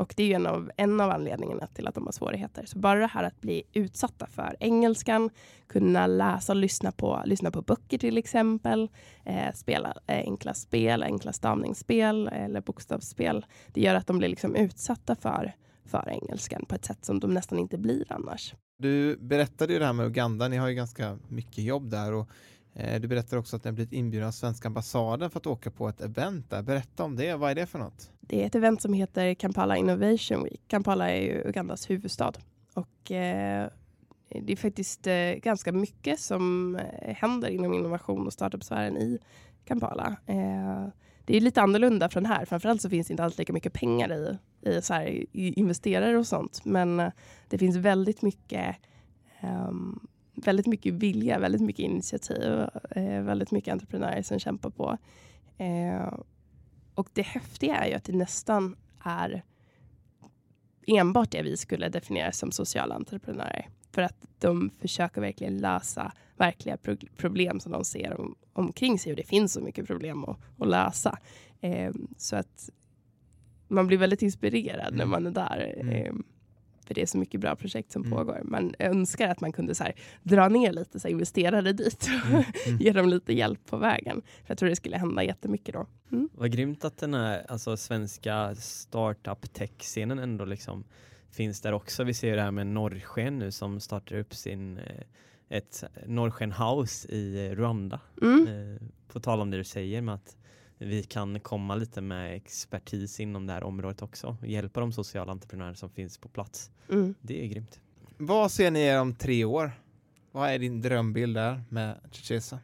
och 0.02 0.14
det 0.16 0.22
är 0.22 0.26
ju 0.26 0.34
en 0.34 0.46
av, 0.46 0.70
en 0.76 1.00
av 1.00 1.10
anledningarna 1.10 1.66
till 1.66 1.88
att 1.88 1.94
de 1.94 2.04
har 2.04 2.12
svårigheter. 2.12 2.66
Så 2.66 2.78
bara 2.78 3.00
det 3.00 3.06
här 3.06 3.24
att 3.24 3.40
bli 3.40 3.62
utsatta 3.72 4.26
för 4.26 4.56
engelskan, 4.60 5.30
kunna 5.66 6.06
läsa 6.06 6.52
och 6.52 6.56
lyssna 6.56 6.92
på, 6.92 7.22
lyssna 7.24 7.50
på 7.50 7.62
böcker 7.62 7.98
till 7.98 8.18
exempel, 8.18 8.90
eh, 9.24 9.52
spela 9.54 9.94
eh, 10.06 10.18
enkla 10.18 10.54
spel, 10.54 11.02
enkla 11.02 11.32
stavningsspel 11.32 12.28
eller 12.28 12.60
bokstavsspel. 12.60 13.46
Det 13.72 13.80
gör 13.80 13.94
att 13.94 14.06
de 14.06 14.18
blir 14.18 14.28
liksom 14.28 14.54
utsatta 14.56 15.14
för, 15.14 15.52
för 15.84 16.08
engelskan 16.08 16.64
på 16.68 16.74
ett 16.74 16.84
sätt 16.84 17.04
som 17.04 17.20
de 17.20 17.34
nästan 17.34 17.58
inte 17.58 17.78
blir 17.78 18.12
annars. 18.12 18.54
Du 18.78 19.16
berättade 19.16 19.72
ju 19.72 19.78
det 19.78 19.86
här 19.86 19.92
med 19.92 20.06
Uganda, 20.06 20.48
ni 20.48 20.56
har 20.56 20.68
ju 20.68 20.74
ganska 20.74 21.18
mycket 21.28 21.64
jobb 21.64 21.90
där 21.90 22.12
och 22.12 22.28
eh, 22.74 23.00
du 23.00 23.08
berättade 23.08 23.40
också 23.40 23.56
att 23.56 23.64
ni 23.64 23.68
har 23.68 23.74
blivit 23.74 23.92
inbjudna 23.92 24.28
av 24.28 24.32
svenska 24.32 24.68
ambassaden 24.68 25.30
för 25.30 25.38
att 25.38 25.46
åka 25.46 25.70
på 25.70 25.88
ett 25.88 26.00
event 26.00 26.50
där. 26.50 26.62
Berätta 26.62 27.04
om 27.04 27.16
det, 27.16 27.34
vad 27.34 27.50
är 27.50 27.54
det 27.54 27.66
för 27.66 27.78
något? 27.78 28.11
Det 28.26 28.42
är 28.42 28.46
ett 28.46 28.54
event 28.54 28.82
som 28.82 28.92
heter 28.92 29.34
Kampala 29.34 29.76
Innovation 29.76 30.44
Week. 30.44 30.60
Kampala 30.68 31.10
är 31.10 31.22
ju 31.22 31.48
Ugandas 31.48 31.90
huvudstad 31.90 32.32
och 32.74 33.10
eh, 33.10 33.68
det 34.28 34.52
är 34.52 34.56
faktiskt 34.56 35.06
eh, 35.06 35.32
ganska 35.42 35.72
mycket 35.72 36.20
som 36.20 36.76
eh, 36.76 37.14
händer 37.14 37.48
inom 37.48 37.74
innovation 37.74 38.26
och 38.26 38.32
startup-sfären 38.32 38.96
i 38.96 39.18
Kampala. 39.64 40.16
Eh, 40.26 40.86
det 41.24 41.36
är 41.36 41.40
lite 41.40 41.62
annorlunda 41.62 42.08
från 42.08 42.26
här. 42.26 42.44
Framförallt 42.44 42.82
så 42.82 42.90
finns 42.90 43.06
det 43.06 43.12
inte 43.12 43.24
alls 43.24 43.38
lika 43.38 43.52
mycket 43.52 43.72
pengar 43.72 44.12
i, 44.12 44.38
i, 44.70 44.82
så 44.82 44.94
här, 44.94 45.06
i 45.32 45.52
investerare 45.52 46.18
och 46.18 46.26
sånt. 46.26 46.64
Men 46.64 47.00
eh, 47.00 47.12
det 47.48 47.58
finns 47.58 47.76
väldigt 47.76 48.22
mycket 48.22 48.76
um, 49.42 50.08
väldigt 50.34 50.66
mycket 50.66 50.94
vilja, 50.94 51.38
väldigt 51.38 51.60
mycket 51.60 51.84
initiativ, 51.84 52.66
eh, 52.90 53.22
väldigt 53.22 53.50
mycket 53.50 53.72
entreprenörer 53.72 54.22
som 54.22 54.38
kämpar 54.38 54.70
på. 54.70 54.98
Eh, 55.58 56.14
och 56.94 57.08
det 57.12 57.22
häftiga 57.22 57.76
är 57.76 57.88
ju 57.88 57.94
att 57.94 58.04
det 58.04 58.12
nästan 58.12 58.76
är 59.04 59.42
enbart 60.86 61.30
det 61.30 61.42
vi 61.42 61.56
skulle 61.56 61.88
definiera 61.88 62.32
som 62.32 62.52
sociala 62.52 62.94
entreprenörer. 62.94 63.68
För 63.92 64.02
att 64.02 64.16
de 64.38 64.70
försöker 64.80 65.20
verkligen 65.20 65.58
lösa 65.58 66.12
verkliga 66.36 66.76
pro 66.76 66.96
problem 67.16 67.60
som 67.60 67.72
de 67.72 67.84
ser 67.84 68.20
om, 68.20 68.34
omkring 68.52 68.98
sig 68.98 69.12
och 69.12 69.16
det 69.16 69.26
finns 69.26 69.52
så 69.52 69.60
mycket 69.60 69.86
problem 69.86 70.24
att, 70.24 70.38
att 70.58 70.68
lösa. 70.68 71.18
Eh, 71.60 71.92
så 72.16 72.36
att 72.36 72.70
man 73.68 73.86
blir 73.86 73.98
väldigt 73.98 74.22
inspirerad 74.22 74.94
mm. 74.94 74.98
när 74.98 75.06
man 75.06 75.26
är 75.26 75.30
där. 75.30 75.74
Eh, 75.90 76.12
för 76.92 76.94
det 76.94 77.02
är 77.02 77.06
så 77.06 77.18
mycket 77.18 77.40
bra 77.40 77.56
projekt 77.56 77.92
som 77.92 78.04
mm. 78.04 78.18
pågår. 78.18 78.40
Man 78.44 78.74
önskar 78.78 79.28
att 79.28 79.40
man 79.40 79.52
kunde 79.52 79.74
så 79.74 79.84
här, 79.84 79.94
dra 80.22 80.48
ner 80.48 80.72
lite 80.72 81.00
så 81.00 81.08
här, 81.08 81.12
investerare 81.12 81.72
dit 81.72 82.08
och 82.24 82.30
mm. 82.30 82.44
mm. 82.66 82.78
ge 82.80 82.92
dem 82.92 83.08
lite 83.08 83.32
hjälp 83.32 83.66
på 83.66 83.76
vägen. 83.76 84.22
För 84.22 84.50
jag 84.50 84.58
tror 84.58 84.68
det 84.68 84.76
skulle 84.76 84.96
hända 84.96 85.24
jättemycket 85.24 85.74
då. 85.74 85.86
Mm. 86.12 86.28
Vad 86.32 86.52
grymt 86.52 86.84
att 86.84 86.98
den 86.98 87.14
här 87.14 87.46
alltså, 87.48 87.76
svenska 87.76 88.54
startup 88.54 89.52
tech-scenen 89.52 90.18
ändå 90.18 90.44
liksom 90.44 90.84
finns 91.30 91.60
där 91.60 91.72
också. 91.72 92.04
Vi 92.04 92.14
ser 92.14 92.36
det 92.36 92.42
här 92.42 92.50
med 92.50 92.66
Norrsken 92.66 93.38
nu 93.38 93.50
som 93.50 93.80
startar 93.80 94.16
upp 94.16 94.34
sin 94.34 94.78
eh, 94.78 94.84
ett 95.48 95.84
Norrsken 96.06 96.52
House 96.52 97.08
i 97.08 97.54
Rwanda. 97.54 98.00
Mm. 98.22 98.46
Eh, 98.46 98.82
på 99.08 99.20
tal 99.20 99.40
om 99.40 99.50
det 99.50 99.56
du 99.56 99.64
säger 99.64 100.02
med 100.02 100.14
att 100.14 100.36
vi 100.84 101.02
kan 101.02 101.40
komma 101.40 101.74
lite 101.74 102.00
med 102.00 102.36
expertis 102.36 103.20
inom 103.20 103.46
det 103.46 103.52
här 103.52 103.64
området 103.64 104.02
också 104.02 104.36
och 104.40 104.46
hjälpa 104.46 104.80
de 104.80 104.92
sociala 104.92 105.32
entreprenörer 105.32 105.74
som 105.74 105.90
finns 105.90 106.18
på 106.18 106.28
plats. 106.28 106.70
Mm. 106.90 107.14
Det 107.20 107.44
är 107.44 107.46
grymt. 107.46 107.80
Vad 108.18 108.50
ser 108.50 108.70
ni 108.70 108.80
er 108.80 109.00
om 109.00 109.14
tre 109.14 109.44
år? 109.44 109.72
Vad 110.32 110.50
är 110.50 110.58
din 110.58 110.80
drömbild 110.80 111.36
där 111.36 111.62
med 111.68 112.00
Chichesa? 112.10 112.58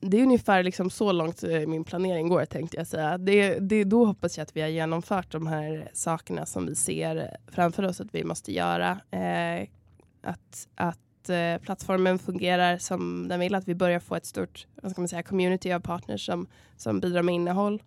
Det 0.00 0.18
är 0.18 0.22
ungefär 0.22 0.62
liksom 0.62 0.90
så 0.90 1.12
långt 1.12 1.42
eh, 1.42 1.66
min 1.66 1.84
planering 1.84 2.28
går 2.28 2.44
tänkte 2.44 2.76
jag 2.76 2.86
säga. 2.86 3.18
Det, 3.18 3.58
det, 3.58 3.84
då 3.84 4.04
hoppas 4.04 4.38
jag 4.38 4.42
att 4.42 4.56
vi 4.56 4.60
har 4.60 4.68
genomfört 4.68 5.32
de 5.32 5.46
här 5.46 5.90
sakerna 5.92 6.46
som 6.46 6.66
vi 6.66 6.74
ser 6.74 7.36
framför 7.48 7.82
oss 7.82 8.00
att 8.00 8.14
vi 8.14 8.24
måste 8.24 8.52
göra. 8.52 9.00
Eh, 9.10 9.68
att, 10.22 10.68
att 10.74 10.98
eh, 11.30 11.58
plattformen 11.58 12.18
fungerar 12.18 12.78
som 12.78 13.28
den 13.28 13.40
vill, 13.40 13.54
att 13.54 13.68
vi 13.68 13.74
börjar 13.74 14.00
få 14.00 14.14
ett 14.14 14.26
stort 14.26 14.66
vad 14.82 14.92
ska 14.92 15.00
man 15.00 15.08
säga, 15.08 15.22
community 15.22 15.72
av 15.72 15.80
partners 15.80 16.26
som, 16.26 16.46
som 16.76 17.00
bidrar 17.00 17.22
med 17.22 17.34
innehåll. 17.34 17.82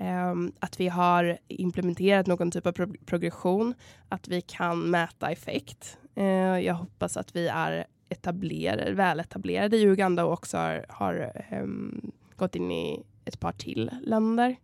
Um, 0.00 0.52
att 0.58 0.80
vi 0.80 0.88
har 0.88 1.38
implementerat 1.48 2.26
någon 2.26 2.50
typ 2.50 2.66
av 2.66 2.72
pro 2.72 2.86
progression, 3.06 3.74
att 4.08 4.28
vi 4.28 4.40
kan 4.40 4.90
mäta 4.90 5.30
effekt. 5.30 5.98
Uh, 6.18 6.24
jag 6.60 6.74
hoppas 6.74 7.16
att 7.16 7.36
vi 7.36 7.48
är 7.48 7.86
etablerade, 8.08 8.92
väletablerade 8.92 9.76
i 9.76 9.82
Uganda 9.82 10.24
och 10.24 10.32
också 10.32 10.56
har, 10.56 10.86
har 10.88 11.32
um, 11.62 12.12
gått 12.36 12.56
in 12.56 12.70
i 12.70 13.02
ett 13.24 13.40
par 13.40 13.52
till 13.52 13.90
länder. 14.02 14.56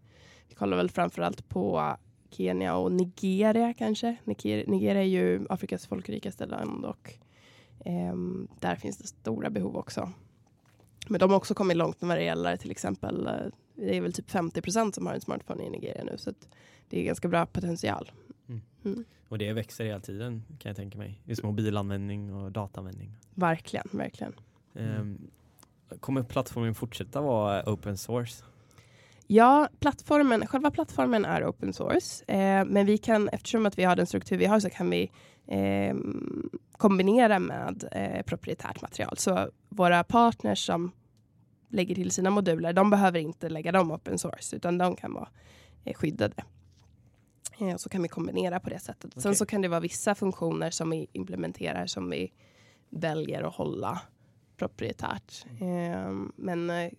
Vi 0.48 0.54
kollar 0.54 0.76
väl 0.76 0.90
framförallt 0.90 1.48
på 1.48 1.96
Kenya 2.30 2.76
och 2.76 2.92
Nigeria 2.92 3.74
kanske. 3.74 4.16
Nigeria 4.24 5.02
är 5.02 5.06
ju 5.06 5.46
Afrikas 5.48 5.86
folkrikaste 5.86 6.46
land 6.46 6.84
och 6.84 7.14
Um, 7.84 8.48
där 8.60 8.76
finns 8.76 8.98
det 8.98 9.06
stora 9.06 9.50
behov 9.50 9.76
också. 9.76 10.12
Men 11.08 11.20
de 11.20 11.30
har 11.30 11.36
också 11.36 11.54
kommit 11.54 11.76
långt 11.76 12.00
när 12.00 12.16
det 12.16 12.24
gäller 12.24 12.56
till 12.56 12.70
exempel, 12.70 13.26
uh, 13.26 13.52
det 13.74 13.96
är 13.96 14.00
väl 14.00 14.12
typ 14.12 14.30
50 14.30 14.62
procent 14.62 14.94
som 14.94 15.06
har 15.06 15.14
en 15.14 15.20
smartphone 15.20 15.64
i 15.64 15.70
Nigeria 15.70 16.04
nu, 16.04 16.18
så 16.18 16.32
det 16.88 17.00
är 17.00 17.04
ganska 17.04 17.28
bra 17.28 17.46
potential. 17.46 18.12
Mm. 18.48 18.60
Mm. 18.84 19.04
Och 19.28 19.38
det 19.38 19.52
växer 19.52 19.84
hela 19.84 20.00
tiden 20.00 20.42
kan 20.58 20.70
jag 20.70 20.76
tänka 20.76 20.98
mig, 20.98 21.20
just 21.24 21.42
mobilanvändning 21.42 22.34
och 22.34 22.52
dataanvändning. 22.52 23.10
Verkligen, 23.34 23.88
verkligen. 23.92 24.34
Um, 24.72 25.30
kommer 26.00 26.22
plattformen 26.22 26.74
fortsätta 26.74 27.20
vara 27.20 27.72
open 27.72 27.96
source? 27.96 28.44
Ja, 29.26 29.68
plattformen, 29.78 30.46
själva 30.46 30.70
plattformen 30.70 31.24
är 31.24 31.50
open 31.50 31.72
source, 31.72 32.24
eh, 32.26 32.64
men 32.64 32.86
vi 32.86 32.98
kan, 32.98 33.28
eftersom 33.28 33.66
att 33.66 33.78
vi 33.78 33.84
har 33.84 33.96
den 33.96 34.06
struktur 34.06 34.36
vi 34.36 34.46
har 34.46 34.60
så 34.60 34.70
kan 34.70 34.90
vi 34.90 35.10
eh, 35.46 35.94
kombinera 36.80 37.38
med 37.38 37.84
eh, 37.92 38.22
proprietärt 38.22 38.82
material. 38.82 39.16
Så 39.16 39.50
våra 39.68 40.04
partners 40.04 40.66
som 40.66 40.92
lägger 41.68 41.94
till 41.94 42.10
sina 42.10 42.30
moduler, 42.30 42.72
de 42.72 42.90
behöver 42.90 43.18
inte 43.18 43.48
lägga 43.48 43.72
dem 43.72 43.90
open 43.90 44.18
source, 44.18 44.56
utan 44.56 44.78
de 44.78 44.96
kan 44.96 45.14
vara 45.14 45.28
eh, 45.84 45.94
skyddade. 45.94 46.44
Eh, 47.60 47.76
så 47.76 47.88
kan 47.88 48.02
vi 48.02 48.08
kombinera 48.08 48.60
på 48.60 48.70
det 48.70 48.78
sättet. 48.78 49.04
Okay. 49.04 49.22
Sen 49.22 49.34
så 49.34 49.46
kan 49.46 49.62
det 49.62 49.68
vara 49.68 49.80
vissa 49.80 50.14
funktioner 50.14 50.70
som 50.70 50.90
vi 50.90 51.06
implementerar 51.12 51.86
som 51.86 52.10
vi 52.10 52.32
väljer 52.90 53.42
att 53.42 53.54
hålla 53.54 54.00
proprietärt. 54.56 55.46
Men 56.36 56.70
eh, 56.70 56.90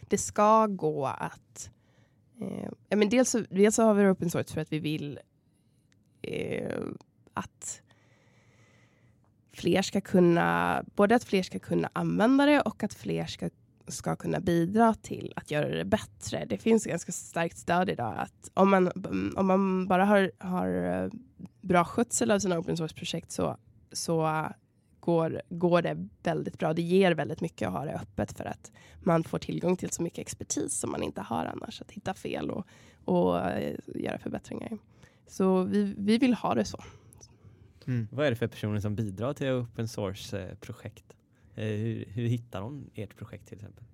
det 0.00 0.18
ska 0.18 0.66
gå 0.66 1.06
att 1.06 1.70
Eh, 2.40 2.68
ja, 2.88 2.96
men 2.96 3.08
dels, 3.08 3.30
så, 3.30 3.38
dels 3.50 3.74
så 3.74 3.82
har 3.82 3.94
vi 3.94 4.06
open 4.06 4.30
source 4.30 4.54
för 4.54 4.60
att 4.60 4.72
vi 4.72 4.78
vill 4.78 5.18
eh, 6.22 6.80
att 7.34 7.82
fler 9.54 9.82
ska 9.82 10.00
kunna, 10.00 10.82
både 10.94 11.14
att 11.14 11.24
fler 11.24 11.42
ska 11.42 11.58
kunna 11.58 11.90
använda 11.92 12.46
det 12.46 12.60
och 12.60 12.82
att 12.82 12.94
fler 12.94 13.26
ska, 13.26 13.50
ska 13.88 14.16
kunna 14.16 14.40
bidra 14.40 14.94
till 14.94 15.32
att 15.36 15.50
göra 15.50 15.68
det 15.68 15.84
bättre. 15.84 16.44
Det 16.44 16.58
finns 16.58 16.84
ganska 16.84 17.12
starkt 17.12 17.58
stöd 17.58 17.90
idag 17.90 18.14
att 18.16 18.50
om 18.54 18.70
man, 18.70 18.90
om 19.36 19.46
man 19.46 19.86
bara 19.86 20.04
har, 20.04 20.30
har 20.38 21.02
eh, 21.02 21.10
bra 21.60 21.84
skötsel 21.84 22.30
av 22.30 22.38
sina 22.38 22.58
open 22.58 22.76
source-projekt 22.76 23.32
så, 23.32 23.56
så 23.92 24.46
går, 25.04 25.42
går 25.48 25.82
det 25.82 26.08
väldigt 26.22 26.58
bra. 26.58 26.72
Det 26.72 26.82
ger 26.82 27.12
väldigt 27.12 27.40
mycket 27.40 27.68
att 27.68 27.74
ha 27.74 27.84
det 27.84 27.94
öppet 27.94 28.36
för 28.36 28.44
att 28.44 28.72
man 29.02 29.24
får 29.24 29.38
tillgång 29.38 29.76
till 29.76 29.90
så 29.90 30.02
mycket 30.02 30.18
expertis 30.18 30.78
som 30.78 30.90
man 30.90 31.02
inte 31.02 31.20
har 31.20 31.44
annars. 31.44 31.80
Att 31.80 31.90
hitta 31.90 32.14
fel 32.14 32.50
och, 32.50 32.66
och 33.04 33.50
eh, 33.50 33.76
göra 33.94 34.18
förbättringar. 34.18 34.78
Så 35.26 35.62
vi, 35.62 35.94
vi 35.98 36.18
vill 36.18 36.34
ha 36.34 36.54
det 36.54 36.64
så. 36.64 36.78
Mm. 37.86 38.08
Vad 38.10 38.26
är 38.26 38.30
det 38.30 38.36
för 38.36 38.46
personer 38.46 38.80
som 38.80 38.94
bidrar 38.94 39.32
till 39.32 39.48
open 39.48 39.88
source-projekt? 39.88 41.04
Eh, 41.54 41.64
hur, 41.64 42.04
hur 42.08 42.26
hittar 42.26 42.60
de 42.60 42.90
ert 42.94 43.16
projekt 43.16 43.46
till 43.48 43.56
exempel? 43.56 43.84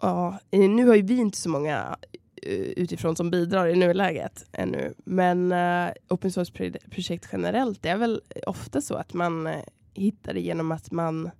Ja, 0.00 0.38
nu 0.50 0.86
har 0.86 0.94
ju 0.94 1.02
vi 1.02 1.16
inte 1.16 1.38
så 1.38 1.48
många 1.48 1.96
Eh, 2.42 2.72
utifrån 2.76 3.16
som 3.16 3.30
bidrar 3.30 3.66
i 3.66 3.76
nuläget 3.76 4.46
ännu. 4.52 4.94
Men 5.04 5.52
uh, 5.52 5.90
open 6.08 6.32
source-projekt 6.32 7.28
generellt 7.32 7.82
det 7.82 7.88
är 7.88 7.96
väl 7.96 8.22
ofta 8.46 8.80
så 8.80 8.94
att 8.94 9.14
man 9.14 9.46
uh, 9.46 9.56
hittar 9.94 10.34
det 10.34 10.40
genom 10.40 10.72
att 10.72 10.90
man 10.90 11.30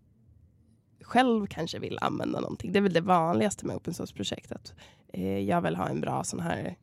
själv 1.01 1.47
kanske 1.47 1.79
vill 1.79 1.99
använda 2.01 2.41
någonting. 2.41 2.73
Det 2.73 2.79
är 2.79 2.83
väl 2.83 2.93
det 2.93 3.01
vanligaste 3.01 3.67
med 3.67 3.77
open 3.77 3.95
source-projekt. 3.95 4.53
Att 4.53 4.75
uh, 5.19 5.39
jag 5.39 5.61
vill 5.61 5.77
ha 5.77 5.89
en 5.89 6.01
bra 6.01 6.25
sån 6.25 6.41
här, 6.41 6.77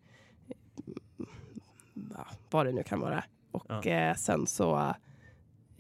vad 2.50 2.66
det 2.66 2.72
nu 2.72 2.84
kan 2.84 3.00
vara. 3.00 3.24
Och 3.58 3.86
ja. 3.86 4.16
sen 4.16 4.48
så 4.48 4.94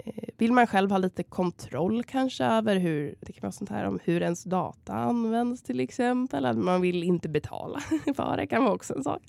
Eh, 0.07 0.29
vill 0.37 0.53
man 0.53 0.67
själv 0.67 0.91
ha 0.91 0.97
lite 0.97 1.23
kontroll 1.23 2.03
kanske 2.03 2.45
över 2.45 2.75
hur, 2.75 3.15
det 3.19 3.31
kan 3.31 3.41
vara 3.41 3.51
sånt 3.51 3.69
här 3.69 3.85
om 3.85 3.99
hur 4.03 4.21
ens 4.21 4.43
data 4.43 4.93
används 4.93 5.63
till 5.63 5.79
exempel. 5.79 6.45
Att 6.45 6.57
man 6.57 6.81
vill 6.81 7.03
inte 7.03 7.29
betala 7.29 7.79
för 8.15 8.37
det 8.37 8.47
kan 8.47 8.63
vara 8.63 8.73
också 8.73 8.95
en 8.95 9.03
sak. 9.03 9.21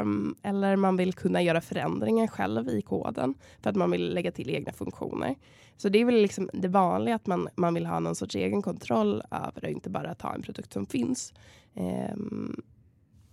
Um, 0.00 0.36
eller 0.42 0.76
man 0.76 0.96
vill 0.96 1.12
kunna 1.12 1.42
göra 1.42 1.60
förändringar 1.60 2.26
själv 2.26 2.68
i 2.68 2.82
koden 2.82 3.34
för 3.62 3.70
att 3.70 3.76
man 3.76 3.90
vill 3.90 4.14
lägga 4.14 4.32
till 4.32 4.50
egna 4.50 4.72
funktioner. 4.72 5.34
Så 5.76 5.88
det 5.88 5.98
är 5.98 6.04
väl 6.04 6.22
liksom 6.22 6.50
det 6.52 6.68
vanliga 6.68 7.14
att 7.14 7.26
man, 7.26 7.48
man 7.56 7.74
vill 7.74 7.86
ha 7.86 8.00
någon 8.00 8.14
sorts 8.14 8.34
egen 8.34 8.62
kontroll 8.62 9.22
över 9.30 9.60
det 9.60 9.66
och 9.66 9.72
inte 9.72 9.90
bara 9.90 10.14
ta 10.14 10.34
en 10.34 10.42
produkt 10.42 10.72
som 10.72 10.86
finns. 10.86 11.32
Um, 11.74 12.62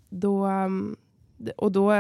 då, 0.10 0.50
och 1.58 1.72
då 1.72 1.92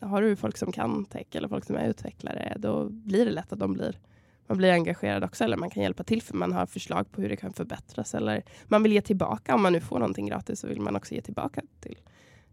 har 0.00 0.22
du 0.22 0.36
folk 0.36 0.56
som 0.56 0.72
kan 0.72 1.04
tech 1.04 1.26
eller 1.32 1.48
folk 1.48 1.64
som 1.64 1.76
är 1.76 1.88
utvecklare, 1.88 2.56
då 2.58 2.88
blir 2.88 3.24
det 3.24 3.32
lätt 3.32 3.52
att 3.52 3.58
de 3.58 3.72
blir 3.72 3.98
man 4.46 4.58
blir 4.58 4.72
engagerad 4.72 5.24
också 5.24 5.44
eller 5.44 5.56
man 5.56 5.70
kan 5.70 5.82
hjälpa 5.82 6.04
till 6.04 6.22
för 6.22 6.34
man 6.34 6.52
har 6.52 6.66
förslag 6.66 7.12
på 7.12 7.20
hur 7.20 7.28
det 7.28 7.36
kan 7.36 7.52
förbättras 7.52 8.14
eller 8.14 8.42
man 8.64 8.82
vill 8.82 8.92
ge 8.92 9.00
tillbaka. 9.00 9.54
Om 9.54 9.62
man 9.62 9.72
nu 9.72 9.80
får 9.80 9.98
någonting 9.98 10.26
gratis 10.26 10.60
så 10.60 10.66
vill 10.66 10.80
man 10.80 10.96
också 10.96 11.14
ge 11.14 11.20
tillbaka 11.20 11.62
till, 11.80 11.98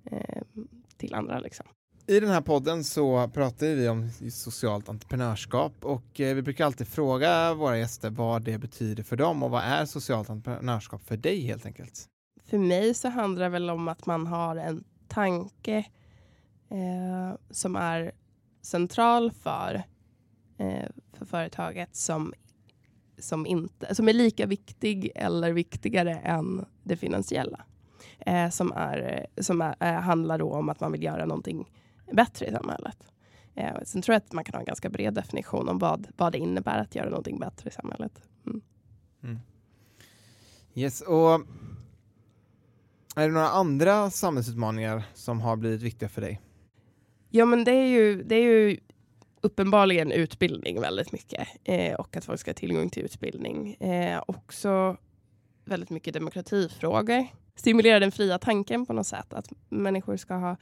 eh, 0.06 0.42
till 0.98 1.14
andra. 1.14 1.40
Liksom. 1.40 1.66
I 2.08 2.20
den 2.20 2.30
här 2.30 2.42
podden 2.42 2.84
så 2.84 3.28
pratar 3.28 3.68
vi 3.68 3.90
om 3.90 4.10
socialt 4.32 4.90
entreprenörskap 4.90 5.74
och 5.82 6.20
eh, 6.20 6.36
vi 6.36 6.42
brukar 6.42 6.66
alltid 6.66 6.88
fråga 6.88 7.54
våra 7.54 7.78
gäster 7.78 8.10
vad 8.10 8.42
det 8.42 8.58
betyder 8.58 9.04
för 9.04 9.16
dem 9.16 9.44
och 9.44 9.52
vad 9.52 9.64
är 9.64 9.86
socialt 9.86 10.30
entreprenörskap 10.30 11.02
för 11.08 11.18
dig 11.18 11.42
helt 11.42 11.66
enkelt? 11.66 12.06
För 12.46 12.58
mig 12.58 12.94
så 12.94 13.10
handlar 13.10 13.44
det 13.44 13.50
väl 13.50 13.70
om 13.70 13.88
att 13.88 14.06
man 14.06 14.28
har 14.28 14.56
en 14.56 14.84
tanke 15.08 15.86
eh, 16.72 17.38
som 17.50 17.76
är 17.76 18.12
central 18.62 19.32
för, 19.32 19.84
eh, 20.58 20.90
för 21.14 21.26
företaget 21.26 21.96
som, 21.96 22.34
som, 23.20 23.46
inte, 23.46 23.96
som 23.96 24.10
är 24.10 24.14
lika 24.14 24.46
viktig 24.46 25.12
eller 25.16 25.52
viktigare 25.52 26.16
än 26.16 26.66
det 26.84 26.98
finansiella. 26.98 27.66
Eh, 28.20 28.50
som 28.50 28.72
är, 28.72 29.28
som 29.42 29.62
är, 29.62 29.76
eh, 29.80 30.02
handlar 30.02 30.38
då 30.38 30.54
om 30.54 30.70
att 30.70 30.80
man 30.80 30.92
vill 30.92 31.04
göra 31.04 31.26
någonting 31.26 31.72
bättre 32.12 32.48
i 32.48 32.52
samhället. 32.52 32.98
Eh, 33.56 33.74
sen 33.84 34.02
tror 34.02 34.14
jag 34.14 34.18
att 34.18 34.34
man 34.34 34.44
kan 34.44 34.54
ha 34.54 34.60
en 34.60 34.66
ganska 34.66 34.90
bred 34.90 35.14
definition 35.14 35.70
om 35.70 35.80
vad, 35.80 36.08
vad 36.18 36.32
det 36.32 36.38
innebär 36.38 36.80
att 36.80 36.96
göra 36.96 37.10
någonting 37.10 37.40
bättre 37.40 37.70
i 37.70 37.74
samhället. 37.74 38.22
Mm. 38.46 38.62
Mm. 39.24 39.40
Yes, 40.74 41.02
och 41.02 41.42
är 43.16 43.28
det 43.28 43.34
några 43.34 43.50
andra 43.50 44.10
samhällsutmaningar 44.10 45.04
som 45.14 45.42
har 45.42 45.56
blivit 45.56 45.82
viktiga 45.82 46.10
för 46.10 46.22
dig? 46.22 46.42
Ja, 47.34 47.46
men 47.46 47.64
det 47.64 47.72
är 47.72 47.88
ju, 47.88 48.24
det 48.24 48.36
är 48.36 48.44
ju 48.44 48.78
uppenbarligen 49.42 50.12
utbildning 50.12 50.82
väldigt 50.82 51.12
mycket 51.12 51.48
eh, 51.64 51.94
och 51.94 52.18
att 52.18 52.26
folk 52.26 52.40
ska 52.40 52.50
ha 52.52 52.56
tillgång 52.56 52.90
till 52.90 53.04
utbildning. 53.04 53.74
Eh, 53.74 54.24
också 54.28 54.98
väldigt 55.66 55.90
mycket 55.90 56.14
demokratifrågor. 56.14 57.28
Stimulera 57.56 58.00
den 58.00 58.12
fria 58.12 58.40
tanken 58.40 58.86
på 58.86 58.94
något 58.94 59.08
sätt. 59.08 59.34
Att 59.34 59.48
människor 59.70 60.18
ska 60.18 60.34
ha, 60.34 60.58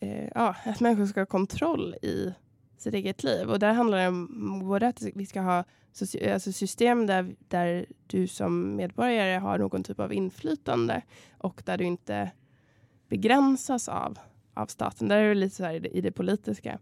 eh, 0.00 0.28
ja, 0.34 0.54
att 0.64 0.80
människor 0.80 1.06
ska 1.06 1.20
ha 1.20 1.26
kontroll 1.26 1.94
i 2.02 2.34
sitt 2.78 2.94
eget 2.94 3.24
liv. 3.24 3.50
Och 3.50 3.58
där 3.58 3.72
handlar 3.72 3.98
det 3.98 4.08
om 4.08 4.60
både 4.68 4.88
att 4.88 5.02
vi 5.14 5.26
ska 5.26 5.40
ha 5.40 5.64
alltså 6.32 6.52
system 6.52 7.06
där, 7.06 7.36
där 7.48 7.86
du 8.06 8.26
som 8.26 8.76
medborgare 8.76 9.38
har 9.38 9.58
någon 9.58 9.84
typ 9.84 10.00
av 10.00 10.12
inflytande 10.12 11.02
och 11.38 11.62
där 11.64 11.78
du 11.78 11.84
inte 11.84 12.30
begränsas 13.08 13.88
av, 13.88 14.18
av 14.58 14.66
staten. 14.66 15.08
Där 15.08 15.16
är 15.16 15.28
det 15.28 15.34
lite 15.34 15.56
så 15.56 15.64
här 15.64 15.96
i 15.96 16.00
det 16.00 16.12
politiska. 16.12 16.78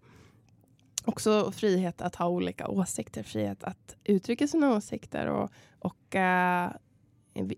Också 1.04 1.52
frihet 1.52 2.00
att 2.00 2.14
ha 2.14 2.28
olika 2.28 2.68
åsikter, 2.68 3.22
frihet 3.22 3.64
att 3.64 3.96
uttrycka 4.04 4.48
sina 4.48 4.76
åsikter 4.76 5.26
och, 5.26 5.50
och 5.78 6.14
uh, 6.14 6.76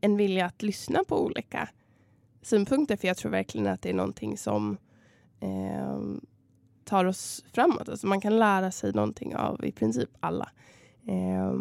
en 0.00 0.16
vilja 0.16 0.46
att 0.46 0.62
lyssna 0.62 1.04
på 1.08 1.24
olika 1.24 1.68
synpunkter. 2.42 2.96
För 2.96 3.08
jag 3.08 3.16
tror 3.16 3.30
verkligen 3.30 3.66
att 3.66 3.82
det 3.82 3.90
är 3.90 3.94
någonting 3.94 4.38
som 4.38 4.76
eh, 5.40 6.00
tar 6.84 7.04
oss 7.04 7.44
framåt. 7.52 7.88
Alltså 7.88 8.06
man 8.06 8.20
kan 8.20 8.38
lära 8.38 8.70
sig 8.70 8.92
någonting 8.92 9.36
av 9.36 9.64
i 9.64 9.72
princip 9.72 10.10
alla. 10.20 10.50
Eh, 11.06 11.54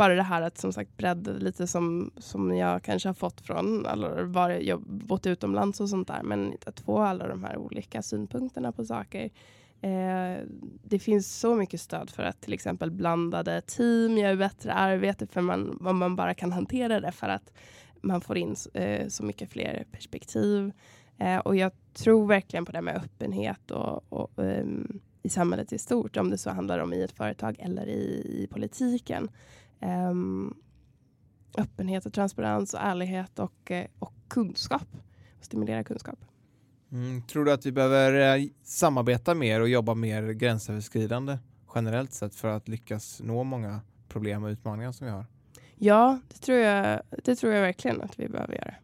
bara 0.00 0.14
det 0.14 0.22
här 0.22 0.42
att 0.42 0.58
som 0.58 0.72
sagt 0.72 0.96
bredda 0.96 1.32
lite 1.32 1.66
som, 1.66 2.10
som 2.16 2.56
jag 2.56 2.82
kanske 2.82 3.08
har 3.08 3.14
fått 3.14 3.40
från 3.40 3.86
eller 3.86 4.22
var 4.22 4.50
jag 4.50 4.80
bott 4.80 5.26
utomlands 5.26 5.80
och 5.80 5.88
sånt 5.88 6.08
där. 6.08 6.22
Men 6.22 6.54
att 6.66 6.80
få 6.80 6.98
alla 6.98 7.28
de 7.28 7.44
här 7.44 7.56
olika 7.56 8.02
synpunkterna 8.02 8.72
på 8.72 8.84
saker. 8.84 9.30
Eh, 9.80 10.44
det 10.82 10.98
finns 10.98 11.38
så 11.38 11.54
mycket 11.54 11.80
stöd 11.80 12.10
för 12.10 12.22
att 12.22 12.40
till 12.40 12.52
exempel 12.52 12.90
blandade 12.90 13.60
team 13.60 14.18
gör 14.18 14.36
bättre 14.36 14.72
arbete 14.72 15.26
för 15.26 15.40
man, 15.40 15.78
man 15.80 16.16
bara 16.16 16.34
kan 16.34 16.52
hantera 16.52 17.00
det 17.00 17.12
för 17.12 17.28
att 17.28 17.52
man 18.00 18.20
får 18.20 18.38
in 18.38 18.56
eh, 18.74 19.08
så 19.08 19.24
mycket 19.24 19.50
fler 19.50 19.84
perspektiv. 19.92 20.72
Eh, 21.18 21.38
och 21.38 21.56
jag 21.56 21.72
tror 21.94 22.26
verkligen 22.26 22.64
på 22.64 22.72
det 22.72 22.82
med 22.82 22.96
öppenhet 22.96 23.70
och, 23.70 24.12
och 24.12 24.30
um, 24.36 25.00
i 25.22 25.28
samhället 25.28 25.72
i 25.72 25.78
stort, 25.78 26.16
om 26.16 26.30
det 26.30 26.38
så 26.38 26.50
handlar 26.50 26.78
om 26.78 26.92
i 26.92 27.02
ett 27.02 27.12
företag 27.12 27.56
eller 27.58 27.86
i, 27.86 28.42
i 28.42 28.46
politiken. 28.50 29.30
Um, 29.80 30.54
öppenhet 31.58 32.06
och 32.06 32.12
transparens 32.12 32.74
och 32.74 32.80
ärlighet 32.80 33.38
och, 33.38 33.70
eh, 33.70 33.86
och 33.98 34.12
kunskap. 34.28 34.86
Och 35.38 35.44
stimulera 35.44 35.84
kunskap. 35.84 36.18
Mm, 36.92 37.22
tror 37.22 37.44
du 37.44 37.52
att 37.52 37.66
vi 37.66 37.72
behöver 37.72 38.38
eh, 38.38 38.46
samarbeta 38.62 39.34
mer 39.34 39.60
och 39.60 39.68
jobba 39.68 39.94
mer 39.94 40.32
gränsöverskridande 40.32 41.38
generellt 41.74 42.12
sett 42.12 42.34
för 42.34 42.48
att 42.48 42.68
lyckas 42.68 43.20
nå 43.24 43.44
många 43.44 43.80
problem 44.08 44.44
och 44.44 44.48
utmaningar 44.48 44.92
som 44.92 45.06
vi 45.06 45.12
har? 45.12 45.26
Ja, 45.76 46.20
det 46.28 46.38
tror 46.38 46.58
jag, 46.58 47.00
det 47.24 47.36
tror 47.36 47.52
jag 47.52 47.62
verkligen 47.62 48.00
att 48.00 48.18
vi 48.18 48.28
behöver 48.28 48.54
göra. 48.54 48.74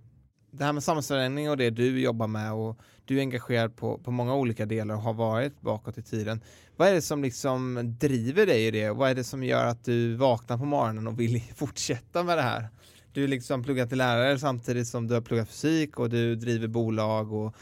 Det 0.50 0.64
här 0.64 0.72
med 0.72 0.82
samhällsförändring 0.82 1.50
och 1.50 1.56
det 1.56 1.70
du 1.70 2.00
jobbar 2.00 2.26
med 2.26 2.52
och 2.52 2.78
du 3.06 3.16
är 3.16 3.20
engagerad 3.20 3.76
på, 3.76 3.98
på 3.98 4.10
många 4.10 4.34
olika 4.34 4.66
delar 4.66 4.94
och 4.94 5.00
har 5.00 5.14
varit 5.14 5.60
bakåt 5.60 5.98
i 5.98 6.02
tiden. 6.02 6.40
Vad 6.76 6.88
är 6.88 6.94
det 6.94 7.02
som 7.02 7.22
liksom 7.22 7.94
driver 7.98 8.46
dig 8.46 8.66
i 8.66 8.70
det? 8.70 8.90
Vad 8.90 9.10
är 9.10 9.14
det 9.14 9.24
som 9.24 9.42
gör 9.42 9.66
att 9.66 9.84
du 9.84 10.14
vaknar 10.14 10.58
på 10.58 10.64
morgonen 10.64 11.06
och 11.06 11.20
vill 11.20 11.42
fortsätta 11.54 12.22
med 12.22 12.38
det 12.38 12.42
här? 12.42 12.68
Du 13.12 13.20
har 13.20 13.28
liksom 13.28 13.62
pluggat 13.62 13.88
till 13.88 13.98
lärare 13.98 14.38
samtidigt 14.38 14.88
som 14.88 15.06
du 15.06 15.14
har 15.14 15.20
pluggat 15.20 15.48
fysik 15.48 15.98
och 15.98 16.10
du 16.10 16.36
driver 16.36 16.68
bolag 16.68 17.32
och 17.32 17.54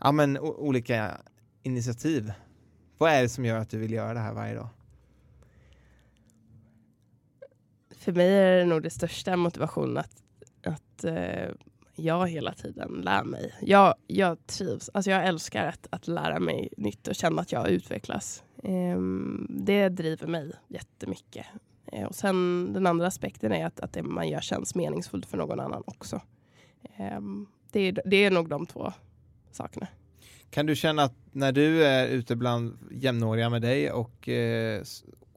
ja, 0.00 0.12
men, 0.12 0.38
olika 0.38 1.20
initiativ. 1.62 2.32
Vad 2.98 3.12
är 3.12 3.22
det 3.22 3.28
som 3.28 3.44
gör 3.44 3.58
att 3.58 3.70
du 3.70 3.78
vill 3.78 3.92
göra 3.92 4.14
det 4.14 4.20
här 4.20 4.32
varje 4.32 4.54
dag? 4.54 4.68
För 7.98 8.12
mig 8.12 8.34
är 8.34 8.56
det 8.56 8.64
nog 8.64 8.82
det 8.82 8.90
största 8.90 9.36
motivationen 9.36 9.96
att, 9.96 10.22
att 10.64 11.04
uh, 11.04 11.54
jag 11.96 12.28
hela 12.28 12.52
tiden 12.52 13.00
lär 13.04 13.24
mig. 13.24 13.54
Jag, 13.60 13.94
jag 14.06 14.46
trivs, 14.46 14.90
alltså 14.94 15.10
jag 15.10 15.26
älskar 15.26 15.66
att, 15.66 15.86
att 15.90 16.08
lära 16.08 16.40
mig 16.40 16.68
nytt 16.76 17.08
och 17.08 17.14
känna 17.14 17.42
att 17.42 17.52
jag 17.52 17.70
utvecklas. 17.70 18.42
Um, 18.62 19.46
det 19.50 19.88
driver 19.88 20.26
mig 20.26 20.52
jättemycket. 20.68 21.46
Uh, 21.92 22.04
och 22.04 22.14
sen 22.14 22.70
den 22.72 22.86
andra 22.86 23.06
aspekten 23.06 23.52
är 23.52 23.66
att, 23.66 23.80
att 23.80 23.92
det 23.92 24.02
man 24.02 24.28
gör 24.28 24.40
känns 24.40 24.74
meningsfullt 24.74 25.26
för 25.26 25.38
någon 25.38 25.60
annan 25.60 25.82
också. 25.86 26.20
Um, 27.16 27.48
det, 27.72 27.80
är, 27.80 28.00
det 28.04 28.16
är 28.16 28.30
nog 28.30 28.48
de 28.48 28.66
två 28.66 28.92
sakerna. 29.52 29.86
Kan 30.50 30.66
du 30.66 30.76
känna 30.76 31.02
att 31.02 31.14
när 31.32 31.52
du 31.52 31.84
är 31.84 32.08
ute 32.08 32.36
bland 32.36 32.78
jämnåriga 32.90 33.50
med 33.50 33.62
dig 33.62 33.92
och, 33.92 34.28
eh, 34.28 34.82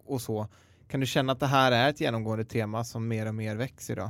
och 0.06 0.22
så, 0.22 0.48
kan 0.88 1.00
du 1.00 1.06
känna 1.06 1.34
att 1.34 1.40
det 1.40 1.48
här 1.48 1.72
är 1.72 1.90
ett 1.90 2.02
genomgående 2.02 2.46
tema 2.46 2.84
som 2.84 3.08
mer 3.08 3.28
och 3.28 3.36
mer 3.36 3.56
växer 3.56 3.94
idag? 3.94 4.10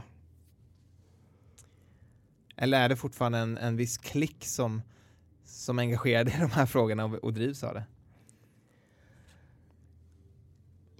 Eller 2.62 2.82
är 2.82 2.90
det 2.90 2.96
fortfarande 2.96 3.38
en, 3.38 3.58
en 3.58 3.76
viss 3.76 3.98
klick 3.98 4.46
som, 4.46 4.82
som 5.46 5.80
engagerar 5.80 6.20
engagerad 6.20 6.28
i 6.28 6.42
de 6.42 6.52
här 6.52 6.66
frågorna 6.66 7.06
och, 7.06 7.14
och 7.14 7.34
drivs 7.34 7.64
av 7.64 7.74
det? 7.74 7.84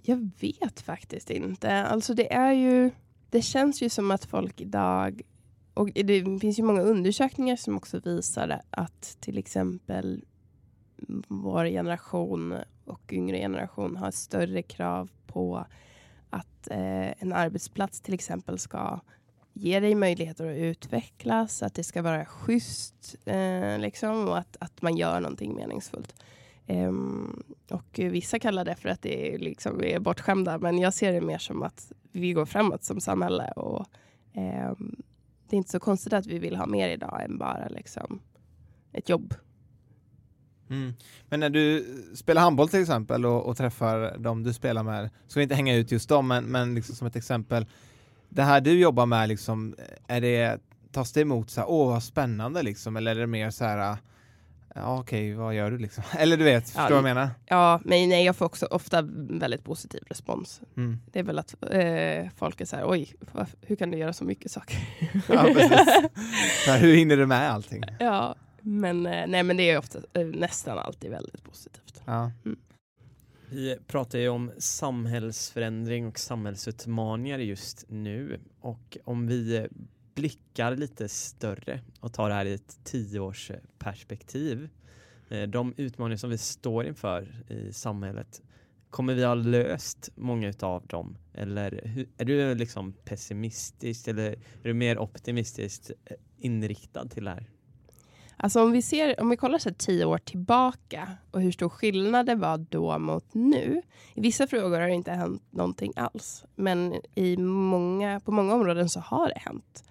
Jag 0.02 0.30
vet 0.40 0.80
faktiskt 0.80 1.30
inte. 1.30 1.72
Alltså 1.72 2.14
det 2.14 2.32
är 2.32 2.52
ju, 2.52 2.90
det 3.30 3.42
känns 3.42 3.82
ju 3.82 3.88
som 3.88 4.10
att 4.10 4.24
folk 4.24 4.60
idag 4.60 5.22
och 5.74 5.90
det 5.94 6.40
finns 6.40 6.58
ju 6.58 6.62
många 6.62 6.80
undersökningar 6.80 7.56
som 7.56 7.76
också 7.76 8.00
visar 8.00 8.60
att 8.70 9.16
till 9.20 9.38
exempel 9.38 10.24
vår 11.28 11.64
generation 11.64 12.56
och 12.84 13.12
yngre 13.12 13.38
generation 13.38 13.96
har 13.96 14.10
större 14.10 14.62
krav 14.62 15.10
på 15.26 15.66
att 16.30 16.70
eh, 16.70 17.22
en 17.22 17.32
arbetsplats 17.32 18.00
till 18.00 18.14
exempel 18.14 18.58
ska 18.58 19.00
ge 19.52 19.80
dig 19.80 19.94
möjligheter 19.94 20.50
att 20.50 20.56
utvecklas, 20.56 21.62
att 21.62 21.74
det 21.74 21.84
ska 21.84 22.02
vara 22.02 22.24
schysst 22.24 23.16
eh, 23.24 23.78
liksom, 23.78 24.28
och 24.28 24.38
att, 24.38 24.56
att 24.60 24.82
man 24.82 24.96
gör 24.96 25.20
någonting 25.20 25.54
meningsfullt. 25.54 26.14
Um, 26.66 27.42
och 27.70 27.98
vissa 27.98 28.38
kallar 28.38 28.64
det 28.64 28.74
för 28.74 28.88
att 28.88 29.02
det 29.02 29.34
är, 29.34 29.38
liksom, 29.38 29.78
vi 29.78 29.92
är 29.92 30.00
bortskämda, 30.00 30.58
men 30.58 30.78
jag 30.78 30.94
ser 30.94 31.12
det 31.12 31.20
mer 31.20 31.38
som 31.38 31.62
att 31.62 31.92
vi 32.12 32.32
går 32.32 32.46
framåt 32.46 32.84
som 32.84 33.00
samhälle 33.00 33.50
och 33.50 33.86
um, 34.36 35.02
det 35.48 35.56
är 35.56 35.58
inte 35.58 35.70
så 35.70 35.80
konstigt 35.80 36.12
att 36.12 36.26
vi 36.26 36.38
vill 36.38 36.56
ha 36.56 36.66
mer 36.66 36.88
idag 36.88 37.22
än 37.24 37.38
bara 37.38 37.68
liksom 37.68 38.20
ett 38.92 39.08
jobb. 39.08 39.34
Mm. 40.70 40.92
Men 41.28 41.40
när 41.40 41.50
du 41.50 41.86
spelar 42.14 42.42
handboll 42.42 42.68
till 42.68 42.80
exempel 42.80 43.26
och, 43.26 43.46
och 43.46 43.56
träffar 43.56 44.18
dem 44.18 44.42
du 44.42 44.52
spelar 44.52 44.82
med, 44.82 45.10
ska 45.26 45.40
vi 45.40 45.42
inte 45.42 45.54
hänga 45.54 45.76
ut 45.76 45.92
just 45.92 46.08
dem, 46.08 46.28
men, 46.28 46.44
men 46.44 46.74
liksom 46.74 46.94
som 46.94 47.06
ett 47.06 47.16
exempel, 47.16 47.66
det 48.30 48.42
här 48.42 48.60
du 48.60 48.78
jobbar 48.78 49.06
med, 49.06 49.28
liksom, 49.28 49.74
är 50.06 50.20
det, 50.20 50.58
tas 50.92 51.12
det 51.12 51.20
emot 51.20 51.50
så 51.50 51.60
här, 51.60 51.70
åh 51.70 51.88
vad 51.88 52.02
spännande 52.02 52.62
liksom, 52.62 52.96
eller 52.96 53.16
är 53.16 53.20
det 53.20 53.26
mer 53.26 53.50
så 53.50 53.64
här, 53.64 53.96
Ja, 54.74 54.98
okej, 54.98 55.34
vad 55.34 55.54
gör 55.54 55.70
du 55.70 55.78
liksom? 55.78 56.04
Eller 56.18 56.36
du 56.36 56.44
vet, 56.44 56.64
förstår 56.64 56.82
ja, 56.82 56.88
vad 56.88 56.96
jag 56.96 57.02
menar? 57.02 57.30
Ja, 57.46 57.80
men 57.84 58.08
nej, 58.08 58.24
jag 58.24 58.36
får 58.36 58.46
också 58.46 58.66
ofta 58.66 59.02
väldigt 59.12 59.64
positiv 59.64 60.02
respons. 60.06 60.60
Mm. 60.76 60.98
Det 61.12 61.18
är 61.18 61.22
väl 61.22 61.38
att 61.38 61.54
eh, 61.70 62.30
folk 62.36 62.60
är 62.60 62.64
så 62.64 62.76
här, 62.76 62.90
oj, 62.90 63.14
hur 63.60 63.76
kan 63.76 63.90
du 63.90 63.98
göra 63.98 64.12
så 64.12 64.24
mycket 64.24 64.50
saker? 64.50 64.78
Ja, 65.28 65.48
ja, 66.66 66.74
hur 66.74 66.94
hinner 66.94 67.16
du 67.16 67.26
med 67.26 67.50
allting? 67.50 67.82
Ja, 67.98 68.34
men, 68.60 69.06
eh, 69.06 69.26
nej, 69.26 69.42
men 69.42 69.56
det 69.56 69.70
är 69.70 69.78
ofta, 69.78 69.98
eh, 70.12 70.26
nästan 70.26 70.78
alltid 70.78 71.10
väldigt 71.10 71.44
positivt. 71.44 72.02
Ja. 72.04 72.30
Mm. 72.44 72.58
Vi 73.52 73.76
pratar 73.86 74.18
ju 74.18 74.28
om 74.28 74.52
samhällsförändring 74.58 76.06
och 76.06 76.18
samhällsutmaningar 76.18 77.38
just 77.38 77.84
nu 77.88 78.40
och 78.60 78.98
om 79.04 79.26
vi 79.26 79.68
blickar 80.14 80.76
lite 80.76 81.08
större 81.08 81.80
och 82.00 82.12
tar 82.12 82.28
det 82.28 82.34
här 82.34 82.46
i 82.46 82.54
ett 82.54 82.78
tioårsperspektiv. 82.84 84.68
Eh, 85.28 85.42
de 85.42 85.74
utmaningar 85.76 86.16
som 86.16 86.30
vi 86.30 86.38
står 86.38 86.86
inför 86.86 87.44
i 87.48 87.72
samhället, 87.72 88.42
kommer 88.90 89.14
vi 89.14 89.24
ha 89.24 89.34
löst 89.34 90.10
många 90.14 90.52
av 90.60 90.86
dem? 90.86 91.16
Eller 91.34 92.04
är 92.16 92.24
du 92.24 92.54
liksom 92.54 92.92
pessimistisk 92.92 94.08
eller 94.08 94.30
är 94.30 94.38
du 94.62 94.74
mer 94.74 94.98
optimistiskt 94.98 95.90
eh, 96.04 96.16
inriktad 96.38 97.08
till 97.08 97.24
det 97.24 97.30
här? 97.30 97.50
Alltså 98.42 98.62
om 98.62 98.72
vi, 98.72 98.82
ser, 98.82 99.20
om 99.20 99.30
vi 99.30 99.36
kollar 99.36 99.58
så 99.58 99.70
tio 99.70 100.04
år 100.04 100.18
tillbaka 100.18 101.08
och 101.30 101.40
hur 101.40 101.52
stor 101.52 101.68
skillnad 101.68 102.26
det 102.26 102.34
var 102.34 102.58
då 102.58 102.98
mot 102.98 103.34
nu. 103.34 103.82
I 104.14 104.20
vissa 104.20 104.46
frågor 104.46 104.80
har 104.80 104.88
det 104.88 104.94
inte 104.94 105.12
hänt 105.12 105.42
någonting 105.50 105.92
alls. 105.96 106.44
Men 106.54 106.94
i 107.14 107.36
många, 107.36 108.20
på 108.20 108.32
många 108.32 108.54
områden 108.54 108.88
så 108.88 109.00
har 109.00 109.28
det 109.28 109.38
hänt 109.38 109.84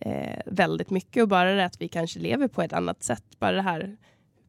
eh, 0.00 0.40
väldigt 0.46 0.90
mycket. 0.90 1.22
Och 1.22 1.28
bara 1.28 1.52
det 1.52 1.64
att 1.64 1.80
vi 1.80 1.88
kanske 1.88 2.20
lever 2.20 2.48
på 2.48 2.62
ett 2.62 2.72
annat 2.72 3.02
sätt. 3.02 3.24
Bara 3.38 3.52
det 3.52 3.62
här 3.62 3.96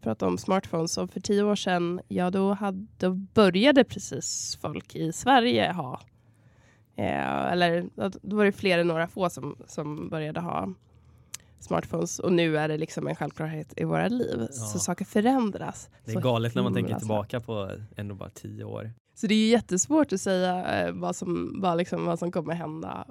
prata 0.01 0.27
om 0.27 0.37
smartphones. 0.37 0.97
Och 0.97 1.11
för 1.11 1.19
tio 1.19 1.43
år 1.43 1.55
sedan, 1.55 2.01
ja 2.07 2.29
då, 2.29 2.53
hade, 2.53 2.85
då 2.97 3.09
började 3.13 3.83
precis 3.83 4.57
folk 4.61 4.95
i 4.95 5.11
Sverige 5.13 5.71
ha 5.71 5.99
Eh, 6.97 7.51
eller 7.51 7.89
då 8.21 8.35
var 8.35 8.45
det 8.45 8.51
fler 8.51 8.79
än 8.79 8.87
några 8.87 9.07
få 9.07 9.29
som, 9.29 9.55
som 9.67 10.09
började 10.09 10.39
ha 10.39 10.73
smartphones 11.59 12.19
och 12.19 12.33
nu 12.33 12.57
är 12.57 12.67
det 12.67 12.77
liksom 12.77 13.07
en 13.07 13.15
självklarhet 13.15 13.73
i 13.77 13.83
våra 13.83 14.07
liv. 14.07 14.37
Ja. 14.39 14.47
Så 14.47 14.79
saker 14.79 15.05
förändras. 15.05 15.89
Det 16.05 16.11
är 16.11 16.21
galet 16.21 16.55
när 16.55 16.63
man 16.63 16.73
tänker 16.73 16.95
tillbaka 16.95 17.39
på 17.39 17.71
ändå 17.95 18.15
bara 18.15 18.29
tio 18.29 18.63
år. 18.63 18.91
Så 19.15 19.27
det 19.27 19.33
är 19.33 19.49
jättesvårt 19.49 20.13
att 20.13 20.21
säga 20.21 20.81
eh, 20.81 20.93
vad, 20.93 21.15
som, 21.15 21.61
vad, 21.61 21.77
liksom, 21.77 22.05
vad 22.05 22.19
som 22.19 22.31
kommer 22.31 22.53
hända 22.53 23.07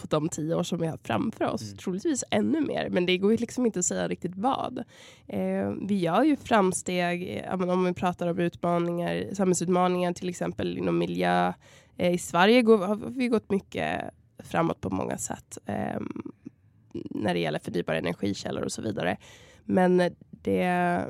på 0.00 0.06
de 0.06 0.28
tio 0.28 0.54
år 0.54 0.62
som 0.62 0.78
vi 0.78 0.86
har 0.86 0.98
framför 1.02 1.44
oss. 1.44 1.62
Mm. 1.62 1.76
Troligtvis 1.76 2.24
ännu 2.30 2.60
mer, 2.60 2.88
men 2.90 3.06
det 3.06 3.18
går 3.18 3.36
liksom 3.36 3.66
inte 3.66 3.78
att 3.78 3.84
säga 3.84 4.08
riktigt 4.08 4.36
vad. 4.36 4.78
Eh, 5.26 5.70
vi 5.82 5.98
gör 5.98 6.22
ju 6.22 6.36
framsteg, 6.36 7.44
om 7.52 7.84
vi 7.84 7.92
pratar 7.92 8.26
om 8.26 8.38
utmaningar, 8.38 9.34
samhällsutmaningar 9.34 10.12
till 10.12 10.28
exempel 10.28 10.78
inom 10.78 10.98
miljö, 10.98 11.52
Eh, 11.96 12.14
I 12.14 12.18
Sverige 12.18 12.62
går, 12.62 12.78
har 12.78 12.96
vi 12.96 13.28
gått 13.28 13.50
mycket 13.50 14.10
framåt 14.38 14.80
på 14.80 14.90
många 14.90 15.18
sätt 15.18 15.58
eh, 15.66 16.00
när 16.94 17.34
det 17.34 17.40
gäller 17.40 17.58
förnybara 17.58 17.98
energikällor 17.98 18.64
och 18.64 18.72
så 18.72 18.82
vidare. 18.82 19.16
Men 19.64 20.02
det, 20.30 21.04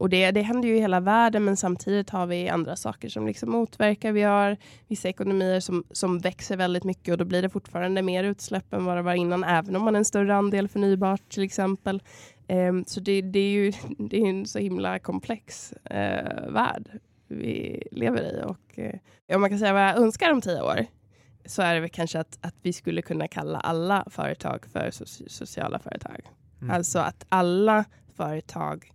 och 0.00 0.08
det, 0.08 0.30
det 0.30 0.42
händer 0.42 0.68
ju 0.68 0.76
i 0.76 0.80
hela 0.80 1.00
världen 1.00 1.44
men 1.44 1.56
samtidigt 1.56 2.10
har 2.10 2.26
vi 2.26 2.48
andra 2.48 2.76
saker 2.76 3.08
som 3.08 3.26
liksom 3.26 3.50
motverkar. 3.50 4.12
Vi 4.12 4.22
har 4.22 4.56
vissa 4.88 5.08
ekonomier 5.08 5.60
som, 5.60 5.84
som 5.90 6.18
växer 6.18 6.56
väldigt 6.56 6.84
mycket 6.84 7.12
och 7.12 7.18
då 7.18 7.24
blir 7.24 7.42
det 7.42 7.50
fortfarande 7.50 8.02
mer 8.02 8.24
utsläpp 8.24 8.72
än 8.72 8.84
vad 8.84 8.96
det 8.96 9.02
var 9.02 9.14
innan 9.14 9.44
även 9.44 9.76
om 9.76 9.82
man 9.82 9.94
är 9.94 9.98
en 9.98 10.04
större 10.04 10.34
andel 10.34 10.68
förnybart 10.68 11.28
till 11.28 11.42
exempel. 11.42 12.02
Um, 12.48 12.84
så 12.84 13.00
det, 13.00 13.22
det, 13.22 13.38
är 13.38 13.50
ju 13.50 13.72
det 13.98 14.20
är 14.20 14.26
en 14.26 14.46
så 14.46 14.58
himla 14.58 14.98
komplex 14.98 15.74
uh, 15.90 16.50
värld 16.52 16.88
vi 17.28 17.82
lever 17.90 18.22
i. 18.22 18.42
Och, 18.44 18.78
eh, 18.78 18.94
uh, 19.30 19.34
om 19.34 19.40
man 19.40 19.50
kan 19.50 19.58
säga 19.58 19.72
vad 19.72 19.82
jag 19.82 19.96
önskar 19.96 20.32
om 20.32 20.40
tio 20.40 20.62
år 20.62 20.86
så 21.44 21.62
är 21.62 21.74
det 21.74 21.80
väl 21.80 21.90
kanske 21.90 22.20
att, 22.20 22.38
att 22.40 22.54
vi 22.62 22.72
skulle 22.72 23.02
kunna 23.02 23.28
kalla 23.28 23.60
alla 23.60 24.04
företag 24.10 24.66
för 24.72 24.90
so 24.90 25.04
sociala 25.26 25.78
företag. 25.78 26.20
Mm. 26.60 26.70
Alltså 26.70 26.98
att 26.98 27.26
alla 27.28 27.84
företag 28.16 28.92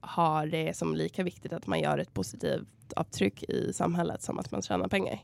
har 0.00 0.46
det 0.46 0.76
som 0.76 0.94
lika 0.94 1.22
viktigt 1.22 1.52
att 1.52 1.66
man 1.66 1.80
gör 1.80 1.98
ett 1.98 2.14
positivt 2.14 2.92
avtryck 2.96 3.42
i 3.42 3.72
samhället 3.72 4.22
som 4.22 4.38
att 4.38 4.50
man 4.50 4.62
tjänar 4.62 4.88
pengar. 4.88 5.20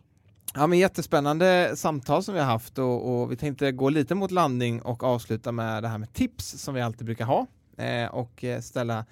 Ja, 0.54 0.66
men 0.66 0.78
jättespännande 0.78 1.72
samtal 1.76 2.22
som 2.22 2.34
vi 2.34 2.40
har 2.40 2.46
haft 2.46 2.78
och, 2.78 3.22
och, 3.22 3.32
vi 3.32 3.36
tänkte 3.36 3.72
gå 3.72 3.88
lite 3.88 4.14
mot 4.14 4.30
landning 4.30 4.82
och 4.82 5.04
avsluta 5.04 5.52
med 5.52 5.82
det 5.82 5.88
här 5.88 5.98
med 5.98 6.12
tips 6.12 6.44
som 6.50 6.74
vi 6.74 6.80
alltid 6.80 7.06
brukar 7.06 7.24
ha 7.24 7.46
eh, 7.76 8.06
och 8.06 8.44
eh, 8.44 8.60
ställa 8.60 9.04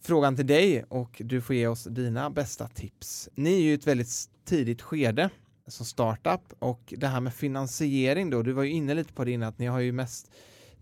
frågan 0.00 0.36
till 0.36 0.46
dig 0.46 0.84
och 0.88 1.22
du 1.24 1.40
får 1.40 1.56
ge 1.56 1.66
oss 1.66 1.84
dina 1.84 2.30
bästa 2.30 2.68
tips. 2.68 3.28
Ni 3.34 3.54
är 3.54 3.62
ju 3.62 3.74
ett 3.74 3.86
väldigt 3.86 4.08
tidigt 4.44 4.82
skede 4.82 5.30
som 5.66 5.86
startup 5.86 6.40
och 6.58 6.94
det 6.96 7.06
här 7.06 7.20
med 7.20 7.34
finansiering 7.34 8.30
då, 8.30 8.42
du 8.42 8.52
var 8.52 8.62
ju 8.62 8.70
inne 8.70 8.94
lite 8.94 9.12
på 9.12 9.24
det 9.24 9.30
innan 9.30 9.48
att 9.48 9.58
ni 9.58 9.66
har 9.66 9.80
ju 9.80 9.92
mest 9.92 10.30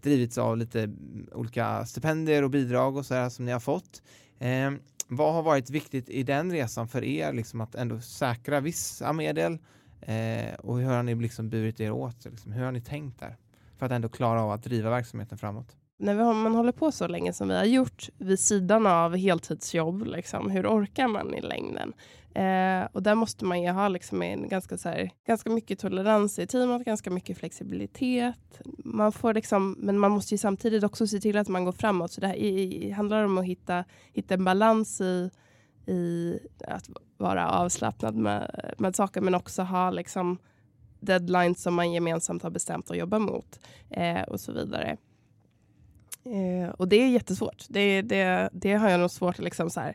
drivits 0.03 0.39
av 0.39 0.57
lite 0.57 0.83
mm, 0.83 1.29
olika 1.33 1.87
stipendier 1.87 2.43
och 2.43 2.51
bidrag 2.51 2.97
och 2.97 3.07
så 3.07 3.15
här 3.15 3.29
som 3.29 3.45
ni 3.45 3.53
har 3.53 3.61
fått. 3.61 4.03
Eh, 4.39 4.71
vad 5.09 5.35
har 5.35 5.43
varit 5.43 5.71
viktigt 5.71 6.09
i 6.09 6.23
den 6.23 6.53
resan 6.53 6.89
för 6.89 7.05
er, 7.05 7.33
liksom 7.33 7.61
att 7.61 7.75
ändå 7.75 8.01
säkra 8.01 8.61
vissa 8.61 9.13
medel 9.13 9.59
eh, 10.01 10.55
och 10.59 10.79
hur 10.79 10.87
har 10.87 11.03
ni 11.03 11.15
liksom 11.15 11.51
burit 11.51 11.81
er 11.81 11.91
åt? 11.91 12.25
Liksom, 12.25 12.53
hur 12.53 12.65
har 12.65 12.73
ni 12.73 12.81
tänkt 12.81 13.21
där? 13.21 13.37
För 13.79 13.87
att 13.87 13.93
ändå 13.93 14.09
klara 14.09 14.43
av 14.43 14.51
att 14.51 14.63
driva 14.63 14.91
verksamheten 14.91 15.39
framåt? 15.39 15.77
när 16.01 16.15
vi, 16.15 16.23
man 16.23 16.55
håller 16.55 16.73
på 16.73 16.93
så 16.93 17.07
länge 17.07 17.33
som 17.33 17.49
vi 17.49 17.55
har 17.55 17.65
gjort 17.65 18.09
vid 18.19 18.41
sidan 18.41 18.87
av 18.87 19.17
heltidsjobb, 19.17 20.07
liksom, 20.07 20.51
hur 20.51 20.67
orkar 20.67 21.09
man 21.09 21.35
i 21.35 21.41
längden? 21.41 21.93
Eh, 22.35 22.89
och 22.93 23.03
där 23.03 23.15
måste 23.15 23.45
man 23.45 23.63
ju 23.63 23.71
ha 23.71 23.89
liksom 23.89 24.23
en 24.23 24.49
ganska, 24.49 24.79
så 24.79 24.89
här, 24.89 25.11
ganska 25.27 25.51
mycket 25.51 25.79
tolerans 25.79 26.39
i 26.39 26.47
teamet, 26.47 26.85
ganska 26.85 27.11
mycket 27.11 27.39
flexibilitet. 27.39 28.61
Man 28.85 29.13
får 29.13 29.35
liksom, 29.35 29.77
men 29.79 29.99
man 29.99 30.11
måste 30.11 30.35
ju 30.35 30.39
samtidigt 30.39 30.85
också 30.85 31.07
se 31.07 31.21
till 31.21 31.37
att 31.37 31.49
man 31.49 31.65
går 31.65 31.73
framåt. 31.73 32.13
Så 32.13 32.21
det 32.21 32.27
här 32.27 32.35
i, 32.35 32.87
i, 32.87 32.91
handlar 32.91 33.25
om 33.25 33.39
att 33.39 33.45
hitta, 33.45 33.85
hitta 34.13 34.35
en 34.35 34.45
balans 34.45 35.01
i, 35.01 35.31
i 35.87 36.39
att 36.67 36.91
vara 37.17 37.51
avslappnad 37.51 38.15
med, 38.15 38.75
med 38.79 38.97
saker, 38.97 39.21
men 39.21 39.35
också 39.35 39.63
ha 39.63 39.91
liksom 39.91 40.39
deadlines 41.01 41.63
som 41.63 41.75
man 41.75 41.93
gemensamt 41.93 42.43
har 42.43 42.51
bestämt 42.51 42.91
att 42.91 42.97
jobba 42.97 43.19
mot 43.19 43.61
eh, 43.91 44.23
och 44.23 44.41
så 44.41 44.53
vidare. 44.53 44.97
Eh, 46.25 46.71
och 46.71 46.89
det 46.89 46.97
är 46.97 47.09
jättesvårt. 47.09 47.65
Det, 47.69 48.03
det, 48.03 48.49
det 48.53 48.75
har 48.75 48.91
jag 48.91 49.01
nog 49.01 49.11
svårt 49.11 49.39
att 49.39 49.45
liksom 49.45 49.71
så 49.71 49.81
här, 49.81 49.95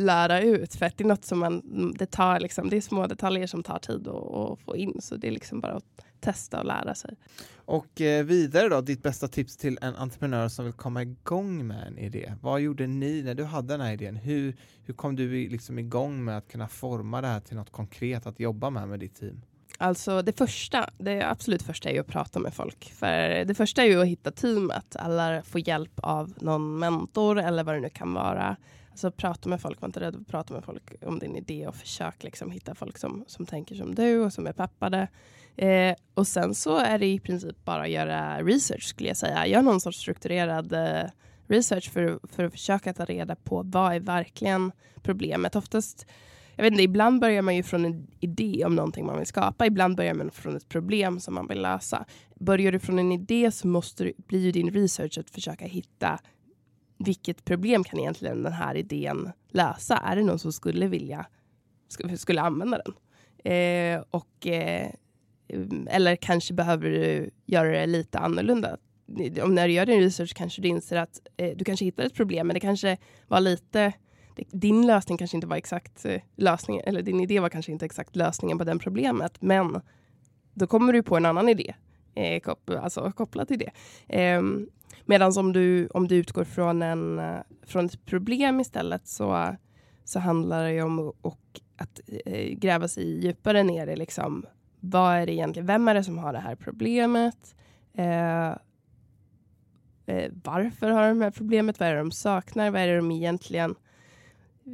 lära 0.00 0.40
ut. 0.40 0.74
För 0.74 0.86
att 0.86 0.98
det 0.98 1.04
är 1.04 1.08
något 1.08 1.24
som 1.24 1.38
man, 1.38 1.62
det 1.98 2.06
tar 2.06 2.40
liksom, 2.40 2.70
det 2.70 2.76
är 2.76 2.80
små 2.80 3.06
detaljer 3.06 3.46
som 3.46 3.62
tar 3.62 3.78
tid 3.78 4.08
att 4.08 4.60
få 4.60 4.76
in. 4.76 5.00
Så 5.00 5.16
det 5.16 5.28
är 5.28 5.32
liksom 5.32 5.60
bara 5.60 5.72
att 5.72 6.04
testa 6.20 6.58
och 6.58 6.66
lära 6.66 6.94
sig. 6.94 7.16
Och 7.64 8.00
eh, 8.00 8.24
vidare 8.24 8.68
då, 8.68 8.80
ditt 8.80 9.02
bästa 9.02 9.28
tips 9.28 9.56
till 9.56 9.78
en 9.82 9.96
entreprenör 9.96 10.48
som 10.48 10.64
vill 10.64 10.74
komma 10.74 11.02
igång 11.02 11.66
med 11.66 11.86
en 11.86 11.98
idé. 11.98 12.32
Vad 12.40 12.60
gjorde 12.60 12.86
ni 12.86 13.22
när 13.22 13.34
du 13.34 13.44
hade 13.44 13.74
den 13.74 13.80
här 13.80 13.92
idén? 13.92 14.16
Hur, 14.16 14.56
hur 14.84 14.94
kom 14.94 15.16
du 15.16 15.48
liksom 15.48 15.78
igång 15.78 16.24
med 16.24 16.38
att 16.38 16.48
kunna 16.48 16.68
forma 16.68 17.20
det 17.20 17.26
här 17.26 17.40
till 17.40 17.56
något 17.56 17.70
konkret 17.70 18.26
att 18.26 18.40
jobba 18.40 18.70
med 18.70 18.88
med 18.88 19.00
ditt 19.00 19.14
team? 19.14 19.42
Alltså 19.78 20.22
det 20.22 20.38
första, 20.38 20.90
det 20.98 21.22
absolut 21.22 21.62
första 21.62 21.88
är 21.88 21.94
ju 21.94 22.00
att 22.00 22.06
prata 22.06 22.38
med 22.38 22.54
folk. 22.54 22.92
För 22.94 23.44
det 23.44 23.54
första 23.54 23.82
är 23.82 23.86
ju 23.86 24.00
att 24.00 24.06
hitta 24.06 24.30
teamet. 24.30 24.96
Alla 24.96 25.42
får 25.42 25.68
hjälp 25.68 25.92
av 25.96 26.32
någon 26.40 26.78
mentor 26.78 27.38
eller 27.38 27.64
vad 27.64 27.74
det 27.74 27.80
nu 27.80 27.88
kan 27.88 28.14
vara. 28.14 28.56
Så 29.00 29.10
prata 29.10 29.48
med 29.48 29.60
folk, 29.60 29.80
var 29.80 29.88
inte 29.88 30.00
rädd 30.00 30.16
att 30.16 30.26
prata 30.26 30.54
med 30.54 30.64
folk 30.64 30.94
om 31.06 31.18
din 31.18 31.36
idé 31.36 31.66
och 31.66 31.74
försök 31.74 32.22
liksom 32.22 32.50
hitta 32.50 32.74
folk 32.74 32.98
som, 32.98 33.24
som 33.26 33.46
tänker 33.46 33.74
som 33.74 33.94
du 33.94 34.20
och 34.20 34.32
som 34.32 34.46
är 34.46 34.52
peppade. 34.52 35.08
Eh, 35.56 35.94
och 36.14 36.26
sen 36.26 36.54
så 36.54 36.76
är 36.76 36.98
det 36.98 37.06
i 37.06 37.20
princip 37.20 37.64
bara 37.64 37.82
att 37.82 37.90
göra 37.90 38.42
research 38.42 38.82
skulle 38.82 39.08
jag 39.08 39.16
säga. 39.16 39.46
Gör 39.46 39.62
någon 39.62 39.80
sorts 39.80 39.98
strukturerad 39.98 40.72
eh, 40.72 41.10
research 41.46 41.90
för, 41.90 42.20
för 42.32 42.44
att 42.44 42.52
försöka 42.52 42.92
ta 42.92 43.04
reda 43.04 43.36
på 43.36 43.62
vad 43.62 43.94
är 43.94 44.00
verkligen 44.00 44.72
problemet. 45.02 45.56
Oftast 45.56 46.06
jag 46.56 46.62
vet 46.62 46.72
inte, 46.72 46.82
ibland 46.82 47.20
börjar 47.20 47.42
man 47.42 47.56
ju 47.56 47.62
från 47.62 47.84
en 47.84 48.06
idé 48.20 48.64
om 48.66 48.74
någonting 48.74 49.06
man 49.06 49.18
vill 49.18 49.26
skapa. 49.26 49.66
Ibland 49.66 49.96
börjar 49.96 50.14
man 50.14 50.30
från 50.30 50.56
ett 50.56 50.68
problem 50.68 51.20
som 51.20 51.34
man 51.34 51.46
vill 51.46 51.62
lösa. 51.62 52.04
Börjar 52.34 52.72
du 52.72 52.78
från 52.78 52.98
en 52.98 53.12
idé 53.12 53.50
så 53.50 53.68
måste 53.68 54.04
du, 54.04 54.12
blir 54.16 54.40
ju 54.40 54.52
din 54.52 54.70
research 54.70 55.18
att 55.18 55.30
försöka 55.30 55.64
hitta 55.64 56.18
vilket 57.04 57.44
problem 57.44 57.84
kan 57.84 57.98
egentligen 58.00 58.42
den 58.42 58.52
här 58.52 58.74
idén 58.74 59.32
lösa? 59.48 59.96
Är 59.96 60.16
det 60.16 60.22
någon 60.22 60.38
som 60.38 60.52
skulle 60.52 60.86
vilja 60.86 61.26
skulle 62.16 62.40
använda 62.40 62.80
den? 62.84 62.94
Eh, 63.52 64.04
och, 64.10 64.46
eh, 64.46 64.90
eller 65.86 66.16
kanske 66.16 66.54
behöver 66.54 66.90
du 66.90 67.30
göra 67.46 67.70
det 67.70 67.86
lite 67.86 68.18
annorlunda. 68.18 68.76
Om 69.42 69.54
när 69.54 69.68
du 69.68 69.74
gör 69.74 69.86
din 69.86 70.00
research 70.00 70.34
kanske 70.34 70.62
du 70.62 70.68
inser 70.68 70.96
att 70.96 71.20
eh, 71.36 71.56
du 71.56 71.64
kanske 71.64 71.84
hittar 71.84 72.04
ett 72.04 72.14
problem, 72.14 72.46
men 72.46 72.54
det 72.54 72.60
kanske 72.60 72.96
var 73.28 73.40
lite 73.40 73.92
din 74.50 74.86
lösning 74.86 75.18
kanske 75.18 75.36
inte 75.36 75.46
var 75.46 75.56
exakt 75.56 76.04
eh, 76.04 76.20
lösningen, 76.36 76.84
eller 76.86 77.02
din 77.02 77.20
idé 77.20 77.40
var 77.40 77.48
kanske 77.48 77.72
inte 77.72 77.84
exakt 77.84 78.16
lösningen 78.16 78.58
på 78.58 78.64
det 78.64 78.78
problemet, 78.78 79.42
men 79.42 79.80
då 80.54 80.66
kommer 80.66 80.92
du 80.92 81.02
på 81.02 81.16
en 81.16 81.26
annan 81.26 81.48
idé 81.48 81.74
eh, 82.14 82.40
kop 82.40 82.70
alltså, 82.70 83.12
kopplat 83.12 83.48
till 83.48 83.58
det. 83.58 83.70
Eh, 84.20 84.42
Medan 85.10 85.32
om 85.38 85.52
du, 85.52 85.88
om 85.88 86.08
du 86.08 86.16
utgår 86.16 86.44
från, 86.44 86.82
en, 86.82 87.18
eh, 87.18 87.40
från 87.62 87.86
ett 87.86 88.06
problem 88.06 88.60
istället 88.60 89.08
så, 89.08 89.56
så 90.04 90.18
handlar 90.18 90.64
det 90.64 90.72
ju 90.72 90.82
om 90.82 91.12
och 91.20 91.60
att 91.76 92.00
eh, 92.26 92.54
gräva 92.54 92.88
sig 92.88 93.24
djupare 93.24 93.62
ner 93.62 93.86
i 93.86 93.96
liksom, 93.96 94.46
vad 94.80 95.16
är 95.16 95.26
det 95.26 95.32
egentligen, 95.32 95.66
vem 95.66 95.88
är 95.88 95.94
det 95.94 96.04
som 96.04 96.18
har 96.18 96.32
det 96.32 96.38
här 96.38 96.54
problemet? 96.54 97.54
Eh, 97.94 98.48
eh 100.06 100.32
varför 100.44 100.90
har 100.90 101.08
de 101.08 101.20
här 101.20 101.30
problemet? 101.30 101.80
Vad 101.80 101.88
är 101.88 101.92
det 101.92 102.00
de 102.00 102.10
saknar? 102.10 102.70
Vad 102.70 102.80
är 102.80 102.86
det 102.86 102.96
de 102.96 103.10
egentligen 103.10 103.74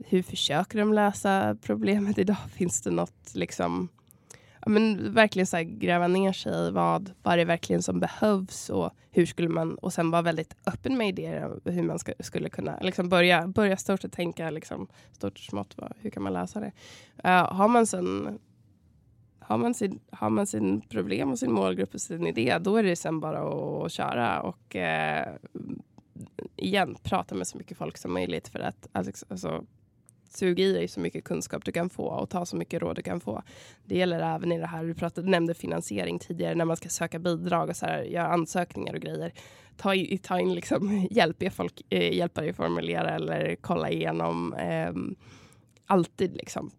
hur 0.07 0.23
försöker 0.23 0.79
de 0.79 0.93
lösa 0.93 1.57
problemet 1.63 2.19
idag? 2.19 2.51
Finns 2.51 2.83
det 2.83 2.91
något 2.91 3.35
liksom 3.35 3.89
men 4.71 5.13
verkligen 5.13 5.47
så 5.47 5.63
gräva 5.65 6.09
ner 6.09 6.33
sig 6.33 6.69
i 6.69 6.71
vad, 6.71 7.11
vad 7.23 7.35
är 7.35 7.39
det 7.39 7.45
verkligen 7.45 7.83
som 7.83 8.01
behövs 8.01 8.71
och 8.71 8.91
hur 9.11 9.27
skulle 9.27 9.49
man 9.49 9.75
och 9.75 9.93
sen 9.93 10.11
vara 10.11 10.23
väldigt 10.23 10.57
öppen 10.67 10.97
med 10.97 11.09
idéer 11.09 11.61
hur 11.65 11.83
man 11.83 11.99
ska, 11.99 12.13
skulle 12.21 12.49
kunna 12.49 12.79
liksom 12.81 13.09
börja, 13.09 13.47
börja 13.47 13.77
stort 13.77 14.05
och 14.05 14.13
tänka 14.13 14.51
liksom, 14.51 14.87
stort 15.13 15.33
och 15.33 15.45
smått. 15.45 15.75
Vad, 15.77 15.93
hur 16.01 16.11
kan 16.11 16.23
man 16.23 16.33
lösa 16.33 16.61
det? 16.61 16.73
Uh, 17.25 17.53
har 17.53 17.69
man 17.69 17.87
sen 17.87 18.39
har 19.39 19.59
man, 19.59 19.75
sin, 19.75 20.01
har 20.11 20.31
man 20.31 20.47
sin 20.47 20.81
problem 20.81 21.31
och 21.31 21.39
sin 21.39 21.53
målgrupp 21.53 21.95
och 21.95 22.01
sin 22.01 22.27
idé, 22.27 22.59
då 22.61 22.77
är 22.77 22.83
det 22.83 22.97
sen 22.97 23.21
bara 23.21 23.39
att, 23.39 23.93
köra 23.93 24.41
och 24.41 24.77
uh, 24.77 25.61
igen 26.57 26.97
prata 27.03 27.35
med 27.35 27.47
så 27.47 27.59
mycket 27.59 27.79
folk 27.79 27.99
som 27.99 28.13
möjligt 28.13 28.49
för 28.49 28.59
att 28.59 28.89
alltså, 28.93 29.27
alltså 29.29 29.65
suga 30.37 30.65
i 30.65 30.73
dig 30.73 30.89
så 30.89 31.01
mycket 31.01 31.25
kunskap 31.25 31.65
du 31.65 31.73
kan 31.73 31.91
få 31.91 32.05
och 32.05 32.31
ta 32.31 32.47
så 32.47 32.57
mycket 32.57 32.83
råd 32.83 32.97
du 32.97 33.03
kan 33.03 33.21
få. 33.21 33.43
Det 33.85 33.97
gäller 33.97 34.35
även 34.35 34.53
i 34.53 34.59
det 34.59 34.67
här, 34.67 34.85
du 34.85 34.95
pratade, 34.95 35.31
nämnde 35.31 35.55
finansiering 35.55 36.19
tidigare, 36.19 36.55
när 36.55 36.65
man 36.65 36.77
ska 36.77 36.89
söka 36.89 37.19
bidrag 37.19 37.69
och 37.69 37.77
så 37.77 37.87
här, 37.87 38.03
göra 38.03 38.29
ansökningar 38.29 38.95
och 38.95 39.01
grejer. 39.01 39.33
Ta, 39.77 39.95
in, 39.95 40.19
ta 40.19 40.41
in 40.41 40.55
liksom 40.55 41.07
hjälp, 41.11 41.39
be 41.39 41.51
folk 41.51 41.83
eh, 41.89 42.17
hjälpa 42.17 42.41
dig 42.41 42.53
formulera 42.53 43.11
eller 43.11 43.57
kolla 43.61 43.91
igenom. 43.91 44.55
Eh, 44.55 44.93
alltid 45.87 46.37
liksom, 46.37 46.71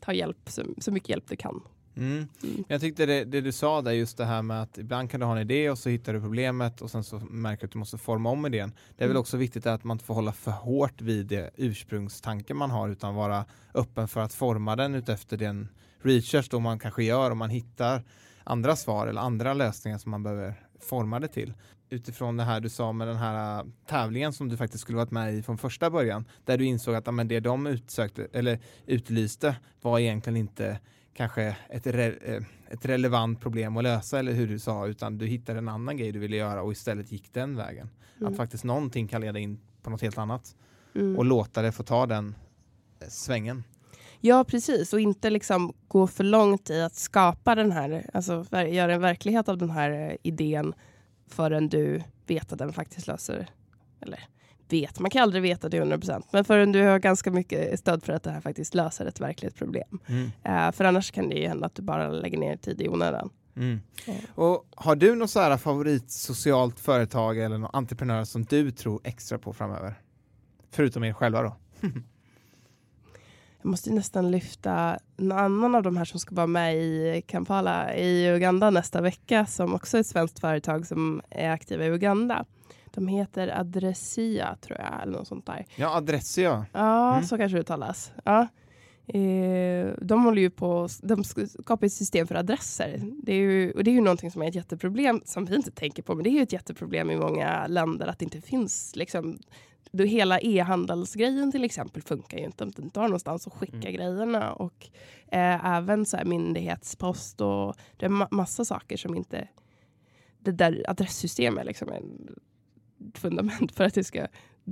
ta 0.00 0.12
hjälp, 0.12 0.48
så, 0.48 0.62
så 0.78 0.92
mycket 0.92 1.08
hjälp 1.08 1.28
du 1.28 1.36
kan. 1.36 1.62
Mm. 1.98 2.28
Mm. 2.42 2.64
Jag 2.68 2.80
tyckte 2.80 3.06
det, 3.06 3.24
det, 3.24 3.40
du 3.40 3.52
sa 3.52 3.82
där, 3.82 3.92
just 3.92 4.16
det 4.16 4.24
här 4.24 4.42
med 4.42 4.62
att 4.62 4.78
ibland 4.78 5.10
kan 5.10 5.20
du 5.20 5.26
ha 5.26 5.32
en 5.36 5.42
idé 5.42 5.70
och 5.70 5.78
så 5.78 5.88
hittar 5.88 6.12
du 6.12 6.20
problemet 6.20 6.80
och 6.80 6.90
sen 6.90 7.04
så 7.04 7.18
märker 7.18 7.60
du 7.60 7.66
att 7.66 7.72
du 7.72 7.78
måste 7.78 7.98
forma 7.98 8.30
om 8.30 8.46
idén. 8.46 8.72
Det 8.96 9.04
är 9.04 9.06
mm. 9.06 9.14
väl 9.14 9.20
också 9.20 9.36
viktigt 9.36 9.66
att 9.66 9.84
man 9.84 9.94
inte 9.94 10.04
får 10.04 10.14
hålla 10.14 10.32
för 10.32 10.50
hårt 10.50 11.00
vid 11.00 11.26
det 11.26 11.50
ursprungstanken 11.56 12.56
man 12.56 12.70
har 12.70 12.88
utan 12.88 13.14
vara 13.14 13.44
öppen 13.74 14.08
för 14.08 14.20
att 14.20 14.34
forma 14.34 14.76
den 14.76 14.94
utefter 14.94 15.36
den 15.36 15.68
research 16.02 16.48
då 16.50 16.60
man 16.60 16.78
kanske 16.78 17.04
gör 17.04 17.30
om 17.30 17.38
man 17.38 17.50
hittar 17.50 18.02
andra 18.44 18.76
svar 18.76 19.06
eller 19.06 19.20
andra 19.20 19.54
lösningar 19.54 19.98
som 19.98 20.10
man 20.10 20.22
behöver 20.22 20.54
forma 20.80 21.20
det 21.20 21.28
till. 21.28 21.52
Utifrån 21.90 22.36
det 22.36 22.44
här 22.44 22.60
du 22.60 22.68
sa 22.68 22.92
med 22.92 23.08
den 23.08 23.16
här 23.16 23.58
äh, 23.58 23.66
tävlingen 23.86 24.32
som 24.32 24.48
du 24.48 24.56
faktiskt 24.56 24.82
skulle 24.82 24.98
varit 24.98 25.10
med 25.10 25.34
i 25.34 25.42
från 25.42 25.58
första 25.58 25.90
början, 25.90 26.24
där 26.44 26.58
du 26.58 26.64
insåg 26.64 26.94
att 26.94 27.14
men 27.14 27.28
det 27.28 27.40
de 27.40 27.66
utsökte 27.66 28.28
eller 28.32 28.58
utlyste 28.86 29.56
var 29.82 29.98
egentligen 29.98 30.36
inte 30.36 30.78
kanske 31.18 31.56
ett, 31.68 31.86
re, 31.86 32.06
eh, 32.22 32.42
ett 32.68 32.84
relevant 32.86 33.40
problem 33.40 33.76
att 33.76 33.82
lösa 33.82 34.18
eller 34.18 34.32
hur 34.32 34.46
du 34.46 34.58
sa 34.58 34.86
utan 34.86 35.18
du 35.18 35.26
hittade 35.26 35.58
en 35.58 35.68
annan 35.68 35.96
grej 35.96 36.12
du 36.12 36.18
ville 36.18 36.36
göra 36.36 36.62
och 36.62 36.72
istället 36.72 37.12
gick 37.12 37.32
den 37.32 37.56
vägen. 37.56 37.90
Mm. 38.16 38.32
Att 38.32 38.36
faktiskt 38.36 38.64
någonting 38.64 39.08
kan 39.08 39.20
leda 39.20 39.38
in 39.38 39.60
på 39.82 39.90
något 39.90 40.02
helt 40.02 40.18
annat 40.18 40.56
mm. 40.94 41.16
och 41.16 41.24
låta 41.24 41.62
det 41.62 41.72
få 41.72 41.82
ta 41.82 42.06
den 42.06 42.34
eh, 43.00 43.08
svängen. 43.08 43.64
Ja 44.20 44.44
precis 44.44 44.92
och 44.92 45.00
inte 45.00 45.30
liksom 45.30 45.72
gå 45.88 46.06
för 46.06 46.24
långt 46.24 46.70
i 46.70 46.82
att 46.82 46.94
skapa 46.94 47.54
den 47.54 47.72
här, 47.72 48.10
alltså 48.12 48.44
göra 48.52 48.94
en 48.94 49.00
verklighet 49.00 49.48
av 49.48 49.58
den 49.58 49.70
här 49.70 49.90
eh, 49.90 50.16
idén 50.22 50.74
förrän 51.26 51.68
du 51.68 52.02
vet 52.26 52.52
att 52.52 52.58
den 52.58 52.72
faktiskt 52.72 53.06
löser, 53.06 53.50
eller 54.00 54.28
vet, 54.72 55.00
man 55.00 55.10
kan 55.10 55.22
aldrig 55.22 55.42
veta 55.42 55.68
det 55.68 55.80
100% 55.80 56.22
men 56.30 56.44
förrän 56.44 56.72
du 56.72 56.82
har 56.82 56.98
ganska 56.98 57.30
mycket 57.30 57.80
stöd 57.80 58.02
för 58.02 58.12
att 58.12 58.22
det 58.22 58.30
här 58.30 58.40
faktiskt 58.40 58.74
löser 58.74 59.06
ett 59.06 59.20
verkligt 59.20 59.56
problem. 59.56 60.00
Mm. 60.06 60.24
Uh, 60.24 60.72
för 60.72 60.84
annars 60.84 61.10
kan 61.10 61.28
det 61.28 61.34
ju 61.34 61.48
hända 61.48 61.66
att 61.66 61.74
du 61.74 61.82
bara 61.82 62.10
lägger 62.10 62.38
ner 62.38 62.56
tid 62.56 62.82
i 62.82 62.88
onödan. 62.88 63.30
Mm. 63.56 63.80
Mm. 64.06 64.20
Och 64.34 64.66
har 64.76 64.96
du 64.96 65.14
något 65.14 65.30
så 65.30 65.40
här 65.40 65.56
favorit 65.56 66.10
socialt 66.10 66.80
företag 66.80 67.38
eller 67.38 67.58
någon 67.58 67.70
entreprenör 67.72 68.24
som 68.24 68.44
du 68.44 68.70
tror 68.70 69.00
extra 69.04 69.38
på 69.38 69.52
framöver? 69.52 69.94
Förutom 70.70 71.04
er 71.04 71.12
själva 71.12 71.42
då? 71.42 71.56
Jag 73.62 73.70
måste 73.70 73.92
nästan 73.92 74.30
lyfta 74.30 74.98
en 75.16 75.32
annan 75.32 75.74
av 75.74 75.82
de 75.82 75.96
här 75.96 76.04
som 76.04 76.20
ska 76.20 76.34
vara 76.34 76.46
med 76.46 76.76
i 76.76 77.22
Kampala 77.26 77.94
i 77.94 78.28
Uganda 78.28 78.70
nästa 78.70 79.00
vecka 79.00 79.46
som 79.46 79.74
också 79.74 79.96
är 79.96 80.00
ett 80.00 80.06
svenskt 80.06 80.38
företag 80.38 80.86
som 80.86 81.22
är 81.30 81.50
aktiva 81.50 81.84
i 81.84 81.88
Uganda. 81.88 82.44
De 82.94 83.08
heter 83.08 83.60
Adressia 83.60 84.56
tror 84.60 84.78
jag, 84.78 85.02
eller 85.02 85.18
något 85.18 85.28
sånt 85.28 85.46
där. 85.46 85.66
Ja, 85.76 85.96
Adressia. 85.96 86.66
Ja, 86.72 87.12
mm. 87.12 87.24
så 87.24 87.36
kanske 87.36 87.56
det 87.56 87.60
uttalas. 87.60 88.12
Ja. 88.24 88.48
Eh, 89.08 89.88
de 90.02 90.24
håller 90.24 90.42
ju 90.42 90.50
på, 90.50 90.88
de 91.02 91.24
skapar 91.24 91.86
ett 91.86 91.92
system 91.92 92.26
för 92.26 92.34
adresser. 92.34 93.00
Det 93.22 93.32
är 93.32 93.36
ju, 93.36 93.72
och 93.72 93.84
det 93.84 93.90
är 93.90 93.92
ju 93.92 94.00
någonting 94.00 94.30
som 94.30 94.42
är 94.42 94.48
ett 94.48 94.54
jätteproblem 94.54 95.22
som 95.24 95.44
vi 95.44 95.56
inte 95.56 95.70
tänker 95.70 96.02
på, 96.02 96.14
men 96.14 96.24
det 96.24 96.30
är 96.30 96.32
ju 96.32 96.42
ett 96.42 96.52
jätteproblem 96.52 97.10
i 97.10 97.16
många 97.16 97.66
länder 97.66 98.06
att 98.06 98.18
det 98.18 98.24
inte 98.24 98.40
finns 98.40 98.96
liksom 98.96 99.38
då 99.92 100.04
hela 100.04 100.40
e-handelsgrejen 100.40 101.52
till 101.52 101.64
exempel 101.64 102.02
funkar 102.02 102.38
ju 102.38 102.44
inte 102.44 102.64
om 102.64 102.70
du 102.70 102.82
inte 102.82 103.00
har 103.00 103.08
någonstans 103.08 103.46
att 103.46 103.52
skicka 103.52 103.76
mm. 103.76 103.92
grejerna 103.92 104.52
och 104.52 104.88
eh, 105.32 105.66
även 105.66 106.06
så 106.06 106.16
här 106.16 106.24
myndighetspost 106.24 107.40
och 107.40 107.76
det 107.96 108.06
är 108.06 108.34
massa 108.34 108.64
saker 108.64 108.96
som 108.96 109.14
inte 109.14 109.48
det 110.38 110.52
där 110.52 110.84
adresssystemet 110.88 111.66
liksom 111.66 111.88
är 111.88 112.02
fundament 113.14 113.72
för 113.72 113.84
att 113.84 113.94
det 113.94 114.04
ska 114.04 114.26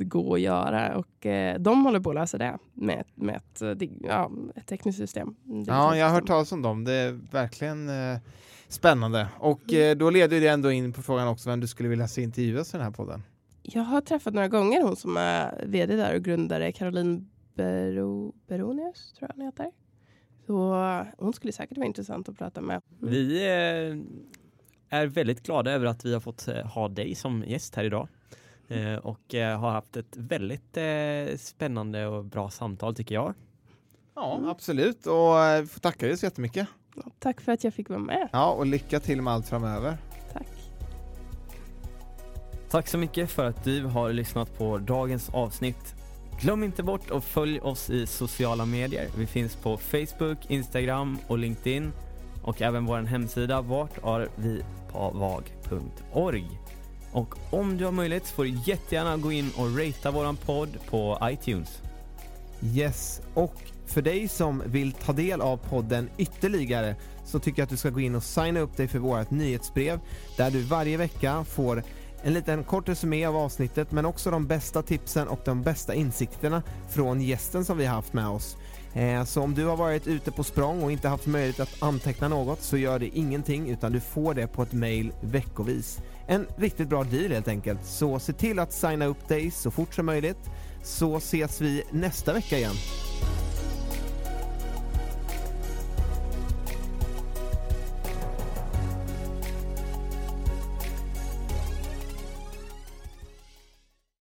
gå 0.05 0.35
att 0.35 0.41
göra. 0.41 0.97
Och 0.97 1.27
eh, 1.27 1.61
de 1.61 1.85
håller 1.85 2.01
på 2.01 2.11
att 2.11 2.17
lösa 2.17 2.39
det 2.39 2.59
med, 2.75 3.05
med 3.15 3.37
ett, 3.37 3.63
eh, 3.63 3.89
ja, 4.01 4.31
ett 4.55 4.67
tekniskt 4.67 4.99
system. 4.99 5.37
Ja, 5.67 5.97
jag 5.97 6.07
har 6.07 6.15
hört 6.15 6.27
talas 6.27 6.53
om 6.53 6.63
dem. 6.63 6.85
Det 6.85 6.93
är 6.93 7.13
verkligen 7.13 7.89
eh, 7.89 8.19
spännande. 8.69 9.29
Och 9.39 9.73
mm. 9.73 9.91
eh, 9.91 9.97
då 9.97 10.11
leder 10.11 10.41
det 10.41 10.49
ändå 10.49 10.71
in 10.71 10.93
på 10.93 11.03
frågan 11.03 11.29
också 11.29 11.51
vem 11.51 11.61
du 11.61 11.67
skulle 11.67 11.89
vilja 11.89 12.09
se 12.09 12.23
intervjuas 12.23 12.75
i 12.75 12.77
den 12.77 12.85
här 12.85 12.93
podden. 12.93 13.23
Jag 13.63 13.83
har 13.83 14.01
träffat 14.01 14.35
några 14.35 14.49
gånger 14.49 14.83
hon 14.83 14.97
som 14.97 15.17
är 15.17 15.65
vd 15.67 15.97
där 15.97 16.17
och 16.17 16.23
grundare, 16.23 16.73
Caroline 16.73 17.29
Bero, 17.55 18.35
Beronius, 18.47 19.13
tror 19.13 19.31
jag 19.31 19.37
hon 19.37 19.45
heter. 19.45 19.71
Så 20.47 20.75
hon 21.19 21.33
skulle 21.33 21.53
säkert 21.53 21.77
vara 21.77 21.87
intressant 21.87 22.29
att 22.29 22.39
prata 22.39 22.61
med. 22.61 22.83
Mm. 23.03 23.15
Vi 23.15 23.45
eh, 23.45 24.99
är 24.99 25.07
väldigt 25.07 25.43
glada 25.43 25.71
över 25.73 25.87
att 25.87 26.05
vi 26.05 26.13
har 26.13 26.21
fått 26.21 26.47
ha 26.75 26.89
dig 26.89 27.15
som 27.15 27.45
gäst 27.47 27.75
här 27.75 27.85
idag. 27.85 28.09
Eh, 28.69 28.95
och 28.95 29.35
eh, 29.35 29.61
har 29.61 29.71
haft 29.71 29.97
ett 29.97 30.17
väldigt 30.17 30.77
eh, 30.77 31.37
spännande 31.39 32.07
och 32.07 32.25
bra 32.25 32.51
samtal 32.51 32.95
tycker 32.95 33.15
jag. 33.15 33.35
Ja, 34.15 34.41
absolut. 34.47 35.07
Och 35.07 35.41
eh, 35.41 35.65
får 35.65 35.81
tacka 35.81 36.07
dig 36.07 36.17
så 36.17 36.27
jättemycket. 36.27 36.69
Tack 37.19 37.41
för 37.41 37.53
att 37.53 37.65
jag 37.65 37.75
fick 37.75 37.89
vara 37.89 37.99
med. 37.99 38.29
Ja, 38.33 38.53
och 38.53 38.67
lycka 38.67 39.01
till 39.01 39.23
med 39.23 39.33
allt 39.33 39.49
framöver. 39.49 39.97
Tack. 40.33 40.47
Tack 42.71 42.89
så 42.89 42.99
mycket 42.99 43.31
för 43.31 43.45
att 43.45 43.65
du 43.65 43.85
har 43.85 44.13
lyssnat 44.13 44.59
på 44.59 44.79
dagens 44.79 45.31
avsnitt. 45.35 45.95
Glöm 46.41 46.65
inte 46.65 46.83
bort 46.83 47.11
att 47.11 47.25
följa 47.25 47.63
oss 47.63 47.91
i 47.91 48.07
sociala 48.07 48.67
medier. 48.67 49.09
Vi 49.19 49.27
finns 49.27 49.57
på 49.57 49.77
Facebook, 49.77 50.39
Instagram 50.49 51.19
och 51.27 51.39
LinkedIn 51.39 51.93
och 52.43 52.63
även 52.63 52.87
vår 52.87 52.99
hemsida 52.99 53.61
vartarvipavag.org. 53.61 56.61
Och 57.17 57.35
om 57.51 57.77
du 57.77 57.85
har 57.85 57.93
möjlighet 57.93 58.29
får 58.29 58.45
du 58.45 58.59
jättegärna 58.65 59.17
gå 59.17 59.33
in 59.33 59.51
och 59.57 59.79
ratea 59.79 60.11
våran 60.11 60.37
podd 60.37 60.79
på 60.91 61.19
iTunes. 61.23 61.83
Yes, 62.63 63.21
och 63.35 63.55
för 63.87 64.03
dig 64.03 64.29
som 64.29 64.63
vill 64.67 64.93
ta 64.93 65.13
del 65.13 65.41
av 65.41 65.57
podden 65.57 66.11
ytterligare 66.19 66.97
så 67.25 67.39
tycker 67.39 67.63
jag 67.63 67.65
att 67.65 67.71
du 67.71 67.77
ska 67.77 67.91
gå 67.91 68.01
in 68.01 68.15
och 68.15 68.23
signa 68.23 68.61
upp 68.61 68.77
dig 68.77 68.89
för 68.89 68.99
vårt 68.99 69.31
nyhetsbrev 69.31 70.01
där 70.37 70.51
du 70.51 70.63
varje 70.63 70.97
vecka 70.97 71.45
får 71.45 71.83
en 72.23 72.33
liten 72.33 72.65
kort 72.65 72.89
resumé 72.89 73.27
av 73.27 73.37
avsnittet 73.37 73.93
men 73.93 74.07
också 74.07 74.31
de 74.31 74.47
bästa 74.47 74.83
tipsen 74.83 75.29
och 75.29 75.41
de 75.45 75.63
bästa 75.63 75.95
insikterna 75.95 76.63
från 76.91 77.21
gästen 77.21 77.65
som 77.65 77.79
vi 77.79 77.87
har 77.87 77.95
haft 77.95 78.13
med 78.13 78.29
oss. 78.29 78.57
Eh, 78.95 79.25
så 79.25 79.43
om 79.43 79.55
du 79.55 79.65
har 79.65 79.77
varit 79.77 80.07
ute 80.07 80.33
på 80.33 80.45
språng 80.45 80.83
och 80.83 80.93
inte 80.93 81.09
haft 81.09 81.27
möjlighet 81.27 81.61
att 81.61 81.83
anteckna 81.83 82.29
något 82.29 82.63
så 82.63 82.77
gör 82.77 82.99
det 82.99 83.19
ingenting 83.19 83.71
utan 83.71 83.93
du 83.93 84.01
får 84.01 84.35
det 84.35 84.47
på 84.47 84.63
ett 84.63 84.73
mail 84.73 85.13
veckovis. 85.21 86.01
En 86.27 86.47
riktigt 86.57 86.89
bra 86.89 87.05
deal 87.05 87.33
helt 87.33 87.49
enkelt. 87.49 87.85
Så 87.85 88.19
se 88.19 88.33
till 88.33 88.59
att 88.59 88.73
signa 88.73 89.07
upp 89.07 89.29
dig 89.29 89.51
så 89.51 89.71
fort 89.71 89.95
som 89.95 90.07
möjligt 90.07 90.51
så 90.83 91.17
ses 91.17 91.61
vi 91.61 91.83
nästa 91.91 92.33
vecka 92.33 92.59
igen. 92.59 92.75